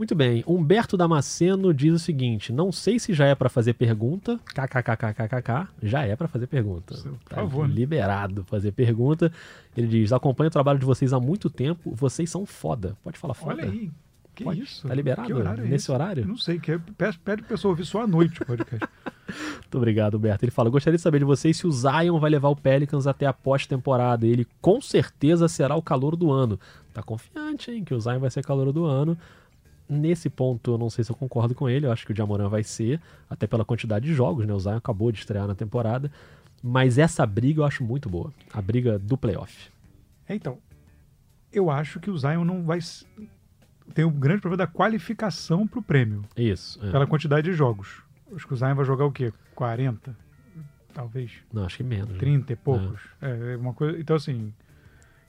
Muito 0.00 0.14
bem. 0.14 0.42
Humberto 0.46 0.96
Damasceno 0.96 1.74
diz 1.74 1.92
o 1.92 1.98
seguinte: 1.98 2.54
não 2.54 2.72
sei 2.72 2.98
se 2.98 3.12
já 3.12 3.26
é 3.26 3.34
pra 3.34 3.50
fazer 3.50 3.74
pergunta. 3.74 4.40
KKKKKK. 4.46 5.68
Já 5.82 6.06
é 6.06 6.16
pra 6.16 6.26
fazer 6.26 6.46
pergunta. 6.46 6.94
Por 6.94 7.18
Tá 7.28 7.36
favor, 7.36 7.68
né? 7.68 7.74
liberado 7.74 8.42
fazer 8.44 8.72
pergunta. 8.72 9.30
Ele 9.76 9.86
diz: 9.86 10.10
acompanho 10.10 10.48
o 10.48 10.50
trabalho 10.50 10.78
de 10.78 10.86
vocês 10.86 11.12
há 11.12 11.20
muito 11.20 11.50
tempo. 11.50 11.94
Vocês 11.94 12.30
são 12.30 12.46
foda. 12.46 12.96
Pode 13.04 13.18
falar 13.18 13.34
foda? 13.34 13.52
Olha 13.60 13.64
aí. 13.70 13.90
Que 14.34 14.42
Pode? 14.44 14.62
isso? 14.62 14.88
Tá 14.88 14.94
liberado 14.94 15.36
horário 15.36 15.60
é 15.64 15.68
nesse 15.68 15.74
esse? 15.84 15.92
horário? 15.92 16.26
Não 16.26 16.38
sei, 16.38 16.58
que 16.58 16.72
é, 16.72 16.78
pede, 16.96 17.18
pede 17.18 17.42
pro 17.42 17.48
pessoal 17.50 17.72
ouvir 17.72 17.84
só 17.84 18.00
à 18.04 18.06
noite 18.06 18.40
o 18.40 18.46
podcast. 18.46 18.88
Muito 19.60 19.76
obrigado, 19.76 20.16
Humberto. 20.16 20.46
Ele 20.46 20.50
fala: 20.50 20.70
gostaria 20.70 20.96
de 20.96 21.02
saber 21.02 21.18
de 21.18 21.26
vocês 21.26 21.58
se 21.58 21.66
o 21.66 21.70
Zion 21.70 22.18
vai 22.18 22.30
levar 22.30 22.48
o 22.48 22.56
Pelicans 22.56 23.06
até 23.06 23.26
a 23.26 23.34
pós-temporada. 23.34 24.26
Ele 24.26 24.46
com 24.62 24.80
certeza 24.80 25.46
será 25.46 25.76
o 25.76 25.82
calor 25.82 26.16
do 26.16 26.32
ano. 26.32 26.58
Tá 26.94 27.02
confiante, 27.02 27.70
hein? 27.70 27.84
Que 27.84 27.92
o 27.92 28.00
Zion 28.00 28.18
vai 28.18 28.30
ser 28.30 28.42
calor 28.42 28.72
do 28.72 28.86
ano. 28.86 29.18
Nesse 29.90 30.30
ponto, 30.30 30.70
eu 30.72 30.78
não 30.78 30.88
sei 30.88 31.02
se 31.02 31.10
eu 31.10 31.16
concordo 31.16 31.54
com 31.54 31.68
ele. 31.68 31.84
Eu 31.86 31.90
acho 31.92 32.06
que 32.06 32.12
o 32.12 32.16
Jamoran 32.16 32.48
vai 32.48 32.62
ser, 32.62 33.00
até 33.28 33.46
pela 33.46 33.64
quantidade 33.64 34.06
de 34.06 34.14
jogos, 34.14 34.46
né? 34.46 34.54
O 34.54 34.60
Zion 34.60 34.76
acabou 34.76 35.10
de 35.10 35.18
estrear 35.18 35.46
na 35.48 35.54
temporada. 35.54 36.10
Mas 36.62 36.96
essa 36.98 37.26
briga 37.26 37.60
eu 37.62 37.64
acho 37.64 37.82
muito 37.82 38.08
boa. 38.08 38.32
A 38.52 38.62
briga 38.62 38.98
do 38.98 39.16
playoff. 39.16 39.70
É, 40.28 40.34
então, 40.34 40.58
eu 41.52 41.70
acho 41.70 41.98
que 41.98 42.10
o 42.10 42.16
Zion 42.16 42.44
não 42.44 42.62
vai. 42.62 42.78
Tem 43.92 44.04
um 44.04 44.12
grande 44.12 44.40
problema 44.40 44.58
da 44.64 44.66
qualificação 44.72 45.66
pro 45.66 45.82
prêmio, 45.82 46.22
Isso. 46.36 46.78
é. 46.86 46.90
pela 46.92 47.06
quantidade 47.06 47.50
de 47.50 47.56
jogos. 47.56 48.02
Acho 48.34 48.46
que 48.46 48.54
o 48.54 48.56
Zion 48.56 48.74
vai 48.76 48.84
jogar 48.84 49.04
o 49.06 49.10
quê? 49.10 49.32
40? 49.56 50.16
Talvez. 50.94 51.32
Não, 51.52 51.64
acho 51.64 51.78
que 51.78 51.82
menos. 51.82 52.10
né? 52.10 52.18
30 52.18 52.52
e 52.52 52.56
poucos. 52.56 53.00
É, 53.20 53.54
é 53.54 53.56
uma 53.56 53.74
coisa. 53.74 53.98
Então, 53.98 54.14
assim. 54.14 54.52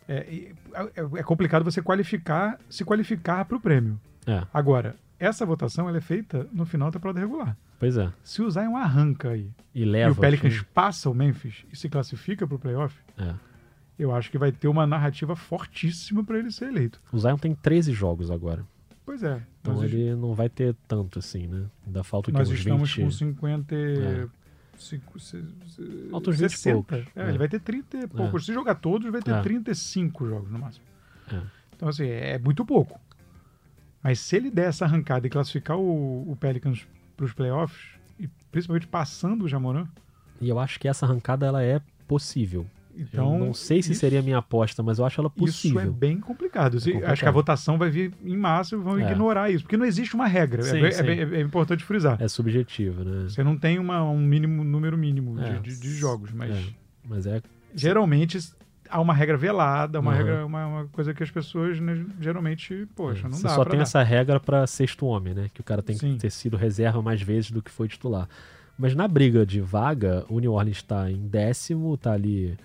É, 0.07 0.51
é- 0.73 1.19
é 1.19 1.23
complicado 1.23 1.63
você 1.63 1.81
qualificar, 1.81 2.59
se 2.69 2.83
qualificar 2.83 3.45
pro 3.45 3.59
prêmio. 3.59 3.99
É, 4.25 4.43
Agora, 4.53 4.95
essa 5.19 5.45
votação 5.45 5.87
ela 5.87 5.97
é 5.97 6.01
feita 6.01 6.47
no 6.51 6.65
final 6.65 6.89
da 6.89 6.93
temporada 6.99 7.19
regular. 7.19 7.57
pois 7.79 7.97
é. 7.97 8.11
Se 8.23 8.41
o 8.41 8.49
Zion 8.49 8.75
arranca 8.75 9.29
aí 9.29 9.49
E 9.73 9.83
leva. 9.85 10.09
e 10.09 10.11
o 10.11 10.15
Pelicans 10.15 10.53
time- 10.53 10.65
passa 10.73 11.09
o 11.09 11.13
Memphis 11.13 11.65
e 11.71 11.75
se 11.75 11.89
classifica 11.89 12.45
pro 12.47 12.59
playoff, 12.59 12.95
É. 13.17 13.33
eu 13.97 14.13
acho 14.15 14.29
que 14.31 14.37
vai 14.37 14.51
ter 14.51 14.67
uma 14.67 14.85
narrativa 14.87 15.35
fortíssima 15.35 16.23
para 16.23 16.37
ele 16.39 16.51
ser 16.51 16.65
eleito. 16.69 17.01
O 17.11 17.17
Zion 17.19 17.37
tem 17.37 17.53
13 17.55 17.91
jogos 17.93 18.29
agora. 18.31 18.63
Pois 19.05 19.23
é. 19.23 19.41
Então 19.61 19.83
ele 19.83 20.15
não 20.15 20.33
vai 20.33 20.47
ter 20.47 20.75
tanto 20.87 21.19
assim, 21.19 21.47
né? 21.47 21.65
Ainda 21.85 22.03
falta 22.03 22.29
o 22.29 22.33
quê? 22.33 22.37
nós 22.39 22.49
Uns 22.49 22.59
estamos 22.59 22.95
20... 22.95 23.03
com 23.05 23.11
50. 23.11 23.75
e- 23.75 23.99
É. 23.99 24.27
cinco- 24.77 25.19
se- 25.19 25.43
se- 25.67 26.07
Falta 26.09 26.29
uns 26.29 26.37
20 26.39 26.53
e 26.53 26.57
60. 26.57 26.73
poucos. 26.97 27.11
É, 27.15 27.23
É. 27.25 27.29
Ele 27.29 27.37
vai 27.37 27.47
ter 27.49 27.59
30 27.59 27.97
e 27.97 28.07
poucos. 28.07 28.45
Se 28.45 28.53
jogar 28.53 28.75
todos, 28.75 29.11
vai 29.11 29.21
ter 29.21 29.31
É. 29.33 29.41
35 29.41 30.27
jogos 30.27 30.49
no 30.51 30.57
máximo. 30.59 30.85
É. 31.31 31.41
Então, 31.75 31.89
assim, 31.89 32.05
é 32.07 32.37
muito 32.39 32.63
pouco. 32.65 32.99
Mas 34.03 34.19
se 34.19 34.35
ele 34.35 34.49
der 34.49 34.69
essa 34.69 34.85
arrancada 34.85 35.27
e 35.27 35.29
classificar 35.29 35.77
o, 35.77 36.31
o 36.31 36.35
Pelicans 36.35 36.85
para 37.15 37.25
os 37.25 37.33
playoffs, 37.33 37.79
e 38.19 38.27
principalmente 38.51 38.87
passando 38.87 39.45
o 39.45 39.47
Jamoran, 39.47 39.87
E 40.39 40.49
eu 40.49 40.57
acho 40.59 40.79
que 40.79 40.87
essa 40.87 41.05
arrancada 41.05 41.45
ela 41.45 41.61
é 41.63 41.79
possível. 42.07 42.65
então. 42.97 43.33
eu 43.39 43.45
não 43.45 43.53
sei 43.53 43.81
se 43.81 43.91
isso- 43.91 44.01
seria 44.01 44.19
a 44.19 44.21
minha 44.23 44.39
aposta, 44.39 44.81
mas 44.83 44.97
eu 44.99 45.05
acho 45.05 45.21
ela 45.21 45.29
possível. 45.29 45.79
Isso 45.81 45.89
é 45.89 45.93
bem 45.93 46.19
complicado. 46.19 46.79
Se- 46.79 46.89
complicado. 46.89 47.11
Acho 47.13 47.21
que 47.21 47.27
a 47.29 47.31
votação 47.31 47.77
vai 47.77 47.89
vir 47.89 48.11
em 48.23 48.35
massa 48.35 48.75
e 48.75 48.77
vão 48.79 48.97
É. 48.99 49.03
ignorar 49.09 49.49
isso, 49.51 49.63
porque 49.63 49.77
não 49.77 49.85
existe 49.85 50.13
uma 50.15 50.27
regra. 50.27 50.61
É 50.61 50.65
Sim, 50.65 50.83
é, 50.83 50.91
sim. 50.91 51.03
bem- 51.03 51.19
é 51.21 51.41
importante 51.41 51.83
frisar. 51.83 52.17
É 52.21 52.27
subjetivo, 52.27 53.03
né? 53.03 53.29
Você 53.29 53.43
não 53.43 53.55
tem 53.57 53.77
uma- 53.79 54.03
um 54.03 54.19
mínimo 54.19 54.63
número 54.63 54.97
mínimo 54.97 55.35
de, 55.39 55.45
É. 55.45 55.59
de- 55.59 55.79
de 55.79 55.93
jogos, 55.93 56.31
mas 56.33 56.51
É, 56.51 56.63
mas 57.07 57.25
é. 57.27 57.41
geralmente 57.73 58.37
há 58.91 58.99
uma 58.99 59.13
regra 59.13 59.37
velada, 59.37 59.99
uma 59.99 60.11
Uhum. 60.11 60.17
regra, 60.17 60.45
uma, 60.45 60.67
uma 60.67 60.85
coisa 60.87 61.13
que 61.13 61.23
as 61.23 61.31
pessoas 61.31 61.79
né, 61.79 62.05
geralmente, 62.19 62.87
poxa, 62.95 63.23
não 63.29 63.37
você 63.37 63.43
dá 63.43 63.49
só 63.49 63.63
tem 63.65 63.77
dar. 63.77 63.83
essa 63.83 64.03
regra 64.03 64.39
pra 64.39 64.67
sexto 64.67 65.05
homem, 65.05 65.33
né? 65.33 65.49
Que 65.53 65.61
o 65.61 65.63
cara 65.63 65.81
tem 65.81 65.95
Sim. 65.95 66.13
que 66.13 66.19
ter 66.19 66.29
sido 66.29 66.57
reserva 66.57 67.01
mais 67.01 67.21
vezes 67.21 67.49
do 67.51 67.61
que 67.61 67.71
foi 67.71 67.87
titular. 67.87 68.27
Mas 68.77 68.93
na 68.95 69.07
briga 69.07 69.45
de 69.45 69.61
vaga, 69.61 70.25
o 70.29 70.39
New 70.39 70.53
Orleans 70.53 70.81
tá 70.83 71.09
em 71.09 71.27
décimo, 71.27 71.95
tá 71.97 72.13
ali 72.13 72.57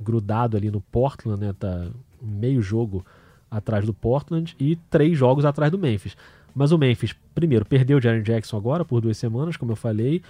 grudado 0.00 0.56
ali 0.56 0.70
no 0.70 0.80
Portland, 0.80 1.40
né? 1.40 1.54
Tá 1.58 1.88
meio 2.20 2.60
jogo 2.62 3.04
atrás 3.50 3.84
do 3.84 3.92
Portland 3.94 4.54
e 4.58 4.76
três 4.90 5.16
jogos 5.16 5.44
atrás 5.44 5.70
do 5.70 5.78
Memphis. 5.78 6.16
Mas 6.54 6.72
o 6.72 6.78
Memphis, 6.78 7.14
primeiro, 7.34 7.64
perdeu 7.64 7.96
o 7.98 8.00
Jaren 8.00 8.22
Jackson 8.22 8.56
agora 8.56 8.84
por 8.84 9.00
duas 9.00 9.16
semanas, 9.16 9.56
como 9.56 9.72
eu 9.72 9.76
falei. 9.76 10.22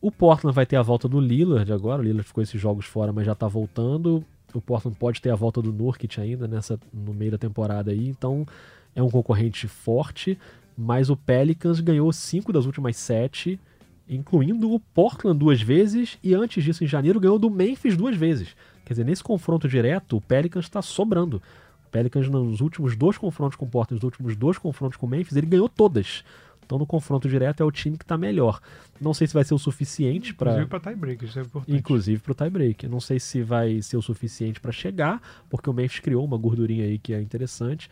O 0.00 0.10
Portland 0.10 0.54
vai 0.54 0.64
ter 0.64 0.76
a 0.76 0.82
volta 0.82 1.06
do 1.06 1.20
Lillard 1.20 1.70
agora. 1.72 2.00
O 2.00 2.04
Lillard 2.04 2.26
ficou 2.26 2.42
esses 2.42 2.58
jogos 2.58 2.86
fora, 2.86 3.12
mas 3.12 3.26
já 3.26 3.34
tá 3.34 3.46
voltando. 3.46 4.24
O 4.54 4.60
Portland 4.60 4.96
pode 4.98 5.20
ter 5.20 5.30
a 5.30 5.34
volta 5.34 5.60
do 5.62 5.72
Nurkic 5.72 6.20
ainda 6.20 6.46
nessa, 6.48 6.78
no 6.92 7.12
meio 7.12 7.30
da 7.30 7.38
temporada 7.38 7.90
aí. 7.90 8.08
Então 8.08 8.46
é 8.94 9.02
um 9.02 9.10
concorrente 9.10 9.68
forte. 9.68 10.38
Mas 10.76 11.10
o 11.10 11.16
Pelicans 11.16 11.80
ganhou 11.80 12.10
cinco 12.12 12.52
das 12.52 12.64
últimas 12.64 12.96
sete, 12.96 13.60
incluindo 14.08 14.72
o 14.72 14.80
Portland 14.80 15.38
duas 15.38 15.60
vezes. 15.60 16.18
E 16.22 16.34
antes 16.34 16.64
disso, 16.64 16.82
em 16.82 16.86
janeiro, 16.86 17.20
ganhou 17.20 17.38
do 17.38 17.50
Memphis 17.50 17.96
duas 17.96 18.16
vezes. 18.16 18.56
Quer 18.84 18.94
dizer, 18.94 19.04
nesse 19.04 19.22
confronto 19.22 19.68
direto, 19.68 20.16
o 20.16 20.20
Pelicans 20.20 20.64
está 20.64 20.80
sobrando. 20.80 21.42
O 21.86 21.90
Pelicans, 21.90 22.28
nos 22.28 22.60
últimos 22.60 22.96
dois 22.96 23.18
confrontos 23.18 23.56
com 23.56 23.66
o 23.66 23.68
Portland, 23.68 23.98
nos 23.98 24.04
últimos 24.04 24.34
dois 24.36 24.56
confrontos 24.56 24.96
com 24.96 25.06
o 25.06 25.08
Memphis, 25.08 25.36
ele 25.36 25.46
ganhou 25.46 25.68
todas. 25.68 26.24
Então, 26.70 26.78
no 26.78 26.86
confronto 26.86 27.28
direto, 27.28 27.64
é 27.64 27.66
o 27.66 27.70
time 27.72 27.98
que 27.98 28.04
está 28.04 28.16
melhor. 28.16 28.60
Não 29.00 29.12
sei 29.12 29.26
se 29.26 29.34
vai 29.34 29.42
ser 29.42 29.54
o 29.54 29.58
suficiente 29.58 30.32
para. 30.32 30.52
Inclusive 30.52 30.68
para 30.70 30.78
tie-break, 30.78 31.24
isso 31.24 31.38
é 31.40 31.42
importante. 31.42 31.76
Inclusive 31.76 32.22
pro 32.22 32.32
tie-break. 32.32 32.86
Não 32.86 33.00
sei 33.00 33.18
se 33.18 33.42
vai 33.42 33.82
ser 33.82 33.96
o 33.96 34.02
suficiente 34.02 34.60
para 34.60 34.70
chegar, 34.70 35.20
porque 35.48 35.68
o 35.68 35.72
Memphis 35.72 35.98
criou 35.98 36.24
uma 36.24 36.36
gordurinha 36.38 36.84
aí 36.84 36.96
que 36.96 37.12
é 37.12 37.20
interessante. 37.20 37.90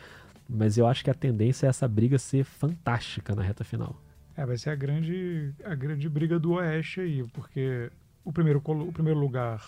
Mas 0.49 0.79
eu 0.79 0.87
acho 0.87 1.03
que 1.03 1.11
a 1.11 1.15
tendência 1.15 1.67
é 1.67 1.71
essa 1.71 1.89
briga 1.89 2.21
ser 2.21 2.45
fantástica 2.45 3.35
na 3.35 3.43
reta 3.43 3.65
final. 3.65 4.01
É, 4.37 4.47
vai 4.47 4.57
ser 4.57 4.71
a 4.71 4.77
grande, 4.77 5.53
a 5.65 5.75
grande 5.75 6.09
briga 6.09 6.39
do 6.39 6.53
Oeste 6.53 7.01
aí, 7.01 7.25
porque 7.33 7.91
o 8.25 8.33
primeiro, 8.33 8.63
o 8.65 8.93
primeiro 8.93 9.19
lugar 9.19 9.61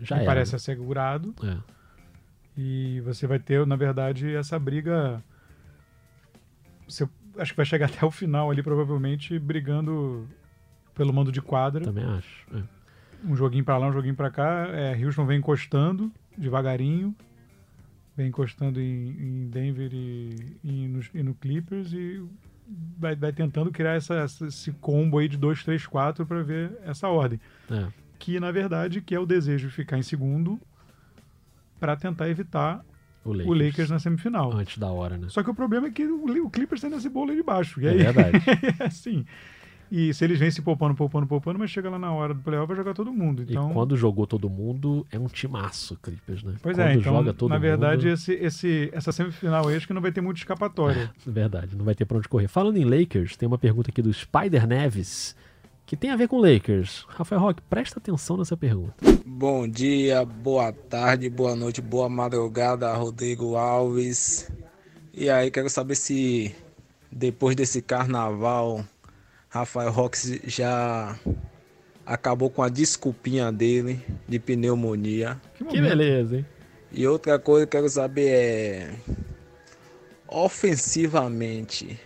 Já 0.00 0.18
era. 0.18 0.24
parece 0.24 0.54
assegurado 0.54 1.34
É. 1.42 1.56
e 2.56 3.00
você 3.00 3.26
vai 3.26 3.40
ter, 3.40 3.66
na 3.66 3.74
verdade, 3.74 4.32
essa 4.36 4.56
briga. 4.56 5.20
Você, 6.88 7.08
acho 7.38 7.52
que 7.52 7.56
vai 7.56 7.66
chegar 7.66 7.86
até 7.90 8.04
o 8.04 8.10
final 8.10 8.50
ali, 8.50 8.62
provavelmente, 8.62 9.38
brigando 9.38 10.28
pelo 10.94 11.12
mando 11.12 11.30
de 11.30 11.40
quadra. 11.42 11.84
Também 11.84 12.04
acho. 12.04 12.46
É. 12.54 12.62
Um 13.24 13.36
joguinho 13.36 13.64
pra 13.64 13.76
lá, 13.76 13.88
um 13.88 13.92
joguinho 13.92 14.14
pra 14.14 14.30
cá. 14.30 14.68
É, 14.68 15.04
Houston 15.04 15.26
vem 15.26 15.38
encostando 15.38 16.10
devagarinho. 16.36 17.14
Vem 18.16 18.28
encostando 18.28 18.80
em, 18.80 19.10
em 19.10 19.48
Denver 19.48 19.90
e, 19.92 20.56
e, 20.64 20.88
no, 20.88 21.00
e, 21.12 21.22
no, 21.22 21.34
Clippers 21.34 21.92
e 21.92 22.24
vai, 22.98 23.14
vai 23.14 23.30
tentando 23.30 23.70
criar 23.70 23.92
essa, 23.92 24.24
esse 24.24 24.72
combo 24.72 25.18
aí 25.18 25.28
de 25.28 25.36
2, 25.36 25.62
3, 25.64 25.86
4 25.86 26.24
para 26.24 26.42
ver 26.42 26.72
essa 26.84 27.08
ordem. 27.08 27.38
É. 27.70 27.88
Que, 28.18 28.40
na 28.40 28.50
verdade, 28.50 29.02
que 29.02 29.14
é 29.14 29.20
o 29.20 29.26
desejo 29.26 29.68
de 29.68 29.74
ficar 29.74 29.98
em 29.98 30.02
segundo 30.02 30.58
para 31.78 31.94
tentar 31.94 32.30
evitar 32.30 32.82
o 33.30 33.32
Lakers. 33.32 33.48
o 33.48 33.54
Lakers. 33.54 33.90
na 33.90 33.98
semifinal. 33.98 34.52
Antes 34.52 34.78
da 34.78 34.90
hora, 34.90 35.16
né? 35.16 35.26
Só 35.28 35.42
que 35.42 35.50
o 35.50 35.54
problema 35.54 35.88
é 35.88 35.90
que 35.90 36.04
o, 36.04 36.44
o 36.44 36.50
Clippers 36.50 36.80
tem 36.80 36.90
nesse 36.90 37.08
bolo 37.08 37.30
aí 37.30 37.36
de 37.36 37.42
baixo. 37.42 37.80
E 37.80 37.86
é 37.86 37.90
aí, 37.90 37.96
verdade. 37.98 38.38
é 38.80 38.84
assim. 38.84 39.24
E 39.90 40.12
se 40.12 40.24
eles 40.24 40.38
vêm 40.38 40.50
se 40.50 40.60
poupando, 40.62 40.94
poupando, 40.94 41.26
poupando, 41.26 41.58
mas 41.58 41.70
chega 41.70 41.88
lá 41.88 41.98
na 41.98 42.12
hora 42.12 42.34
do 42.34 42.40
playoff 42.40 42.66
vai 42.66 42.76
jogar 42.76 42.92
todo 42.92 43.12
mundo. 43.12 43.42
Então... 43.42 43.70
E 43.70 43.72
quando 43.72 43.96
jogou 43.96 44.26
todo 44.26 44.50
mundo, 44.50 45.06
é 45.12 45.18
um 45.18 45.26
timaço, 45.26 45.96
Clippers, 46.02 46.42
né? 46.42 46.54
Pois 46.60 46.76
quando 46.76 46.86
é, 46.86 46.94
então, 46.94 47.02
joga 47.14 47.32
todo 47.32 47.50
na 47.50 47.58
verdade, 47.58 48.06
mundo... 48.06 48.14
esse, 48.14 48.32
esse, 48.32 48.90
essa 48.92 49.12
semifinal 49.12 49.68
aí 49.68 49.76
acho 49.76 49.86
que 49.86 49.92
não 49.92 50.02
vai 50.02 50.10
ter 50.10 50.20
muito 50.20 50.38
escapatória. 50.38 51.10
verdade, 51.24 51.76
não 51.76 51.84
vai 51.84 51.94
ter 51.94 52.04
pra 52.04 52.18
onde 52.18 52.28
correr. 52.28 52.48
Falando 52.48 52.76
em 52.76 52.84
Lakers, 52.84 53.36
tem 53.36 53.46
uma 53.46 53.58
pergunta 53.58 53.90
aqui 53.90 54.02
do 54.02 54.12
Spider 54.12 54.66
Neves, 54.66 55.36
que 55.86 55.96
tem 55.96 56.10
a 56.10 56.16
ver 56.16 56.26
com 56.26 56.40
Lakers. 56.40 57.06
Rafael 57.08 57.40
Roque, 57.40 57.62
presta 57.70 58.00
atenção 58.00 58.36
nessa 58.36 58.56
pergunta. 58.56 58.94
Bom 59.24 59.68
dia, 59.68 60.24
boa 60.24 60.72
tarde, 60.72 61.30
boa 61.30 61.54
noite, 61.54 61.80
boa 61.80 62.08
madrugada, 62.08 62.92
Rodrigo 62.92 63.54
Alves. 63.56 64.50
E 65.14 65.30
aí, 65.30 65.50
quero 65.50 65.70
saber 65.70 65.94
se 65.94 66.54
depois 67.10 67.54
desse 67.54 67.80
carnaval 67.80 68.84
Rafael 69.48 69.90
Rox 69.90 70.40
já 70.44 71.16
acabou 72.04 72.50
com 72.50 72.62
a 72.62 72.68
desculpinha 72.68 73.50
dele 73.52 74.00
de 74.28 74.38
pneumonia. 74.38 75.40
Que, 75.54 75.64
que 75.64 75.80
beleza, 75.80 76.38
hein? 76.38 76.46
E 76.92 77.06
outra 77.06 77.38
coisa 77.38 77.66
que 77.66 77.76
eu 77.76 77.80
quero 77.80 77.90
saber 77.90 78.28
é 78.28 78.94
ofensivamente 80.28 81.98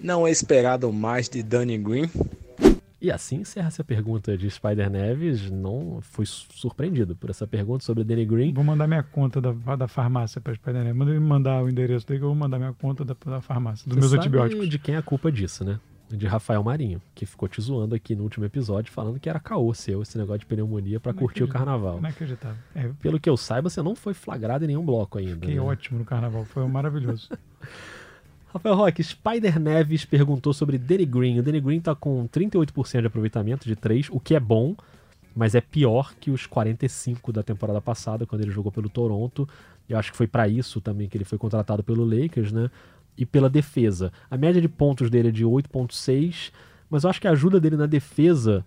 não 0.00 0.26
é 0.26 0.30
esperado 0.30 0.92
mais 0.92 1.28
de 1.28 1.42
Danny 1.42 1.78
Green? 1.78 2.10
E 3.00 3.10
assim 3.10 3.36
encerra 3.36 3.68
essa 3.68 3.84
pergunta 3.84 4.34
de 4.36 4.50
Spider 4.50 4.88
Neves. 4.88 5.50
Não 5.50 5.98
fui 6.00 6.24
surpreendido 6.24 7.14
por 7.14 7.28
essa 7.28 7.46
pergunta 7.46 7.84
sobre 7.84 8.02
Danny 8.02 8.24
Green. 8.24 8.54
Vou 8.54 8.64
mandar 8.64 8.86
minha 8.86 9.02
conta 9.02 9.42
da, 9.42 9.52
da 9.76 9.86
farmácia 9.86 10.40
para 10.40 10.54
Spider 10.54 10.82
Neves. 10.82 10.96
Manda 10.96 11.12
me 11.12 11.20
mandar 11.20 11.62
o 11.62 11.68
endereço 11.68 12.06
dele 12.06 12.20
que 12.20 12.24
eu 12.24 12.28
vou 12.30 12.36
mandar 12.36 12.58
minha 12.58 12.72
conta 12.72 13.04
da, 13.04 13.14
da 13.26 13.42
farmácia, 13.42 13.86
dos 13.86 13.96
Você 13.96 14.00
meus 14.00 14.12
antibióticos. 14.14 14.68
de 14.70 14.78
quem 14.78 14.94
é 14.94 14.98
a 14.98 15.02
culpa 15.02 15.30
disso, 15.30 15.64
né? 15.64 15.78
De 16.10 16.26
Rafael 16.26 16.62
Marinho, 16.62 17.00
que 17.14 17.26
ficou 17.26 17.46
te 17.46 17.60
zoando 17.60 17.94
aqui 17.94 18.14
no 18.14 18.22
último 18.22 18.46
episódio, 18.46 18.90
falando 18.92 19.18
que 19.20 19.28
era 19.28 19.40
caô 19.40 19.74
seu 19.74 20.00
esse 20.00 20.16
negócio 20.16 20.40
de 20.40 20.46
pneumonia 20.46 20.98
para 21.00 21.12
curtir 21.12 21.42
o 21.42 21.48
carnaval. 21.48 21.98
Inacreditável. 21.98 22.58
É, 22.74 22.88
Pelo 23.00 23.20
que 23.20 23.28
eu 23.28 23.36
saiba, 23.36 23.68
você 23.68 23.82
não 23.82 23.94
foi 23.94 24.14
flagrado 24.14 24.64
em 24.64 24.68
nenhum 24.68 24.84
bloco 24.84 25.18
ainda. 25.18 25.40
Fiquei 25.40 25.56
né? 25.56 25.60
ótimo 25.60 25.98
no 25.98 26.04
carnaval, 26.06 26.44
foi 26.44 26.66
maravilhoso. 26.68 27.28
Rafael 28.54 28.76
Roque, 28.76 29.02
Spider 29.02 29.58
Neves 29.58 30.04
perguntou 30.04 30.54
sobre 30.54 30.78
Danny 30.78 31.04
Green. 31.04 31.40
O 31.40 31.42
Danny 31.42 31.60
Green 31.60 31.80
tá 31.80 31.92
com 31.92 32.28
38% 32.28 33.00
de 33.00 33.06
aproveitamento 33.08 33.66
de 33.66 33.74
3, 33.74 34.06
o 34.12 34.20
que 34.20 34.32
é 34.32 34.38
bom, 34.38 34.76
mas 35.34 35.56
é 35.56 35.60
pior 35.60 36.14
que 36.20 36.30
os 36.30 36.46
45 36.46 37.32
da 37.32 37.42
temporada 37.42 37.80
passada, 37.80 38.24
quando 38.24 38.42
ele 38.42 38.52
jogou 38.52 38.70
pelo 38.70 38.88
Toronto. 38.88 39.48
Eu 39.88 39.98
acho 39.98 40.12
que 40.12 40.16
foi 40.16 40.28
para 40.28 40.46
isso 40.46 40.80
também 40.80 41.08
que 41.08 41.16
ele 41.16 41.24
foi 41.24 41.36
contratado 41.36 41.82
pelo 41.82 42.04
Lakers, 42.04 42.52
né? 42.52 42.70
E 43.18 43.26
pela 43.26 43.50
defesa. 43.50 44.12
A 44.30 44.36
média 44.36 44.62
de 44.62 44.68
pontos 44.68 45.10
dele 45.10 45.30
é 45.30 45.32
de 45.32 45.44
8.6, 45.44 46.52
mas 46.88 47.02
eu 47.02 47.10
acho 47.10 47.20
que 47.20 47.26
a 47.26 47.32
ajuda 47.32 47.58
dele 47.58 47.76
na 47.76 47.86
defesa 47.86 48.64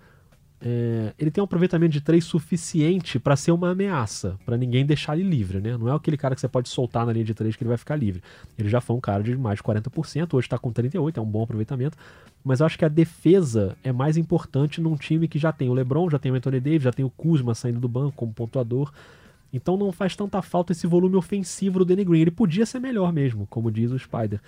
é, 0.60 1.14
ele 1.20 1.30
tem 1.30 1.42
um 1.42 1.46
aproveitamento 1.46 1.92
de 1.92 2.02
3 2.02 2.24
suficiente 2.24 3.20
para 3.20 3.36
ser 3.36 3.52
uma 3.52 3.72
ameaça, 3.72 4.40
para 4.46 4.58
ninguém 4.58 4.86
deixar 4.86 5.18
ele 5.18 5.30
livre, 5.30 5.60
né? 5.60 5.78
Não 5.78 5.88
é 5.88 5.96
aquele 5.96 6.18
cara 6.18 6.34
que 6.34 6.42
você 6.42 6.48
pode 6.48 6.68
soltar 6.68 7.06
na 7.06 7.14
linha 7.14 7.26
de 7.26 7.34
3 7.34 7.56
que 7.56 7.64
ele 7.64 7.70
vai 7.70 7.78
ficar 7.78 7.96
livre. 7.96 8.24
Ele 8.58 8.68
já 8.68 8.82
foi 8.82 8.96
um 8.96 9.00
cara 9.00 9.22
de 9.22 9.38
mais 9.38 9.58
de 9.58 9.64
40%, 9.64 10.34
hoje 10.34 10.48
está 10.48 10.58
com 10.58 10.72
38%, 10.72 11.18
é 11.18 11.22
um 11.22 11.26
bom 11.26 11.44
aproveitamento, 11.44 11.98
mas 12.44 12.60
eu 12.60 12.66
acho 12.66 12.78
que 12.78 12.86
a 12.86 12.90
defesa 12.90 13.78
é 13.84 13.92
mais 13.92 14.18
importante 14.18 14.82
num 14.82 14.96
time 14.96 15.28
que 15.28 15.38
já 15.38 15.52
tem 15.52 15.70
o 15.70 15.74
LeBron, 15.74 16.10
já 16.10 16.18
tem 16.18 16.32
o 16.32 16.36
Anthony 16.36 16.60
Davis, 16.60 16.84
já 16.84 16.92
tem 16.92 17.06
o 17.06 17.10
Kuzma 17.10 17.54
saindo 17.54 17.80
do 17.80 17.88
banco 17.88 18.14
como 18.16 18.34
pontuador. 18.34 18.92
Então 19.54 19.78
não 19.78 19.92
faz 19.92 20.16
tanta 20.16 20.42
falta 20.42 20.72
esse 20.72 20.88
volume 20.88 21.16
ofensivo 21.16 21.80
do 21.80 21.86
Danny 21.86 22.04
Green. 22.04 22.22
Ele 22.22 22.32
podia 22.32 22.66
ser 22.66 22.80
melhor 22.80 23.14
mesmo, 23.14 23.48
como 23.48 23.72
diz 23.72 23.92
o 23.92 24.00
Spider. 24.00 24.42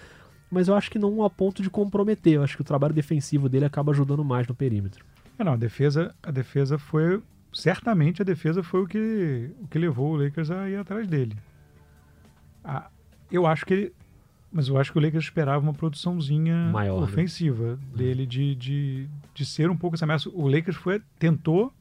Mas 0.51 0.67
eu 0.67 0.75
acho 0.75 0.89
que 0.89 0.99
não 0.99 1.23
a 1.23 1.29
ponto 1.29 1.61
de 1.61 1.69
comprometer. 1.69 2.33
Eu 2.33 2.43
acho 2.43 2.55
que 2.55 2.61
o 2.61 2.65
trabalho 2.65 2.93
defensivo 2.93 3.47
dele 3.47 3.65
acaba 3.65 3.91
ajudando 3.91 4.25
mais 4.25 4.47
no 4.47 4.55
perímetro. 4.55 5.05
É, 5.39 5.43
não, 5.43 5.53
a 5.53 5.57
defesa, 5.57 6.13
a 6.21 6.31
defesa 6.31 6.77
foi. 6.77 7.23
Certamente 7.53 8.21
a 8.21 8.25
defesa 8.25 8.61
foi 8.61 8.83
o 8.83 8.87
que, 8.87 9.49
o 9.61 9.67
que 9.67 9.79
levou 9.79 10.11
o 10.11 10.17
Lakers 10.17 10.51
a 10.51 10.69
ir 10.69 10.75
atrás 10.75 11.07
dele. 11.07 11.35
Ah, 12.63 12.89
eu 13.31 13.47
acho 13.47 13.65
que 13.65 13.73
ele. 13.73 13.93
Mas 14.51 14.67
eu 14.67 14.77
acho 14.77 14.91
que 14.91 14.97
o 14.97 15.01
Lakers 15.01 15.25
esperava 15.25 15.63
uma 15.63 15.73
produçãozinha 15.73 16.69
Maior, 16.71 16.97
né? 16.97 17.03
ofensiva 17.03 17.75
né? 17.75 17.79
dele, 17.95 18.25
de, 18.25 18.55
de, 18.55 19.09
de 19.33 19.45
ser 19.45 19.69
um 19.69 19.77
pouco 19.77 19.95
essa 19.95 20.05
ameaça. 20.05 20.27
O 20.29 20.47
Lakers 20.47 20.75
foi, 20.75 21.01
tentou. 21.17 21.71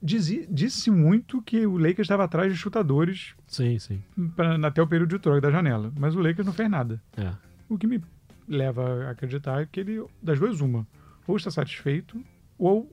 Dizia, 0.00 0.46
disse 0.48 0.90
muito 0.90 1.42
que 1.42 1.66
o 1.66 1.76
Lakers 1.76 2.00
estava 2.00 2.24
atrás 2.24 2.52
de 2.52 2.58
chutadores 2.58 3.34
sim, 3.46 3.78
sim. 3.78 4.02
Pra, 4.36 4.54
até 4.66 4.80
o 4.80 4.86
período 4.86 5.10
de 5.10 5.18
troca 5.18 5.40
da 5.40 5.50
janela. 5.50 5.92
Mas 5.98 6.14
o 6.14 6.20
Lakers 6.20 6.46
não 6.46 6.52
fez 6.52 6.70
nada. 6.70 7.02
É. 7.16 7.32
O 7.68 7.76
que 7.76 7.86
me 7.86 8.00
leva 8.46 9.06
a 9.06 9.10
acreditar 9.10 9.62
é 9.62 9.66
que 9.66 9.80
ele, 9.80 10.04
das 10.22 10.38
duas, 10.38 10.60
uma, 10.60 10.86
ou 11.26 11.36
está 11.36 11.50
satisfeito 11.50 12.22
ou 12.60 12.92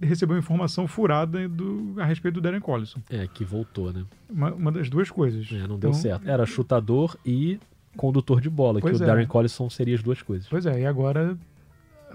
recebeu 0.00 0.38
informação 0.38 0.86
furada 0.86 1.46
do, 1.48 1.94
a 1.98 2.04
respeito 2.04 2.34
do 2.34 2.40
Darren 2.40 2.60
Collison. 2.60 3.00
É, 3.10 3.26
que 3.26 3.44
voltou, 3.44 3.92
né? 3.92 4.04
Uma, 4.28 4.52
uma 4.52 4.72
das 4.72 4.88
duas 4.88 5.10
coisas. 5.10 5.46
É, 5.52 5.66
não 5.66 5.78
deu 5.78 5.90
então, 5.90 5.94
certo. 5.94 6.28
Era 6.28 6.46
chutador 6.46 7.18
e 7.26 7.58
condutor 7.96 8.40
de 8.40 8.48
bola, 8.48 8.80
que 8.80 8.86
o 8.86 8.94
é. 8.94 8.98
Darren 8.98 9.26
Collison 9.26 9.68
seria 9.68 9.94
as 9.94 10.02
duas 10.02 10.22
coisas. 10.22 10.48
Pois 10.48 10.64
é, 10.64 10.80
e 10.80 10.86
agora 10.86 11.36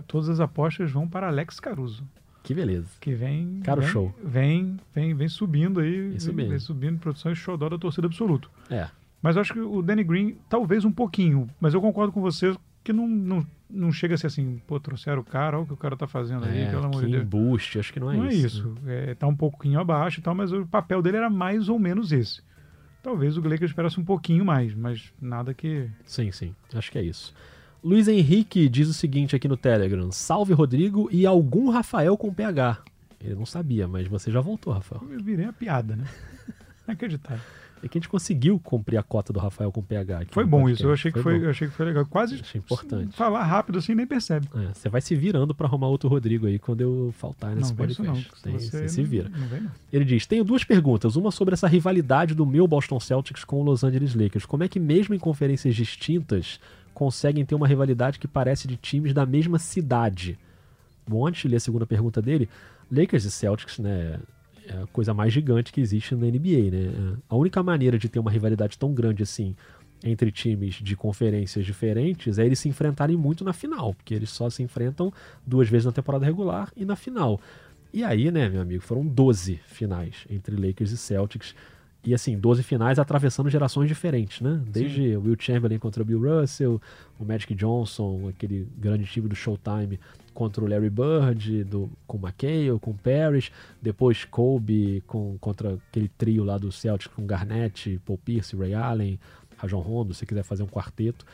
todas 0.08 0.30
as 0.30 0.40
apostas 0.40 0.92
vão 0.92 1.08
para 1.08 1.28
Alex 1.28 1.60
Caruso. 1.60 2.04
Que 2.42 2.54
beleza. 2.54 2.90
Que 3.00 3.14
vem. 3.14 3.60
Caro 3.64 3.82
vem, 3.82 3.90
show. 3.90 4.16
Vem, 4.24 4.78
vem, 4.94 5.14
vem 5.14 5.28
subindo 5.28 5.80
aí. 5.80 6.10
Vem 6.10 6.20
subindo. 6.20 6.50
Vem 6.50 6.60
subindo 6.60 7.00
produção 7.00 7.32
e 7.32 7.36
xodó 7.36 7.70
da 7.70 7.78
torcida 7.78 8.08
absoluto. 8.08 8.50
É. 8.70 8.88
Mas 9.22 9.36
eu 9.36 9.42
acho 9.42 9.54
que 9.54 9.60
o 9.60 9.82
Danny 9.82 10.04
Green, 10.04 10.38
talvez 10.48 10.86
um 10.86 10.92
pouquinho, 10.92 11.50
mas 11.60 11.74
eu 11.74 11.82
concordo 11.82 12.14
com 12.14 12.22
você 12.22 12.56
que 12.86 12.94
não, 12.94 13.08
não, 13.08 13.46
não 13.70 13.92
chega 13.92 14.14
a 14.14 14.18
ser 14.18 14.28
assim, 14.28 14.62
pô, 14.68 14.80
trouxeram 14.80 15.22
o 15.22 15.26
cara, 15.26 15.58
olha 15.58 15.64
o 15.64 15.68
que 15.68 15.74
o 15.74 15.78
cara 15.78 15.98
tá 15.98 16.08
fazendo 16.08 16.46
é, 16.46 16.50
aí, 16.50 16.70
pelo 16.70 16.86
amor 16.86 17.04
de 17.04 17.12
Deus. 17.12 17.24
boost, 17.26 17.80
acho 17.80 17.92
que 17.92 18.00
não 18.00 18.12
é 18.12 18.16
não 18.16 18.28
isso. 18.28 18.64
Não 18.64 18.70
é 18.70 18.74
isso. 18.74 18.76
Né? 18.84 19.12
É, 19.12 19.16
tá 19.16 19.28
um 19.28 19.36
pouquinho 19.36 19.80
abaixo 19.80 20.20
e 20.20 20.24
tal, 20.24 20.36
mas 20.36 20.54
o 20.54 20.66
papel 20.68 21.02
dele 21.02 21.18
era 21.18 21.30
mais 21.30 21.68
ou 21.68 21.80
menos 21.80 22.12
esse. 22.12 22.42
Talvez 23.02 23.38
o 23.38 23.42
Lakers 23.42 23.72
esperasse 23.72 24.00
um 24.00 24.06
pouquinho 24.06 24.46
mais, 24.46 24.74
mas 24.74 25.12
nada 25.22 25.54
que... 25.54 25.90
Sim, 26.06 26.32
sim, 26.32 26.56
acho 26.74 26.92
que 26.92 26.98
é 26.98 27.04
isso. 27.04 27.34
Luiz 27.84 28.08
Henrique 28.08 28.70
diz 28.70 28.88
o 28.88 28.94
seguinte 28.94 29.36
aqui 29.36 29.48
no 29.48 29.58
Telegram: 29.58 30.12
Salve 30.12 30.54
Rodrigo 30.54 31.08
e 31.12 31.26
algum 31.26 31.70
Rafael 31.70 32.18
com 32.18 32.34
PH. 32.34 32.80
Ele 33.24 33.36
não 33.36 33.46
sabia, 33.46 33.88
mas 33.88 34.08
você 34.08 34.32
já 34.32 34.42
voltou, 34.42 34.74
Rafael. 34.74 35.04
Eu 35.12 35.24
virei 35.24 35.46
a 35.46 35.54
piada, 35.54 35.96
né? 35.96 36.06
Inacreditável 36.88 37.44
é 37.84 37.88
que 37.88 37.98
a 37.98 38.00
gente 38.00 38.10
conseguiu 38.10 38.60
cumprir 38.60 38.98
a 38.98 39.04
cota 39.04 39.32
do 39.32 39.40
Rafael 39.40 39.72
com 39.72 39.82
PH. 39.82 40.26
foi 40.32 40.44
bom 40.44 40.62
podcast. 40.62 40.82
isso, 40.82 40.88
eu 40.88 40.94
achei, 40.94 41.12
que 41.12 41.22
foi, 41.22 41.38
foi 41.38 41.46
eu 41.46 41.50
achei 41.50 41.68
que 41.68 41.74
foi 41.74 41.86
legal. 41.86 42.06
Quase 42.06 42.36
achei 42.36 42.60
importante. 42.60 43.16
falar 43.16 43.44
rápido 43.44 43.80
assim 43.80 43.94
nem 43.94 44.08
percebe. 44.08 44.48
É, 44.56 44.74
você 44.74 44.90
vai 44.90 45.02
se 45.02 45.16
virando 45.16 45.54
para 45.54 45.68
arrumar 45.68 45.88
outro 45.88 46.10
Rodrigo 46.10 46.48
aí 46.48 46.58
quando 46.58 46.82
eu 46.82 47.14
faltar 47.18 47.56
nesse 47.56 47.72
não, 47.72 47.78
podcast. 47.78 48.32
Não, 48.32 48.42
Tem, 48.42 48.54
você, 48.54 48.70
você 48.70 48.90
se 48.90 49.04
vira. 49.04 49.30
Não, 49.30 49.40
não 49.40 49.72
Ele 49.92 50.06
diz: 50.06 50.26
Tenho 50.26 50.44
duas 50.44 50.64
perguntas. 50.64 51.16
Uma 51.16 51.32
sobre 51.32 51.54
essa 51.54 51.68
rivalidade 51.68 52.34
do 52.34 52.46
meu 52.46 52.68
Boston 52.68 53.00
Celtics 53.00 53.44
com 53.44 53.62
o 53.62 53.64
Los 53.64 53.84
Angeles 53.84 54.16
Lakers. 54.16 54.46
Como 54.46 54.64
é 54.64 54.68
que, 54.68 54.80
mesmo 54.80 55.14
em 55.14 55.20
conferências 55.20 55.76
distintas, 55.76 56.60
conseguem 56.94 57.46
ter 57.46 57.56
uma 57.56 57.68
rivalidade 57.68 58.18
que 58.20 58.28
parece 58.28 58.68
de 58.68 58.78
times 58.78 59.14
da 59.14 59.26
mesma 59.26 59.60
cidade? 59.60 60.38
Bom, 61.08 61.28
antes 61.28 61.42
de 61.42 61.48
ler 61.48 61.58
a 61.58 61.60
segunda 61.60 61.86
pergunta 61.86 62.22
dele, 62.22 62.50
Lakers 62.92 63.26
e 63.26 63.32
Celtics, 63.32 63.80
né? 63.80 64.20
É 64.68 64.84
a 64.84 64.88
coisa 64.88 65.14
mais 65.14 65.34
gigante 65.34 65.72
que 65.72 65.82
existe 65.82 66.16
na 66.16 66.26
NBA, 66.28 66.72
né? 66.72 66.86
É, 66.86 67.18
a 67.30 67.36
única 67.36 67.62
maneira 67.62 67.98
de 67.98 68.10
ter 68.10 68.20
uma 68.20 68.32
rivalidade 68.32 68.78
tão 68.78 68.94
grande 68.94 69.24
assim 69.24 69.56
entre 70.04 70.32
times 70.32 70.76
de 70.76 70.96
conferências 70.96 71.66
diferentes 71.66 72.38
é 72.38 72.46
eles 72.46 72.60
se 72.60 72.70
enfrentarem 72.70 73.18
muito 73.18 73.44
na 73.44 73.54
final, 73.54 73.94
porque 73.94 74.14
eles 74.14 74.30
só 74.30 74.50
se 74.50 74.62
enfrentam 74.62 75.12
duas 75.46 75.70
vezes 75.70 75.86
na 75.86 75.92
temporada 75.92 76.26
regular 76.26 76.72
e 76.76 76.86
na 76.86 76.96
final. 76.96 77.40
E 77.94 78.04
aí, 78.04 78.30
né, 78.30 78.50
meu 78.50 78.62
amigo, 78.62 78.84
foram 78.84 79.06
12 79.06 79.60
finais 79.68 80.26
entre 80.30 80.56
Lakers 80.56 80.92
e 80.92 80.98
Celtics. 80.98 81.56
E 82.06 82.14
assim, 82.14 82.38
12 82.38 82.62
finais 82.62 83.00
atravessando 83.00 83.50
gerações 83.50 83.88
diferentes, 83.88 84.40
né? 84.40 84.62
Desde 84.68 85.18
o 85.18 85.22
Will 85.22 85.36
Chamberlain 85.40 85.80
contra 85.80 86.04
o 86.04 86.06
Bill 86.06 86.22
Russell, 86.22 86.80
o 87.20 87.26
Magic 87.26 87.56
Johnson, 87.56 88.30
aquele 88.30 88.68
grande 88.78 89.06
time 89.06 89.28
do 89.28 89.36
Showtime 89.36 90.00
contra 90.32 90.64
o 90.64 90.68
Larry 90.68 90.92
Bird, 90.92 91.64
do, 91.64 91.90
com 92.06 92.18
o 92.18 92.20
McHale, 92.20 92.80
com 92.80 92.92
o 92.92 92.94
Parrish, 92.94 93.52
depois 93.82 94.24
Kobe 94.24 95.02
com, 95.08 95.38
contra 95.40 95.80
aquele 95.90 96.10
trio 96.10 96.44
lá 96.44 96.60
do 96.60 96.72
Celtics 96.72 97.12
com 97.16 97.26
Garnett, 97.26 98.00
Paul 98.06 98.20
Pierce, 98.20 98.56
Ray 98.56 98.76
Allen, 98.76 99.20
Rajon 99.58 99.80
Rondo, 99.80 100.14
se 100.14 100.26
quiser 100.28 100.44
fazer 100.44 100.62
um 100.62 100.68
quarteto. 100.68 101.26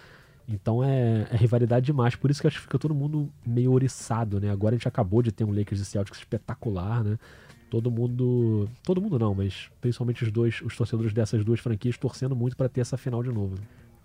Então 0.48 0.84
é, 0.84 1.28
é 1.32 1.36
rivalidade 1.36 1.86
demais, 1.86 2.16
por 2.16 2.32
isso 2.32 2.40
que 2.40 2.48
acho 2.48 2.58
que 2.58 2.64
fica 2.64 2.80
todo 2.80 2.96
mundo 2.96 3.30
meio 3.46 3.72
oriçado, 3.74 4.40
né? 4.40 4.50
Agora 4.52 4.76
a 4.76 4.78
gente 4.78 4.88
acabou 4.88 5.22
de 5.22 5.32
ter 5.32 5.44
um 5.44 5.52
Lakers 5.52 5.82
e 5.82 5.86
Celtics 5.86 6.20
espetacular, 6.20 7.04
né? 7.04 7.18
Todo 7.72 7.90
mundo, 7.90 8.70
todo 8.84 9.02
mundo 9.02 9.18
não, 9.18 9.34
mas 9.34 9.72
principalmente 9.80 10.24
os 10.26 10.32
dois, 10.32 10.62
os 10.62 10.76
torcedores 10.76 11.14
dessas 11.14 11.44
duas 11.46 11.60
franquias 11.62 11.98
torcendo 11.98 12.36
muito 12.36 12.56
para 12.58 12.68
ter 12.68 12.82
essa 12.82 12.98
final 12.98 13.24
de 13.24 13.32
novo. 13.32 13.56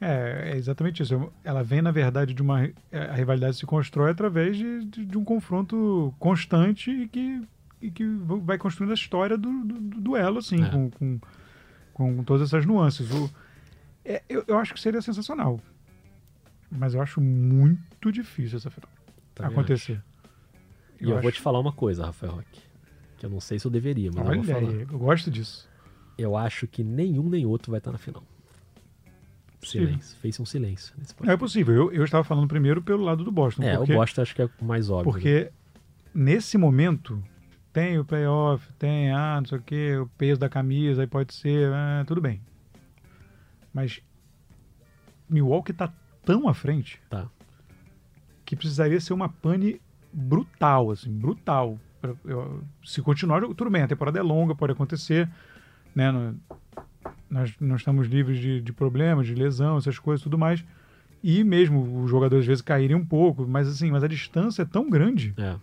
É, 0.01 0.53
é 0.53 0.57
exatamente 0.57 1.03
isso. 1.03 1.33
Ela 1.43 1.65
vem, 1.65 1.83
na 1.83 1.91
verdade, 1.91 2.33
de 2.33 2.41
uma. 2.41 2.61
A 2.93 3.15
rivalidade 3.15 3.57
se 3.57 3.67
constrói 3.67 4.13
através 4.13 4.57
de, 4.57 4.85
de, 4.85 5.05
de 5.05 5.19
um 5.19 5.25
confronto 5.25 6.15
constante 6.19 6.91
e 6.93 7.09
que, 7.09 7.43
e 7.83 7.91
que 7.91 8.05
vai 8.45 8.57
construindo 8.57 8.93
a 8.93 8.95
história 8.95 9.37
do, 9.37 9.51
do, 9.65 9.75
do 9.81 10.01
duelo, 10.01 10.39
assim, 10.39 10.63
É. 10.63 10.69
com, 10.71 10.89
com, 10.91 11.19
com 11.93 12.23
todas 12.23 12.43
essas 12.47 12.65
nuances. 12.65 13.11
O, 13.11 13.29
é, 14.05 14.23
eu, 14.29 14.45
eu 14.47 14.59
acho 14.59 14.73
que 14.75 14.81
seria 14.81 15.03
sensacional. 15.03 15.59
Mas 16.71 16.95
eu 16.95 17.03
acho 17.03 17.21
muito 17.21 18.13
difícil 18.13 18.59
essa 18.59 18.71
final 18.71 18.89
Também 19.35 19.51
acontecer. 19.51 20.01
E 21.01 21.05
eu, 21.05 21.11
vou 21.11 21.19
acho- 21.19 21.33
te 21.33 21.41
falar 21.41 21.59
uma 21.59 21.73
coisa, 21.73 22.07
Rafael 22.07 22.33
Roque, 22.35 22.61
que 23.17 23.25
eu 23.27 23.31
não 23.31 23.41
sei 23.41 23.59
se 23.59 23.67
eu 23.67 23.71
deveria, 23.71 24.11
mas 24.15 24.19
eu 24.19 24.25
vou 24.25 24.33
Olha 24.33 24.45
falar. 24.45 24.59
aí, 24.73 24.87
eu 24.91 24.99
gosto 24.99 25.31
disso. 25.31 25.69
Eu 26.19 26.37
acho 26.37 26.67
que 26.67 26.83
nenhum 26.83 27.29
nem 27.29 27.45
outro 27.47 27.71
vai 27.71 27.79
estar 27.79 27.93
na 27.93 27.99
final. 27.99 28.23
Possível. 29.61 29.89
Silêncio. 29.89 30.19
Fez 30.19 30.41
um 30.41 30.45
silêncio 30.47 30.95
é 31.25 31.37
possível. 31.37 31.75
Eu, 31.75 31.93
eu 31.93 32.05
estava 32.05 32.23
falando 32.25 32.47
primeiro 32.47 32.81
pelo 32.83 33.03
lado 33.03 33.25
do 33.25 33.33
Boston. 33.33 33.63
É, 33.63 33.77
porque, 33.77 33.93
o 33.93 33.97
Boston 33.97 34.23
acho 34.23 34.35
que 34.35 34.43
é 34.43 34.49
o 34.61 34.65
mais 34.65 34.89
óbvio. 34.91 35.13
né? 35.13 35.19
Porque 35.19 35.53
nesse 36.15 36.57
momento 36.57 37.23
tem 37.73 37.99
o 37.99 38.05
playoff, 38.05 38.73
tem, 38.79 39.11
ah, 39.11 39.39
não 39.41 39.47
sei 39.47 39.59
o 39.59 39.63
que, 39.63 39.97
o 39.97 40.07
peso 40.17 40.41
da 40.41 40.49
camisa, 40.49 41.03
aí 41.03 41.07
pode 41.07 41.35
ser, 41.35 41.71
ah, 41.73 42.05
tudo 42.07 42.21
bem. 42.21 42.41
Mas 43.73 44.01
Milwaukee 45.29 45.73
tá 45.73 45.93
tão 46.25 46.49
à 46.49 46.55
frente 46.55 47.01
Tá. 47.11 47.29
que 48.45 48.57
precisaria 48.57 49.01
ser 49.01 49.13
uma 49.13 49.29
pane 49.29 49.81
brutal, 50.13 50.91
assim, 50.91 51.11
brutal. 51.13 51.79
Pra- 52.01 52.15
eu- 52.25 52.63
se 52.85 53.01
continuar, 53.03 53.41
tudo 53.43 53.71
bem, 53.71 53.83
a 53.83 53.89
temporada 53.89 54.19
é 54.19 54.23
longa, 54.23 54.55
pode 54.55 54.73
acontecer, 54.73 55.29
né? 55.95 56.11
no- 56.11 56.37
nós 57.31 57.55
não 57.61 57.77
estamos 57.77 58.07
livres 58.07 58.39
de, 58.39 58.61
de 58.61 58.73
problemas, 58.73 59.27
de 59.27 59.35
lesão, 59.35 59.77
essas 59.79 59.99
coisas, 59.99 60.23
tudo 60.23 60.39
mais. 60.39 60.65
E 61.23 61.43
mesmo 61.43 62.03
os 62.05 62.11
jogadores 62.11 62.43
às 62.43 62.47
vezes 62.47 62.63
caírem 62.63 62.97
um 62.97 63.05
pouco, 63.05 63.47
mas 63.47 63.67
assim, 63.69 63.91
mas 63.91 64.05
a 64.05 64.09
distância 64.09 64.63
é 64.63 64.65
tão 64.65 64.89
grande 64.89 65.35
É. 65.37 65.57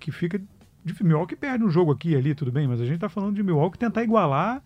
que 0.00 0.10
fica 0.10 0.40
difícil. 0.84 1.06
Milwaukee 1.06 1.36
perde 1.36 1.62
um 1.64 1.70
jogo 1.70 1.92
aqui 1.92 2.10
e 2.10 2.16
ali, 2.16 2.34
tudo 2.34 2.50
bem, 2.50 2.66
mas 2.66 2.80
a 2.80 2.84
gente 2.84 2.98
tá 2.98 3.08
falando 3.08 3.34
de 3.36 3.42
Milwaukee 3.42 3.78
tentar 3.78 4.02
igualar 4.02 4.62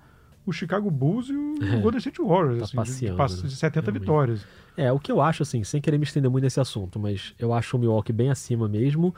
o 0.46 0.52
Chicago 0.52 0.90
Bulls 0.90 1.28
e 1.28 1.34
o 1.34 1.54
É. 1.62 1.80
Golden 1.80 1.98
State 1.98 2.22
Warriors, 2.22 2.58
Tá 2.58 2.64
assim, 2.64 2.76
de- 2.76 2.82
de, 2.84 2.92
passeando, 2.92 3.16
pass- 3.16 3.42
né? 3.42 3.48
de 3.48 3.56
70 3.56 3.80
Realmente. 3.84 4.00
vitórias. 4.00 4.46
É, 4.76 4.90
o 4.92 4.98
que 4.98 5.12
eu 5.12 5.20
acho, 5.20 5.42
assim, 5.42 5.62
sem 5.64 5.80
querer 5.82 5.98
me 5.98 6.04
estender 6.04 6.30
muito 6.30 6.44
nesse 6.44 6.60
assunto, 6.60 6.98
mas 6.98 7.34
eu 7.38 7.52
acho 7.52 7.76
o 7.76 7.80
Milwaukee 7.80 8.12
bem 8.12 8.30
acima 8.30 8.66
mesmo, 8.68 9.14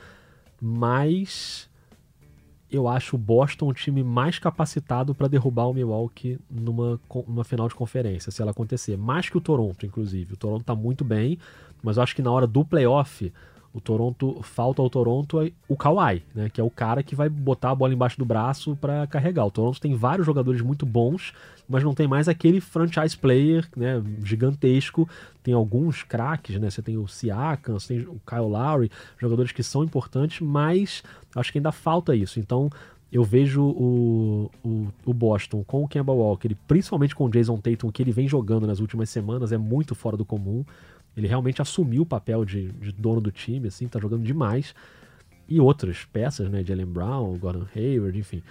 mas 0.65 1.69
eu 2.71 2.87
acho 2.87 3.17
o 3.17 3.19
Boston 3.19 3.71
um 3.71 3.73
time 3.73 4.05
mais 4.05 4.39
capacitado 4.39 5.13
para 5.13 5.27
derrubar 5.27 5.69
o 5.69 5.75
Milwaukee 5.75 6.39
numa, 6.49 7.01
numa 7.27 7.43
final 7.43 7.67
de 7.67 7.75
conferência, 7.75 8.31
se 8.31 8.41
ela 8.41 8.53
acontecer. 8.53 8.97
Mais 8.97 9.29
que 9.29 9.37
o 9.37 9.41
Toronto, 9.41 9.85
inclusive. 9.85 10.35
O 10.35 10.37
Toronto 10.37 10.65
tá 10.65 10.75
muito 10.75 11.05
bem, 11.05 11.37
mas 11.83 11.97
eu 11.97 12.03
acho 12.05 12.15
que 12.15 12.23
na 12.23 12.31
hora 12.31 12.47
do 12.47 12.65
playoff, 12.65 13.33
o 13.75 13.81
Toronto, 13.81 14.41
falta 14.43 14.83
ao 14.83 14.91
Toronto 14.91 15.41
é 15.41 15.51
o 15.67 15.77
Kawhi, 15.77 16.23
né? 16.35 16.51
Que 16.51 16.61
é 16.61 16.65
o 16.65 16.69
cara 16.69 17.03
que 17.03 17.17
vai 17.17 17.29
botar 17.29 17.71
a 17.71 17.75
bola 17.75 17.95
embaixo 17.95 18.19
do 18.19 18.25
braço 18.25 18.77
para 18.77 19.07
carregar. 19.07 19.47
O 19.47 19.51
Toronto 19.51 19.81
tem 19.81 19.95
vários 19.95 20.27
jogadores 20.27 20.61
muito 20.61 20.85
bons, 20.85 21.33
mas 21.67 21.83
não 21.83 21.95
tem 21.95 22.07
mais 22.07 22.29
aquele 22.29 22.61
franchise 22.61 23.17
player, 23.17 23.67
né? 23.75 24.03
Gigantesco. 24.23 25.09
Tem 25.43 25.55
alguns 25.55 26.03
craques, 26.03 26.61
né? 26.61 26.69
Você 26.69 26.83
tem 26.83 26.99
o 26.99 27.09
Siakam, 27.09 27.79
você 27.79 27.95
tem 27.95 28.07
o 28.07 28.21
Kyle 28.27 28.43
Lowry, 28.43 28.91
jogadores 29.19 29.53
que 29.53 29.63
são 29.63 29.83
importantes, 29.83 30.41
mas 30.41 31.03
acho 31.35 31.51
que 31.51 31.59
ainda 31.59 31.73
falta 31.73 32.15
isso. 32.15 32.39
Então 32.39 32.71
eu 33.11 33.25
vejo 33.25 33.63
o, 33.63 34.51
o, 34.63 34.89
o 35.05 35.15
Boston 35.15 35.65
com 35.65 35.85
o 35.85 35.89
Kemba 35.89 36.13
Walker, 36.13 36.55
principalmente 36.69 37.15
com 37.15 37.25
o 37.25 37.31
Jason 37.31 37.59
Tatum, 37.59 37.91
que 37.91 38.03
ele 38.03 38.13
vem 38.13 38.29
jogando 38.29 38.67
nas 38.67 38.81
últimas 38.81 39.11
semanas, 39.11 39.53
é 39.53 39.59
muito 39.59 39.95
fora 39.95 40.17
do 40.17 40.25
comum. 40.25 40.65
Ele 41.17 41.27
realmente 41.27 41.61
assumiu 41.61 42.03
o 42.03 42.07
papel 42.07 42.45
de, 42.45 42.69
de 42.73 42.93
dono 42.93 43.21
do 43.21 43.31
time, 43.31 43.69
assim, 43.69 43.87
tá 43.87 43.99
jogando 43.99 44.25
demais. 44.25 44.75
E 45.49 45.61
outras 45.61 46.05
peças, 46.05 46.49
né? 46.49 46.65
Jalen 46.65 46.87
Brown, 46.87 47.37
Gordon 47.39 47.67
Hayward, 47.75 48.19
enfim. 48.19 48.43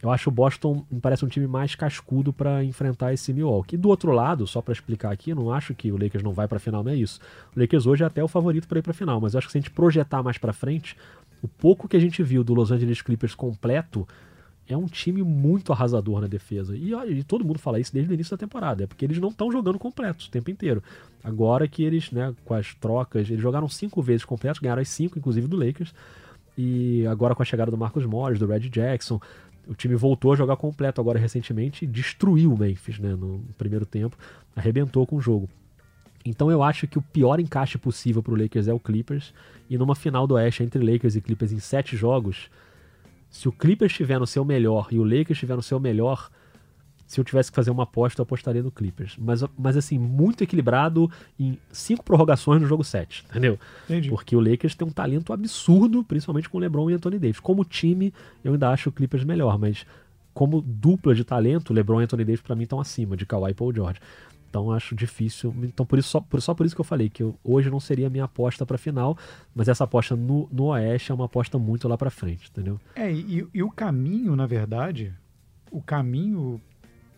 Eu 0.00 0.10
acho 0.10 0.30
o 0.30 0.32
Boston 0.32 0.84
me 0.90 1.00
parece 1.00 1.24
um 1.24 1.28
time 1.28 1.46
mais 1.46 1.74
cascudo 1.74 2.32
para 2.32 2.62
enfrentar 2.62 3.12
esse 3.12 3.32
Milwaukee. 3.32 3.74
E 3.74 3.78
do 3.78 3.88
outro 3.88 4.12
lado, 4.12 4.46
só 4.46 4.62
para 4.62 4.72
explicar 4.72 5.12
aqui, 5.12 5.30
eu 5.30 5.36
não 5.36 5.52
acho 5.52 5.74
que 5.74 5.90
o 5.90 6.00
Lakers 6.00 6.22
não 6.22 6.32
vai 6.32 6.46
para 6.46 6.60
final, 6.60 6.84
não 6.84 6.92
é 6.92 6.96
isso. 6.96 7.20
O 7.54 7.60
Lakers 7.60 7.86
hoje 7.86 8.04
é 8.04 8.06
até 8.06 8.22
o 8.22 8.28
favorito 8.28 8.68
para 8.68 8.78
ir 8.78 8.82
para 8.82 8.92
final, 8.92 9.20
mas 9.20 9.34
eu 9.34 9.38
acho 9.38 9.48
que 9.48 9.52
se 9.52 9.58
a 9.58 9.60
gente 9.60 9.70
projetar 9.70 10.22
mais 10.22 10.38
para 10.38 10.52
frente, 10.52 10.96
o 11.42 11.48
pouco 11.48 11.88
que 11.88 11.96
a 11.96 12.00
gente 12.00 12.22
viu 12.22 12.44
do 12.44 12.54
Los 12.54 12.70
Angeles 12.70 13.02
Clippers 13.02 13.34
completo 13.34 14.06
é 14.68 14.76
um 14.76 14.86
time 14.86 15.22
muito 15.22 15.72
arrasador 15.72 16.20
na 16.20 16.26
defesa. 16.26 16.76
E, 16.76 16.92
e 16.92 17.24
todo 17.24 17.44
mundo 17.44 17.58
fala 17.58 17.80
isso 17.80 17.92
desde 17.92 18.12
o 18.12 18.14
início 18.14 18.36
da 18.36 18.38
temporada. 18.38 18.84
É 18.84 18.86
porque 18.86 19.04
eles 19.04 19.18
não 19.18 19.30
estão 19.30 19.50
jogando 19.50 19.78
completos 19.78 20.26
o 20.26 20.30
tempo 20.30 20.50
inteiro. 20.50 20.82
Agora 21.24 21.66
que 21.66 21.82
eles, 21.82 22.12
né, 22.12 22.34
com 22.44 22.54
as 22.54 22.74
trocas, 22.74 23.28
eles 23.30 23.40
jogaram 23.40 23.68
cinco 23.68 24.02
vezes 24.02 24.24
completos, 24.24 24.60
ganharam 24.60 24.82
as 24.82 24.88
cinco, 24.88 25.18
inclusive 25.18 25.48
do 25.48 25.56
Lakers. 25.56 25.94
E 26.56 27.06
agora 27.06 27.34
com 27.34 27.42
a 27.42 27.46
chegada 27.46 27.70
do 27.70 27.78
Marcos 27.78 28.04
Morris, 28.04 28.38
do 28.38 28.46
Red 28.46 28.68
Jackson, 28.68 29.20
o 29.66 29.74
time 29.74 29.94
voltou 29.94 30.32
a 30.32 30.36
jogar 30.36 30.56
completo 30.56 31.00
agora 31.00 31.18
recentemente 31.18 31.84
e 31.84 31.88
destruiu 31.88 32.52
o 32.52 32.58
Memphis 32.58 32.98
né, 32.98 33.14
no 33.14 33.40
primeiro 33.56 33.86
tempo, 33.86 34.16
arrebentou 34.54 35.06
com 35.06 35.16
o 35.16 35.20
jogo. 35.20 35.48
Então 36.24 36.50
eu 36.50 36.62
acho 36.62 36.86
que 36.86 36.98
o 36.98 37.02
pior 37.02 37.40
encaixe 37.40 37.78
possível 37.78 38.22
para 38.22 38.34
o 38.34 38.36
Lakers 38.36 38.68
é 38.68 38.72
o 38.72 38.78
Clippers. 38.78 39.32
E 39.70 39.78
numa 39.78 39.94
final 39.94 40.26
do 40.26 40.34
Oeste 40.34 40.62
entre 40.62 40.82
Lakers 40.82 41.16
e 41.16 41.20
Clippers 41.20 41.52
em 41.52 41.58
sete 41.58 41.96
jogos, 41.96 42.50
se 43.38 43.48
o 43.48 43.52
Clippers 43.52 43.92
estiver 43.92 44.18
no 44.18 44.26
seu 44.26 44.44
melhor 44.44 44.88
e 44.90 44.98
o 44.98 45.04
Lakers 45.04 45.30
estiver 45.30 45.54
no 45.54 45.62
seu 45.62 45.78
melhor, 45.78 46.28
se 47.06 47.20
eu 47.20 47.24
tivesse 47.24 47.52
que 47.52 47.54
fazer 47.54 47.70
uma 47.70 47.84
aposta, 47.84 48.20
eu 48.20 48.24
apostaria 48.24 48.64
no 48.64 48.72
Clippers. 48.72 49.16
Mas, 49.16 49.44
mas 49.56 49.76
assim, 49.76 49.96
muito 49.96 50.42
equilibrado 50.42 51.08
em 51.38 51.56
cinco 51.70 52.02
prorrogações 52.02 52.60
no 52.60 52.66
jogo 52.66 52.82
7, 52.82 53.26
entendeu? 53.30 53.56
Entendi. 53.84 54.08
Porque 54.08 54.34
o 54.34 54.40
Lakers 54.40 54.74
tem 54.74 54.88
um 54.88 54.90
talento 54.90 55.32
absurdo, 55.32 56.02
principalmente 56.02 56.48
com 56.48 56.58
o 56.58 56.60
LeBron 56.60 56.90
e 56.90 56.94
Anthony 56.94 57.16
Davis. 57.16 57.38
Como 57.38 57.64
time, 57.64 58.12
eu 58.42 58.54
ainda 58.54 58.70
acho 58.70 58.88
o 58.88 58.92
Clippers 58.92 59.22
melhor, 59.22 59.56
mas 59.56 59.86
como 60.34 60.60
dupla 60.60 61.14
de 61.14 61.22
talento, 61.22 61.72
LeBron 61.72 62.00
e 62.00 62.04
Anthony 62.04 62.24
Davis 62.24 62.40
para 62.40 62.56
mim 62.56 62.64
estão 62.64 62.80
acima 62.80 63.16
de 63.16 63.24
Kawhi 63.24 63.52
e 63.52 63.54
Paul 63.54 63.72
George. 63.72 64.00
Então 64.48 64.72
acho 64.72 64.94
difícil. 64.94 65.54
Então 65.62 65.84
por 65.84 65.98
isso 65.98 66.08
só 66.08 66.20
por, 66.20 66.40
só 66.40 66.54
por 66.54 66.64
isso 66.64 66.74
que 66.74 66.80
eu 66.80 66.84
falei 66.84 67.08
que 67.10 67.22
eu- 67.22 67.38
hoje 67.44 67.68
não 67.70 67.78
seria 67.80 68.06
a 68.06 68.10
minha 68.10 68.24
aposta 68.24 68.64
para 68.64 68.78
final, 68.78 69.16
mas 69.54 69.68
essa 69.68 69.84
aposta 69.84 70.16
no, 70.16 70.48
no 70.50 70.64
Oeste 70.66 71.12
é 71.12 71.14
uma 71.14 71.26
aposta 71.26 71.58
muito 71.58 71.86
lá 71.88 71.98
para 71.98 72.10
frente, 72.10 72.48
entendeu? 72.50 72.80
É, 72.94 73.12
e, 73.12 73.46
e 73.52 73.62
o 73.62 73.70
caminho, 73.70 74.34
na 74.34 74.46
verdade, 74.46 75.14
o 75.70 75.82
caminho 75.82 76.60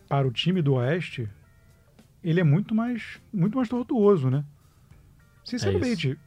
para 0.08 0.26
o 0.26 0.32
time 0.32 0.60
do 0.60 0.74
Oeste, 0.74 1.28
ele 2.22 2.40
é 2.40 2.44
muito 2.44 2.74
mais, 2.74 3.20
muito 3.32 3.56
mais 3.56 3.68
tortuoso, 3.68 4.28
né? 4.28 4.44
Sinceramente. 5.44 6.18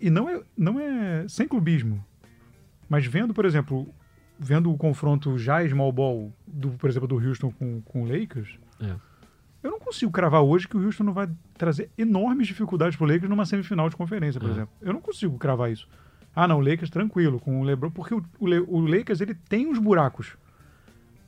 e 0.00 0.10
não 0.10 0.28
é, 0.28 0.42
não 0.56 0.80
é 0.80 1.28
sem 1.28 1.46
clubismo. 1.46 2.04
Mas 2.88 3.04
vendo, 3.06 3.32
por 3.34 3.44
exemplo, 3.44 3.86
vendo 4.38 4.72
o 4.72 4.76
confronto 4.76 5.38
já 5.38 5.66
small 5.68 5.92
ball, 5.92 6.32
do, 6.46 6.70
por 6.72 6.88
exemplo, 6.88 7.08
do 7.08 7.16
Houston 7.16 7.50
com, 7.52 7.80
com 7.82 8.02
o 8.04 8.06
Lakers, 8.08 8.58
É. 8.80 8.94
eu 9.66 9.72
não 9.72 9.80
consigo 9.80 10.10
cravar 10.12 10.42
hoje 10.42 10.66
que 10.68 10.76
o 10.76 10.84
Houston 10.84 11.04
não 11.04 11.12
vai 11.12 11.28
trazer 11.58 11.90
enormes 11.98 12.46
dificuldades 12.46 12.96
pro 12.96 13.06
Lakers 13.06 13.28
numa 13.28 13.44
semifinal 13.46 13.88
de 13.88 13.96
conferência, 13.96 14.40
por 14.40 14.48
É. 14.48 14.52
exemplo. 14.52 14.70
Eu 14.80 14.92
não 14.92 15.00
consigo 15.00 15.36
cravar 15.38 15.70
isso. 15.70 15.86
Ah, 16.34 16.46
não, 16.46 16.58
o 16.58 16.60
Lakers 16.60 16.90
tranquilo 16.90 17.38
com 17.40 17.60
o 17.60 17.64
LeBron, 17.64 17.90
porque 17.90 18.14
o, 18.14 18.22
o, 18.38 18.46
Le- 18.46 18.64
o 18.68 18.80
Lakers 18.80 19.20
ele 19.20 19.34
tem 19.34 19.66
uns 19.66 19.78
buracos. 19.78 20.36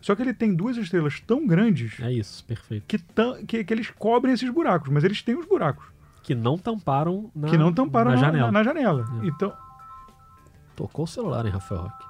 Só 0.00 0.14
que 0.14 0.22
ele 0.22 0.32
tem 0.34 0.54
duas 0.54 0.76
estrelas 0.76 1.18
tão 1.20 1.46
grandes 1.46 1.98
É 2.00 2.12
isso, 2.12 2.44
perfeito. 2.44 2.84
que, 2.86 2.98
tam- 2.98 3.44
que, 3.44 3.64
que 3.64 3.74
eles 3.74 3.90
cobrem 3.90 4.32
esses 4.34 4.48
buracos, 4.50 4.88
mas 4.90 5.02
eles 5.02 5.20
têm 5.22 5.34
os 5.36 5.44
buracos 5.46 5.86
Que 6.22 6.34
não 6.36 6.56
tamparam 6.56 7.30
na, 7.34 7.48
que 7.48 7.58
não 7.58 7.72
tamparam 7.72 8.10
na 8.12 8.16
na, 8.16 8.22
janela. 8.22 8.46
na- 8.46 8.52
na 8.52 8.62
janela. 8.62 9.06
É. 9.22 9.26
Então, 9.26 9.52
Tocou 10.76 11.04
o 11.04 11.08
celular, 11.08 11.44
hein, 11.44 11.50
Rafael 11.52 11.82
Roque? 11.82 12.04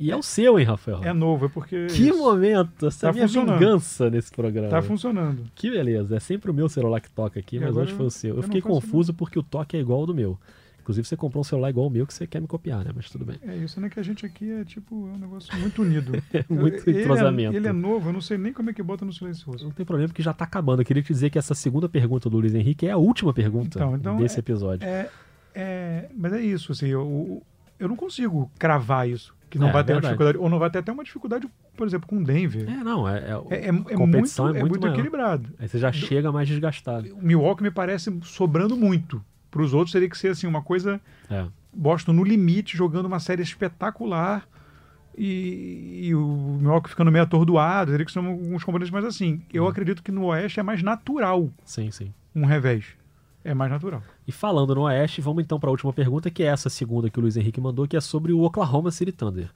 E 0.00 0.10
é 0.10 0.16
o 0.16 0.22
seu, 0.22 0.58
hein, 0.58 0.64
Rafael 0.64 1.04
é 1.04 1.12
novo, 1.12 1.44
é 1.44 1.48
porque. 1.48 1.86
Que 1.88 2.08
isso 2.08 2.18
momento! 2.18 2.86
Essa 2.86 3.06
é 3.06 3.10
Tá 3.10 3.12
minha 3.12 3.26
vingança 3.26 4.08
nesse 4.08 4.32
programa. 4.32 4.68
Tá 4.70 4.80
funcionando. 4.80 5.44
Que 5.54 5.70
beleza, 5.70 6.16
é 6.16 6.20
sempre 6.20 6.50
o 6.50 6.54
meu 6.54 6.68
celular 6.68 7.00
que 7.00 7.10
toca 7.10 7.38
aqui, 7.38 7.56
E 7.56 7.60
mas 7.60 7.76
hoje 7.76 7.92
foi 7.92 8.06
o 8.06 8.10
seu. 8.10 8.30
Eu, 8.30 8.36
eu 8.36 8.42
fiquei 8.42 8.62
confuso 8.62 9.12
porque 9.12 9.38
o 9.38 9.42
toque 9.42 9.76
é 9.76 9.80
igual 9.80 10.00
ao 10.00 10.06
do 10.06 10.14
meu. 10.14 10.38
Inclusive, 10.80 11.06
você 11.06 11.16
comprou 11.16 11.42
um 11.42 11.44
celular 11.44 11.68
igual 11.68 11.84
ao 11.84 11.90
meu 11.90 12.06
que 12.06 12.14
você 12.14 12.26
quer 12.26 12.40
me 12.40 12.48
copiar, 12.48 12.82
né? 12.84 12.90
Mas 12.96 13.10
tudo 13.10 13.24
bem. 13.24 13.36
É 13.46 13.54
isso, 13.54 13.78
né? 13.80 13.90
Que 13.90 14.00
a 14.00 14.02
gente 14.02 14.24
aqui 14.24 14.50
é 14.50 14.64
tipo 14.64 15.06
é 15.08 15.12
um 15.12 15.18
negócio 15.18 15.56
muito 15.58 15.82
unido. 15.82 16.12
Muito 16.48 16.88
Ele 16.88 16.98
é- 16.98 17.02
entrosamento. 17.02 17.56
Ele 17.56 17.68
é, 17.68 17.72
novo, 17.72 18.08
eu 18.08 18.12
não 18.12 18.20
sei 18.20 18.38
nem 18.38 18.52
como 18.52 18.70
é 18.70 18.72
que 18.72 18.82
bota 18.82 19.04
no 19.04 19.12
silencioso. 19.12 19.64
Não 19.64 19.70
tem 19.70 19.84
problema 19.84 20.08
porque 20.08 20.22
já 20.22 20.32
tá 20.32 20.44
acabando. 20.44 20.80
Eu 20.80 20.86
queria 20.86 21.02
te 21.02 21.12
dizer 21.12 21.28
que 21.30 21.38
essa 21.38 21.54
segunda 21.54 21.88
pergunta 21.88 22.28
do 22.30 22.38
Luiz 22.38 22.54
Henrique 22.54 22.86
é 22.86 22.90
a 22.90 22.96
última 22.96 23.32
pergunta 23.34 23.78
Então, 23.78 23.94
então 23.94 24.16
desse 24.16 24.36
é- 24.36 24.40
episódio. 24.40 24.88
É, 24.88 25.10
é, 25.54 26.08
mas 26.16 26.32
é 26.32 26.40
isso, 26.40 26.72
assim, 26.72 26.88
eu, 26.88 27.42
eu 27.78 27.86
não 27.86 27.94
consigo 27.96 28.50
cravar 28.58 29.08
isso. 29.08 29.34
Que 29.50 29.58
não 29.58 29.68
É, 29.68 29.72
vai 29.72 29.84
ter 29.84 29.92
uma 29.94 30.00
dificuldade, 30.00 30.38
ou 30.38 30.48
não 30.48 30.58
vai 30.58 30.70
ter 30.70 30.78
até 30.78 30.92
uma 30.92 31.02
dificuldade, 31.04 31.48
por 31.76 31.86
exemplo, 31.86 32.08
com 32.08 32.18
o 32.18 32.24
Denver. 32.24 32.70
É, 32.70 32.84
não, 32.84 33.06
é, 33.08 33.18
é- 33.18 33.24
É, 33.50 33.64
é- 33.64 33.66
é 33.68 33.72
muito, 33.72 33.94
competição 33.94 34.46
é 34.46 34.50
é 34.50 34.52
muito 34.60 34.68
muito 34.70 34.82
maior. 34.82 34.94
equilibrado. 34.94 35.50
aí 35.58 35.68
você 35.68 35.78
já 35.78 35.90
chega 35.92 36.30
mais 36.32 36.46
desgastado. 36.48 37.12
O 37.14 37.20
Milwaukee 37.22 37.62
me 37.64 37.70
parece 37.70 38.16
sobrando 38.22 38.76
muito. 38.76 39.22
Para 39.50 39.60
os 39.62 39.74
outros 39.74 39.92
teria 39.92 40.08
que 40.08 40.16
ser 40.16 40.28
assim 40.28 40.46
uma 40.46 40.62
coisa 40.62 41.00
É. 41.28 41.44
Boston 41.74 42.12
no 42.12 42.22
limite, 42.24 42.76
jogando 42.76 43.06
uma 43.06 43.18
série 43.18 43.42
espetacular 43.42 44.46
e, 45.18 46.00
e 46.08 46.14
o 46.14 46.58
Milwaukee 46.60 46.88
ficando 46.90 47.10
meio 47.10 47.24
atordoado. 47.24 47.90
Teria 47.90 48.06
que 48.06 48.12
ser 48.12 48.20
um, 48.20 48.26
alguns 48.28 48.62
componentes 48.64 48.90
mais 48.92 49.04
assim. 49.04 49.42
Eu 49.52 49.66
acredito 49.66 50.02
que 50.02 50.12
no 50.12 50.26
Oeste 50.26 50.60
é 50.60 50.62
mais 50.62 50.82
natural 50.82 51.50
Sim, 51.64 51.90
sim. 51.90 52.12
um 52.34 52.44
revés. 52.44 52.84
É 53.42 53.54
mais 53.54 53.70
natural. 53.70 54.02
E 54.26 54.32
falando 54.32 54.74
no 54.74 54.82
Oeste, 54.82 55.20
vamos 55.20 55.42
então 55.42 55.58
para 55.58 55.70
a 55.70 55.72
última 55.72 55.92
pergunta, 55.92 56.30
que 56.30 56.42
é 56.42 56.46
essa 56.46 56.68
segunda 56.68 57.08
que 57.08 57.18
o 57.18 57.22
Luiz 57.22 57.36
Henrique 57.36 57.60
mandou, 57.60 57.88
que 57.88 57.96
é 57.96 58.00
sobre 58.00 58.32
o 58.32 58.42
Oklahoma 58.42 58.90
City 58.90 59.12
Thunder. 59.12 59.50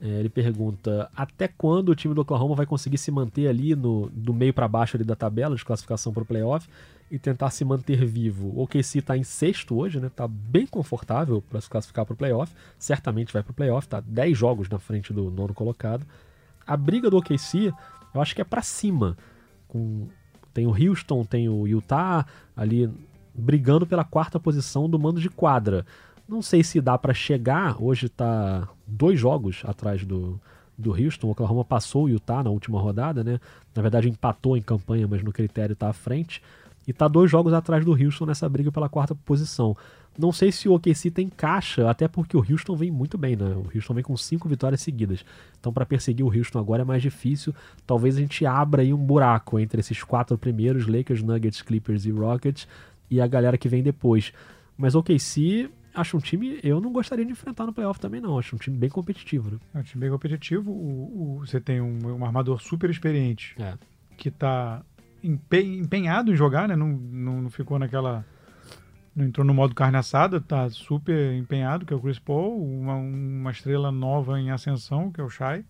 É, 0.00 0.06
ele 0.06 0.28
pergunta 0.28 1.10
até 1.16 1.48
quando 1.48 1.88
o 1.88 1.94
time 1.94 2.14
do 2.14 2.20
Oklahoma 2.20 2.54
vai 2.54 2.66
conseguir 2.66 2.98
se 2.98 3.10
manter 3.10 3.48
ali 3.48 3.74
no, 3.74 4.10
do 4.10 4.34
meio 4.34 4.52
para 4.52 4.68
baixo 4.68 4.96
ali 4.96 5.04
da 5.04 5.16
tabela 5.16 5.56
de 5.56 5.64
classificação 5.64 6.12
para 6.12 6.22
o 6.22 6.26
playoff 6.26 6.68
e 7.10 7.18
tentar 7.18 7.50
se 7.50 7.64
manter 7.64 8.04
vivo. 8.04 8.48
O 8.48 8.62
OKC 8.62 8.98
está 8.98 9.16
em 9.16 9.22
sexto 9.22 9.74
hoje, 9.76 9.98
né? 10.00 10.10
Tá 10.14 10.28
bem 10.28 10.66
confortável 10.66 11.42
para 11.48 11.60
se 11.60 11.70
classificar 11.70 12.04
para 12.04 12.12
o 12.12 12.16
playoff. 12.16 12.52
Certamente 12.78 13.32
vai 13.32 13.42
para 13.42 13.52
o 13.52 13.54
playoff, 13.54 13.88
tá 13.88 14.00
10 14.00 14.36
jogos 14.36 14.68
na 14.68 14.78
frente 14.78 15.12
do 15.12 15.30
nono 15.30 15.54
colocado. 15.54 16.06
A 16.66 16.76
briga 16.76 17.08
do 17.08 17.16
OKC, 17.16 17.72
eu 18.14 18.20
acho 18.20 18.34
que 18.34 18.40
é 18.40 18.44
para 18.44 18.62
cima. 18.62 19.16
Com 19.68 20.08
tem 20.52 20.66
o 20.66 20.70
Houston, 20.70 21.22
tem 21.24 21.50
o 21.50 21.66
Utah 21.66 22.24
ali 22.56 22.90
brigando 23.36 23.86
pela 23.86 24.04
quarta 24.04 24.40
posição 24.40 24.88
do 24.88 24.98
mando 24.98 25.20
de 25.20 25.28
quadra. 25.28 25.84
Não 26.28 26.42
sei 26.42 26.64
se 26.64 26.80
dá 26.80 26.98
para 26.98 27.14
chegar. 27.14 27.80
Hoje 27.82 28.08
tá 28.08 28.68
dois 28.86 29.18
jogos 29.18 29.62
atrás 29.64 30.04
do, 30.04 30.40
do 30.76 30.90
Houston. 30.92 31.28
O 31.28 31.30
Oklahoma 31.30 31.64
passou 31.64 32.04
o 32.04 32.08
Utah 32.08 32.42
na 32.42 32.50
última 32.50 32.80
rodada, 32.80 33.22
né? 33.22 33.38
Na 33.74 33.82
verdade 33.82 34.08
empatou 34.08 34.56
em 34.56 34.62
campanha, 34.62 35.06
mas 35.06 35.22
no 35.22 35.32
critério 35.32 35.76
tá 35.76 35.88
à 35.88 35.92
frente. 35.92 36.42
E 36.86 36.92
tá 36.92 37.08
dois 37.08 37.30
jogos 37.30 37.52
atrás 37.52 37.84
do 37.84 37.92
Houston 37.92 38.26
nessa 38.26 38.48
briga 38.48 38.70
pela 38.72 38.88
quarta 38.88 39.14
posição. 39.14 39.76
Não 40.18 40.32
sei 40.32 40.50
se 40.50 40.68
o 40.68 40.74
OKC 40.74 41.10
tem 41.10 41.28
caixa, 41.28 41.90
até 41.90 42.08
porque 42.08 42.36
o 42.36 42.40
Houston 42.40 42.74
vem 42.74 42.90
muito 42.90 43.18
bem, 43.18 43.36
né? 43.36 43.54
O 43.54 43.66
Houston 43.74 43.92
vem 43.92 44.02
com 44.02 44.16
cinco 44.16 44.48
vitórias 44.48 44.80
seguidas. 44.80 45.24
Então, 45.60 45.72
para 45.72 45.84
perseguir 45.84 46.24
o 46.24 46.34
Houston 46.34 46.58
agora 46.58 46.82
é 46.82 46.84
mais 46.84 47.02
difícil. 47.02 47.54
Talvez 47.86 48.16
a 48.16 48.20
gente 48.20 48.46
abra 48.46 48.80
aí 48.80 48.94
um 48.94 48.98
buraco 48.98 49.58
entre 49.58 49.80
esses 49.80 50.02
quatro 50.02 50.38
primeiros: 50.38 50.86
Lakers, 50.86 51.22
Nuggets, 51.22 51.60
Clippers 51.60 52.06
e 52.06 52.10
Rockets, 52.10 52.66
e 53.10 53.20
a 53.20 53.26
galera 53.26 53.56
que 53.58 53.68
vem 53.68 53.82
depois. 53.82 54.32
Mas 54.76 54.94
o 54.94 54.98
OKC, 55.00 55.70
acho 55.94 56.16
um 56.16 56.20
time. 56.20 56.58
Eu 56.62 56.80
não 56.80 56.92
gostaria 56.92 57.24
de 57.24 57.32
enfrentar 57.32 57.64
no 57.66 57.72
playoff 57.72 57.98
também, 58.00 58.20
não. 58.20 58.38
Acho 58.38 58.56
um 58.56 58.58
time 58.58 58.76
bem 58.76 58.90
competitivo, 58.90 59.50
né? 59.50 59.58
É 59.74 59.78
um 59.78 59.82
time 59.82 60.00
bem 60.02 60.10
competitivo. 60.10 60.70
O, 60.70 61.36
o- 61.38 61.46
você 61.46 61.60
tem 61.60 61.80
um, 61.80 61.98
um 62.18 62.24
armador 62.24 62.60
super 62.60 62.90
experiente 62.90 63.54
É. 63.58 63.74
que 64.16 64.28
está 64.28 64.82
empenhado 65.22 66.32
em 66.32 66.36
jogar, 66.36 66.68
né? 66.68 66.76
Não, 66.76 66.88
não, 66.88 67.42
não 67.42 67.50
ficou 67.50 67.78
naquela. 67.78 68.24
Não 69.14 69.24
entrou 69.24 69.46
no 69.46 69.54
modo 69.54 69.74
carne 69.74 69.96
assada, 69.96 70.38
tá 70.40 70.68
super 70.68 71.32
empenhado, 71.34 71.86
que 71.86 71.92
é 71.94 71.96
o 71.96 72.00
Chris 72.00 72.18
Paul, 72.18 72.62
uma, 72.62 72.94
uma 72.96 73.50
estrela 73.50 73.90
nova 73.90 74.38
em 74.38 74.50
ascensão, 74.50 75.10
que 75.10 75.20
é 75.20 75.24
o 75.24 75.30
Shai. 75.30 75.64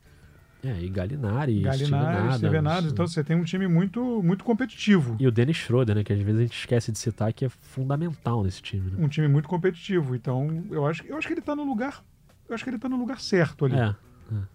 É, 0.66 0.80
e 0.82 0.88
Galinari, 0.88 1.60
Galinari, 1.60 2.38
Steven 2.38 2.66
Adams. 2.66 2.92
Então 2.92 3.06
você 3.06 3.22
tem 3.22 3.36
um 3.36 3.44
time 3.44 3.68
muito, 3.68 4.22
muito 4.22 4.44
competitivo. 4.44 5.16
E 5.20 5.26
o 5.26 5.30
Dennis 5.30 5.56
Schroeder, 5.56 5.94
né? 5.94 6.02
Que 6.02 6.12
às 6.12 6.18
vezes 6.18 6.40
a 6.40 6.42
gente 6.42 6.58
esquece 6.58 6.90
de 6.90 6.98
citar 6.98 7.32
que 7.32 7.44
é 7.44 7.48
fundamental 7.48 8.42
nesse 8.42 8.60
time, 8.60 8.90
né? 8.90 8.96
Um 8.98 9.08
time 9.08 9.28
muito 9.28 9.48
competitivo. 9.48 10.14
Então, 10.16 10.64
eu 10.70 10.84
acho, 10.86 11.06
eu 11.06 11.16
acho 11.16 11.26
que 11.26 11.34
ele 11.34 11.40
tá 11.40 11.54
no 11.54 11.64
lugar. 11.64 12.02
Eu 12.48 12.54
acho 12.54 12.64
que 12.64 12.70
ele 12.70 12.78
tá 12.78 12.88
no 12.88 12.96
lugar 12.96 13.20
certo 13.20 13.64
ali. 13.64 13.76
É. 13.76 13.94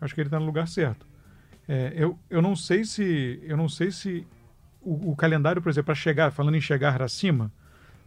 Acho 0.02 0.14
que 0.14 0.22
ele 0.22 0.30
tá 0.30 0.40
no 0.40 0.46
lugar 0.46 0.68
certo. 0.68 1.06
É, 1.68 1.94
eu, 1.96 2.20
eu 2.30 2.42
não 2.42 2.56
sei 2.56 2.84
se. 2.84 3.40
Eu 3.44 3.56
não 3.56 3.70
sei 3.70 3.92
se 3.92 4.28
o, 4.82 5.12
o 5.12 5.16
calendário, 5.16 5.62
por 5.62 5.70
exemplo, 5.70 5.86
para 5.86 5.96
chegar, 5.96 6.32
falando 6.32 6.56
em 6.56 6.62
chegar 6.62 7.02
acima, 7.02 7.52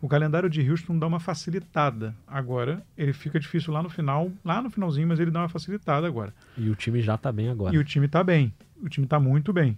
o 0.05 0.09
calendário 0.09 0.51
de 0.51 0.71
Houston 0.71 0.99
dá 0.99 1.07
uma 1.07 1.19
facilitada. 1.19 2.15
Agora, 2.27 2.85
ele 2.97 3.15
fica 3.15 3.41
difícil 3.41 3.73
lá 3.73 3.83
no 3.83 3.89
final, 3.89 4.31
lá 4.45 4.61
no 4.61 4.69
finalzinho, 4.69 5.09
mas 5.09 5.19
ele 5.19 5.31
dá 5.31 5.41
uma 5.41 5.49
facilitada 5.49 6.07
agora. 6.07 6.35
E 6.59 6.69
o 6.69 6.75
time 6.75 7.01
já 7.01 7.17
tá 7.17 7.33
bem 7.33 7.49
agora. 7.49 7.75
E 7.75 7.79
o 7.79 7.85
time 7.85 8.07
tá 8.07 8.23
bem. 8.23 8.53
O 8.83 8.89
time 8.89 9.07
tá 9.07 9.19
muito 9.19 9.51
bem. 9.51 9.75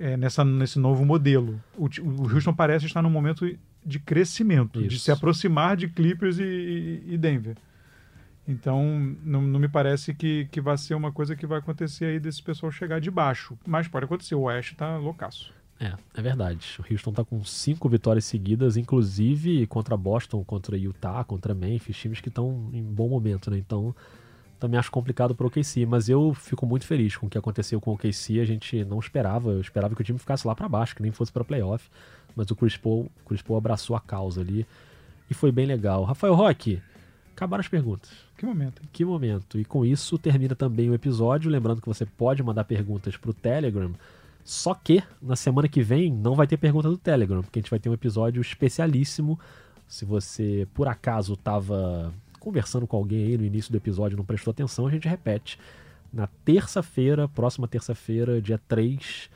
É, 0.00 0.16
nessa, 0.16 0.42
nesse 0.42 0.78
novo 0.78 1.04
modelo. 1.04 1.60
O, 1.76 1.84
o 2.00 2.32
Houston 2.34 2.54
parece 2.54 2.86
estar 2.86 3.02
num 3.02 3.10
momento 3.10 3.44
de 3.84 3.98
crescimento, 3.98 4.80
de 4.80 4.94
Isso. 4.94 5.04
se 5.04 5.10
aproximar 5.10 5.76
de 5.76 5.86
Clippers 5.88 6.38
e, 6.38 6.42
e- 6.44 7.02
e 7.14 7.18
Denver. 7.18 7.56
Então, 8.46 9.14
não, 9.22 9.42
não 9.42 9.60
me 9.60 9.68
parece 9.68 10.14
que, 10.14 10.48
que 10.50 10.60
vai 10.62 10.78
ser 10.78 10.94
uma 10.94 11.12
coisa 11.12 11.36
que 11.36 11.46
vai 11.46 11.58
acontecer 11.58 12.06
aí 12.06 12.18
desse 12.18 12.42
pessoal 12.42 12.72
chegar 12.72 13.00
de 13.00 13.10
baixo. 13.10 13.58
Mas 13.66 13.86
pode 13.86 14.06
acontecer, 14.06 14.34
o 14.34 14.40
Oeste 14.42 14.74
tá 14.74 14.96
loucaço. 14.96 15.52
É, 15.80 15.94
é 16.14 16.22
verdade. 16.22 16.78
O 16.80 16.92
Houston 16.92 17.12
tá 17.12 17.24
com 17.24 17.44
cinco 17.44 17.88
vitórias 17.88 18.24
seguidas, 18.24 18.76
inclusive 18.76 19.66
contra 19.68 19.96
Boston, 19.96 20.42
contra 20.44 20.76
Utah, 20.76 21.22
contra 21.24 21.54
Memphis, 21.54 21.96
times 21.96 22.20
que 22.20 22.28
estão 22.28 22.68
em 22.72 22.82
bom 22.82 23.08
momento, 23.08 23.50
né? 23.50 23.58
Então, 23.58 23.94
também 24.58 24.78
acho 24.78 24.90
complicado 24.90 25.34
pro 25.34 25.46
OKC, 25.46 25.86
mas 25.86 26.08
eu 26.08 26.34
fico 26.34 26.66
muito 26.66 26.84
feliz 26.84 27.16
com 27.16 27.26
o 27.26 27.30
que 27.30 27.38
aconteceu 27.38 27.80
com 27.80 27.92
o 27.92 27.94
OKC. 27.94 28.40
A 28.40 28.44
gente 28.44 28.84
não 28.84 28.98
esperava, 28.98 29.52
eu 29.52 29.60
esperava 29.60 29.94
que 29.94 30.00
o 30.00 30.04
time 30.04 30.18
ficasse 30.18 30.46
lá 30.46 30.54
para 30.54 30.68
baixo, 30.68 30.96
que 30.96 31.02
nem 31.02 31.12
fosse 31.12 31.30
para 31.30 31.44
playoff, 31.44 31.88
mas 32.34 32.50
o 32.50 32.56
Chris 32.56 32.76
Paul, 32.76 33.08
o 33.24 33.28
Chris 33.28 33.40
Paul 33.40 33.58
abraçou 33.58 33.94
a 33.94 34.00
causa 34.00 34.40
ali 34.40 34.66
e 35.30 35.34
foi 35.34 35.52
bem 35.52 35.64
legal. 35.64 36.02
Rafael 36.02 36.34
Roque, 36.34 36.82
acabaram 37.36 37.60
as 37.60 37.68
perguntas. 37.68 38.10
Que 38.36 38.44
momento, 38.44 38.82
hein? 38.82 38.88
Que 38.92 39.04
momento. 39.04 39.58
E 39.60 39.64
com 39.64 39.84
isso 39.84 40.18
termina 40.18 40.56
também 40.56 40.90
o 40.90 40.94
episódio. 40.94 41.50
Lembrando 41.50 41.80
que 41.80 41.88
você 41.88 42.04
pode 42.04 42.42
mandar 42.42 42.64
perguntas 42.64 43.16
pro 43.16 43.32
Telegram. 43.32 43.92
Só 44.48 44.72
que 44.72 45.02
na 45.20 45.36
semana 45.36 45.68
que 45.68 45.82
vem 45.82 46.10
não 46.10 46.34
vai 46.34 46.46
ter 46.46 46.56
pergunta 46.56 46.88
do 46.88 46.96
Telegram, 46.96 47.42
porque 47.42 47.58
a 47.58 47.60
gente 47.60 47.68
vai 47.68 47.78
ter 47.78 47.90
um 47.90 47.92
episódio 47.92 48.40
especialíssimo. 48.40 49.38
Se 49.86 50.06
você 50.06 50.66
por 50.72 50.88
acaso 50.88 51.34
estava 51.34 52.14
conversando 52.40 52.86
com 52.86 52.96
alguém 52.96 53.24
aí 53.24 53.36
no 53.36 53.44
início 53.44 53.70
do 53.70 53.76
episódio 53.76 54.16
e 54.16 54.16
não 54.16 54.24
prestou 54.24 54.50
atenção, 54.52 54.86
a 54.86 54.90
gente 54.90 55.06
repete. 55.06 55.60
Na 56.10 56.26
terça-feira, 56.46 57.28
próxima 57.28 57.68
terça-feira, 57.68 58.40
dia 58.40 58.58
3, 58.66 59.28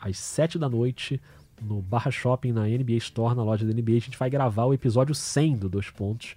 às 0.00 0.16
7 0.16 0.58
da 0.58 0.66
noite, 0.66 1.20
no 1.60 1.82
Barra 1.82 2.10
Shopping, 2.10 2.52
na 2.52 2.62
NBA 2.62 2.94
Store, 2.94 3.34
na 3.34 3.44
loja 3.44 3.66
da 3.66 3.72
NBA, 3.74 3.96
a 3.96 4.00
gente 4.00 4.16
vai 4.16 4.30
gravar 4.30 4.64
o 4.64 4.72
episódio 4.72 5.14
100 5.14 5.56
do 5.58 5.68
Dois 5.68 5.90
Pontos 5.90 6.36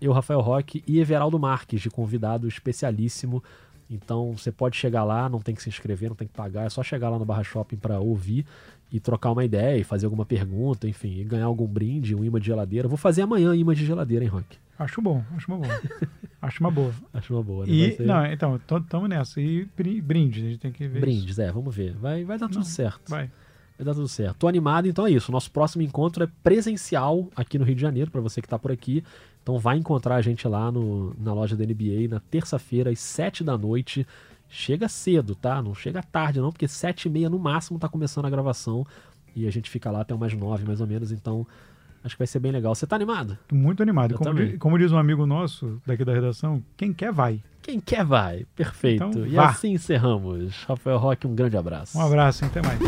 eu, 0.00 0.12
Rafael 0.12 0.40
Roque 0.40 0.82
e 0.86 1.00
Everaldo 1.00 1.38
Marques, 1.38 1.80
de 1.80 1.90
convidado 1.90 2.46
especialíssimo. 2.46 3.42
Então 3.90 4.32
você 4.36 4.50
pode 4.50 4.76
chegar 4.76 5.04
lá, 5.04 5.28
não 5.28 5.40
tem 5.40 5.54
que 5.54 5.62
se 5.62 5.68
inscrever, 5.68 6.08
não 6.08 6.16
tem 6.16 6.26
que 6.26 6.34
pagar, 6.34 6.66
é 6.66 6.68
só 6.70 6.82
chegar 6.82 7.08
lá 7.08 7.18
no 7.18 7.24
Barra 7.24 7.44
Shopping 7.44 7.76
para 7.76 8.00
ouvir 8.00 8.44
e 8.92 8.98
trocar 9.00 9.30
uma 9.32 9.44
ideia 9.44 9.78
e 9.78 9.84
fazer 9.84 10.06
alguma 10.06 10.24
pergunta, 10.26 10.88
enfim, 10.88 11.18
e 11.20 11.24
ganhar 11.24 11.46
algum 11.46 11.66
brinde, 11.66 12.14
um 12.14 12.24
imã 12.24 12.40
de 12.40 12.46
geladeira. 12.46 12.88
Vou 12.88 12.96
fazer 12.96 13.22
amanhã 13.22 13.54
imã 13.54 13.74
de 13.74 13.84
geladeira, 13.86 14.24
hein, 14.24 14.30
Roque? 14.30 14.58
Acho 14.78 15.00
bom, 15.00 15.22
acho 15.36 15.50
uma 15.50 15.58
boa. 15.58 15.80
acho 16.42 16.60
uma 16.60 16.70
boa. 16.70 16.92
Acho 17.14 17.34
uma 17.34 17.42
boa, 17.42 17.64
né? 17.66 17.72
E, 17.72 17.92
ser- 17.96 18.06
não, 18.06 18.26
então, 18.26 18.56
estamos 18.56 19.08
nessa. 19.08 19.40
E 19.40 19.66
bri- 19.76 20.00
brinde, 20.00 20.40
a 20.40 20.44
gente 20.50 20.58
tem 20.58 20.70
que 20.72 20.86
ver. 20.86 20.98
isso. 20.98 21.00
Brindes, 21.00 21.38
é, 21.38 21.50
vamos 21.50 21.74
ver. 21.74 21.94
Vai, 21.94 22.24
vai 22.24 22.38
dar 22.38 22.46
tudo 22.48 22.58
Não, 22.58 22.64
certo. 22.64 23.08
Vai. 23.10 23.30
Vai 23.78 23.84
dar 23.84 23.94
tudo 23.94 24.08
certo. 24.08 24.36
Tô 24.38 24.48
animado, 24.48 24.86
então 24.88 25.06
é 25.06 25.10
isso. 25.10 25.30
Nosso 25.32 25.50
próximo 25.50 25.82
encontro 25.82 26.24
é 26.24 26.28
presencial 26.42 27.28
aqui 27.36 27.58
no 27.58 27.64
Rio 27.64 27.74
de 27.74 27.80
Janeiro, 27.82 28.10
para 28.10 28.20
você 28.20 28.40
que 28.42 28.48
tá 28.48 28.58
por 28.58 28.70
aqui. 28.72 29.02
Então 29.46 29.60
vai 29.60 29.76
encontrar 29.76 30.16
a 30.16 30.20
gente 30.20 30.48
lá 30.48 30.72
no, 30.72 31.14
na 31.16 31.32
loja 31.32 31.54
da 31.54 31.64
NBA 31.64 32.08
na 32.10 32.18
terça-feira, 32.18 32.90
às 32.90 32.98
7 32.98 33.44
da 33.44 33.56
noite. 33.56 34.04
Chega 34.48 34.88
cedo, 34.88 35.36
tá? 35.36 35.62
Não 35.62 35.72
chega 35.72 36.02
tarde, 36.02 36.40
não, 36.40 36.50
porque 36.50 36.66
7 36.66 37.04
e 37.06 37.08
meia 37.08 37.30
no 37.30 37.38
máximo 37.38 37.78
tá 37.78 37.88
começando 37.88 38.24
a 38.26 38.30
gravação. 38.30 38.84
E 39.36 39.46
a 39.46 39.50
gente 39.52 39.70
fica 39.70 39.88
lá 39.88 40.00
até 40.00 40.12
umas 40.12 40.32
9, 40.34 40.64
mais 40.64 40.80
ou 40.80 40.86
menos. 40.88 41.12
Então, 41.12 41.46
acho 42.02 42.16
que 42.16 42.18
vai 42.18 42.26
ser 42.26 42.40
bem 42.40 42.50
legal. 42.50 42.74
Você 42.74 42.88
tá 42.88 42.96
animado? 42.96 43.38
Muito 43.52 43.84
animado. 43.84 44.16
Como, 44.16 44.28
também. 44.30 44.48
di- 44.48 44.58
como 44.58 44.76
diz 44.76 44.90
um 44.90 44.98
amigo 44.98 45.24
nosso 45.26 45.80
daqui 45.86 46.04
da 46.04 46.12
redação, 46.12 46.60
quem 46.76 46.92
quer 46.92 47.12
vai. 47.12 47.40
Quem 47.62 47.78
quer 47.78 48.04
vai. 48.04 48.44
Perfeito. 48.56 49.04
Então, 49.04 49.26
e 49.26 49.36
vá. 49.36 49.50
assim 49.50 49.74
encerramos. 49.74 50.64
Rafael 50.64 50.98
Roque, 50.98 51.24
um 51.24 51.36
grande 51.36 51.56
abraço. 51.56 51.96
Um 51.96 52.00
abraço, 52.04 52.44
hein? 52.44 52.50
até 52.52 52.62
mais. 52.66 52.80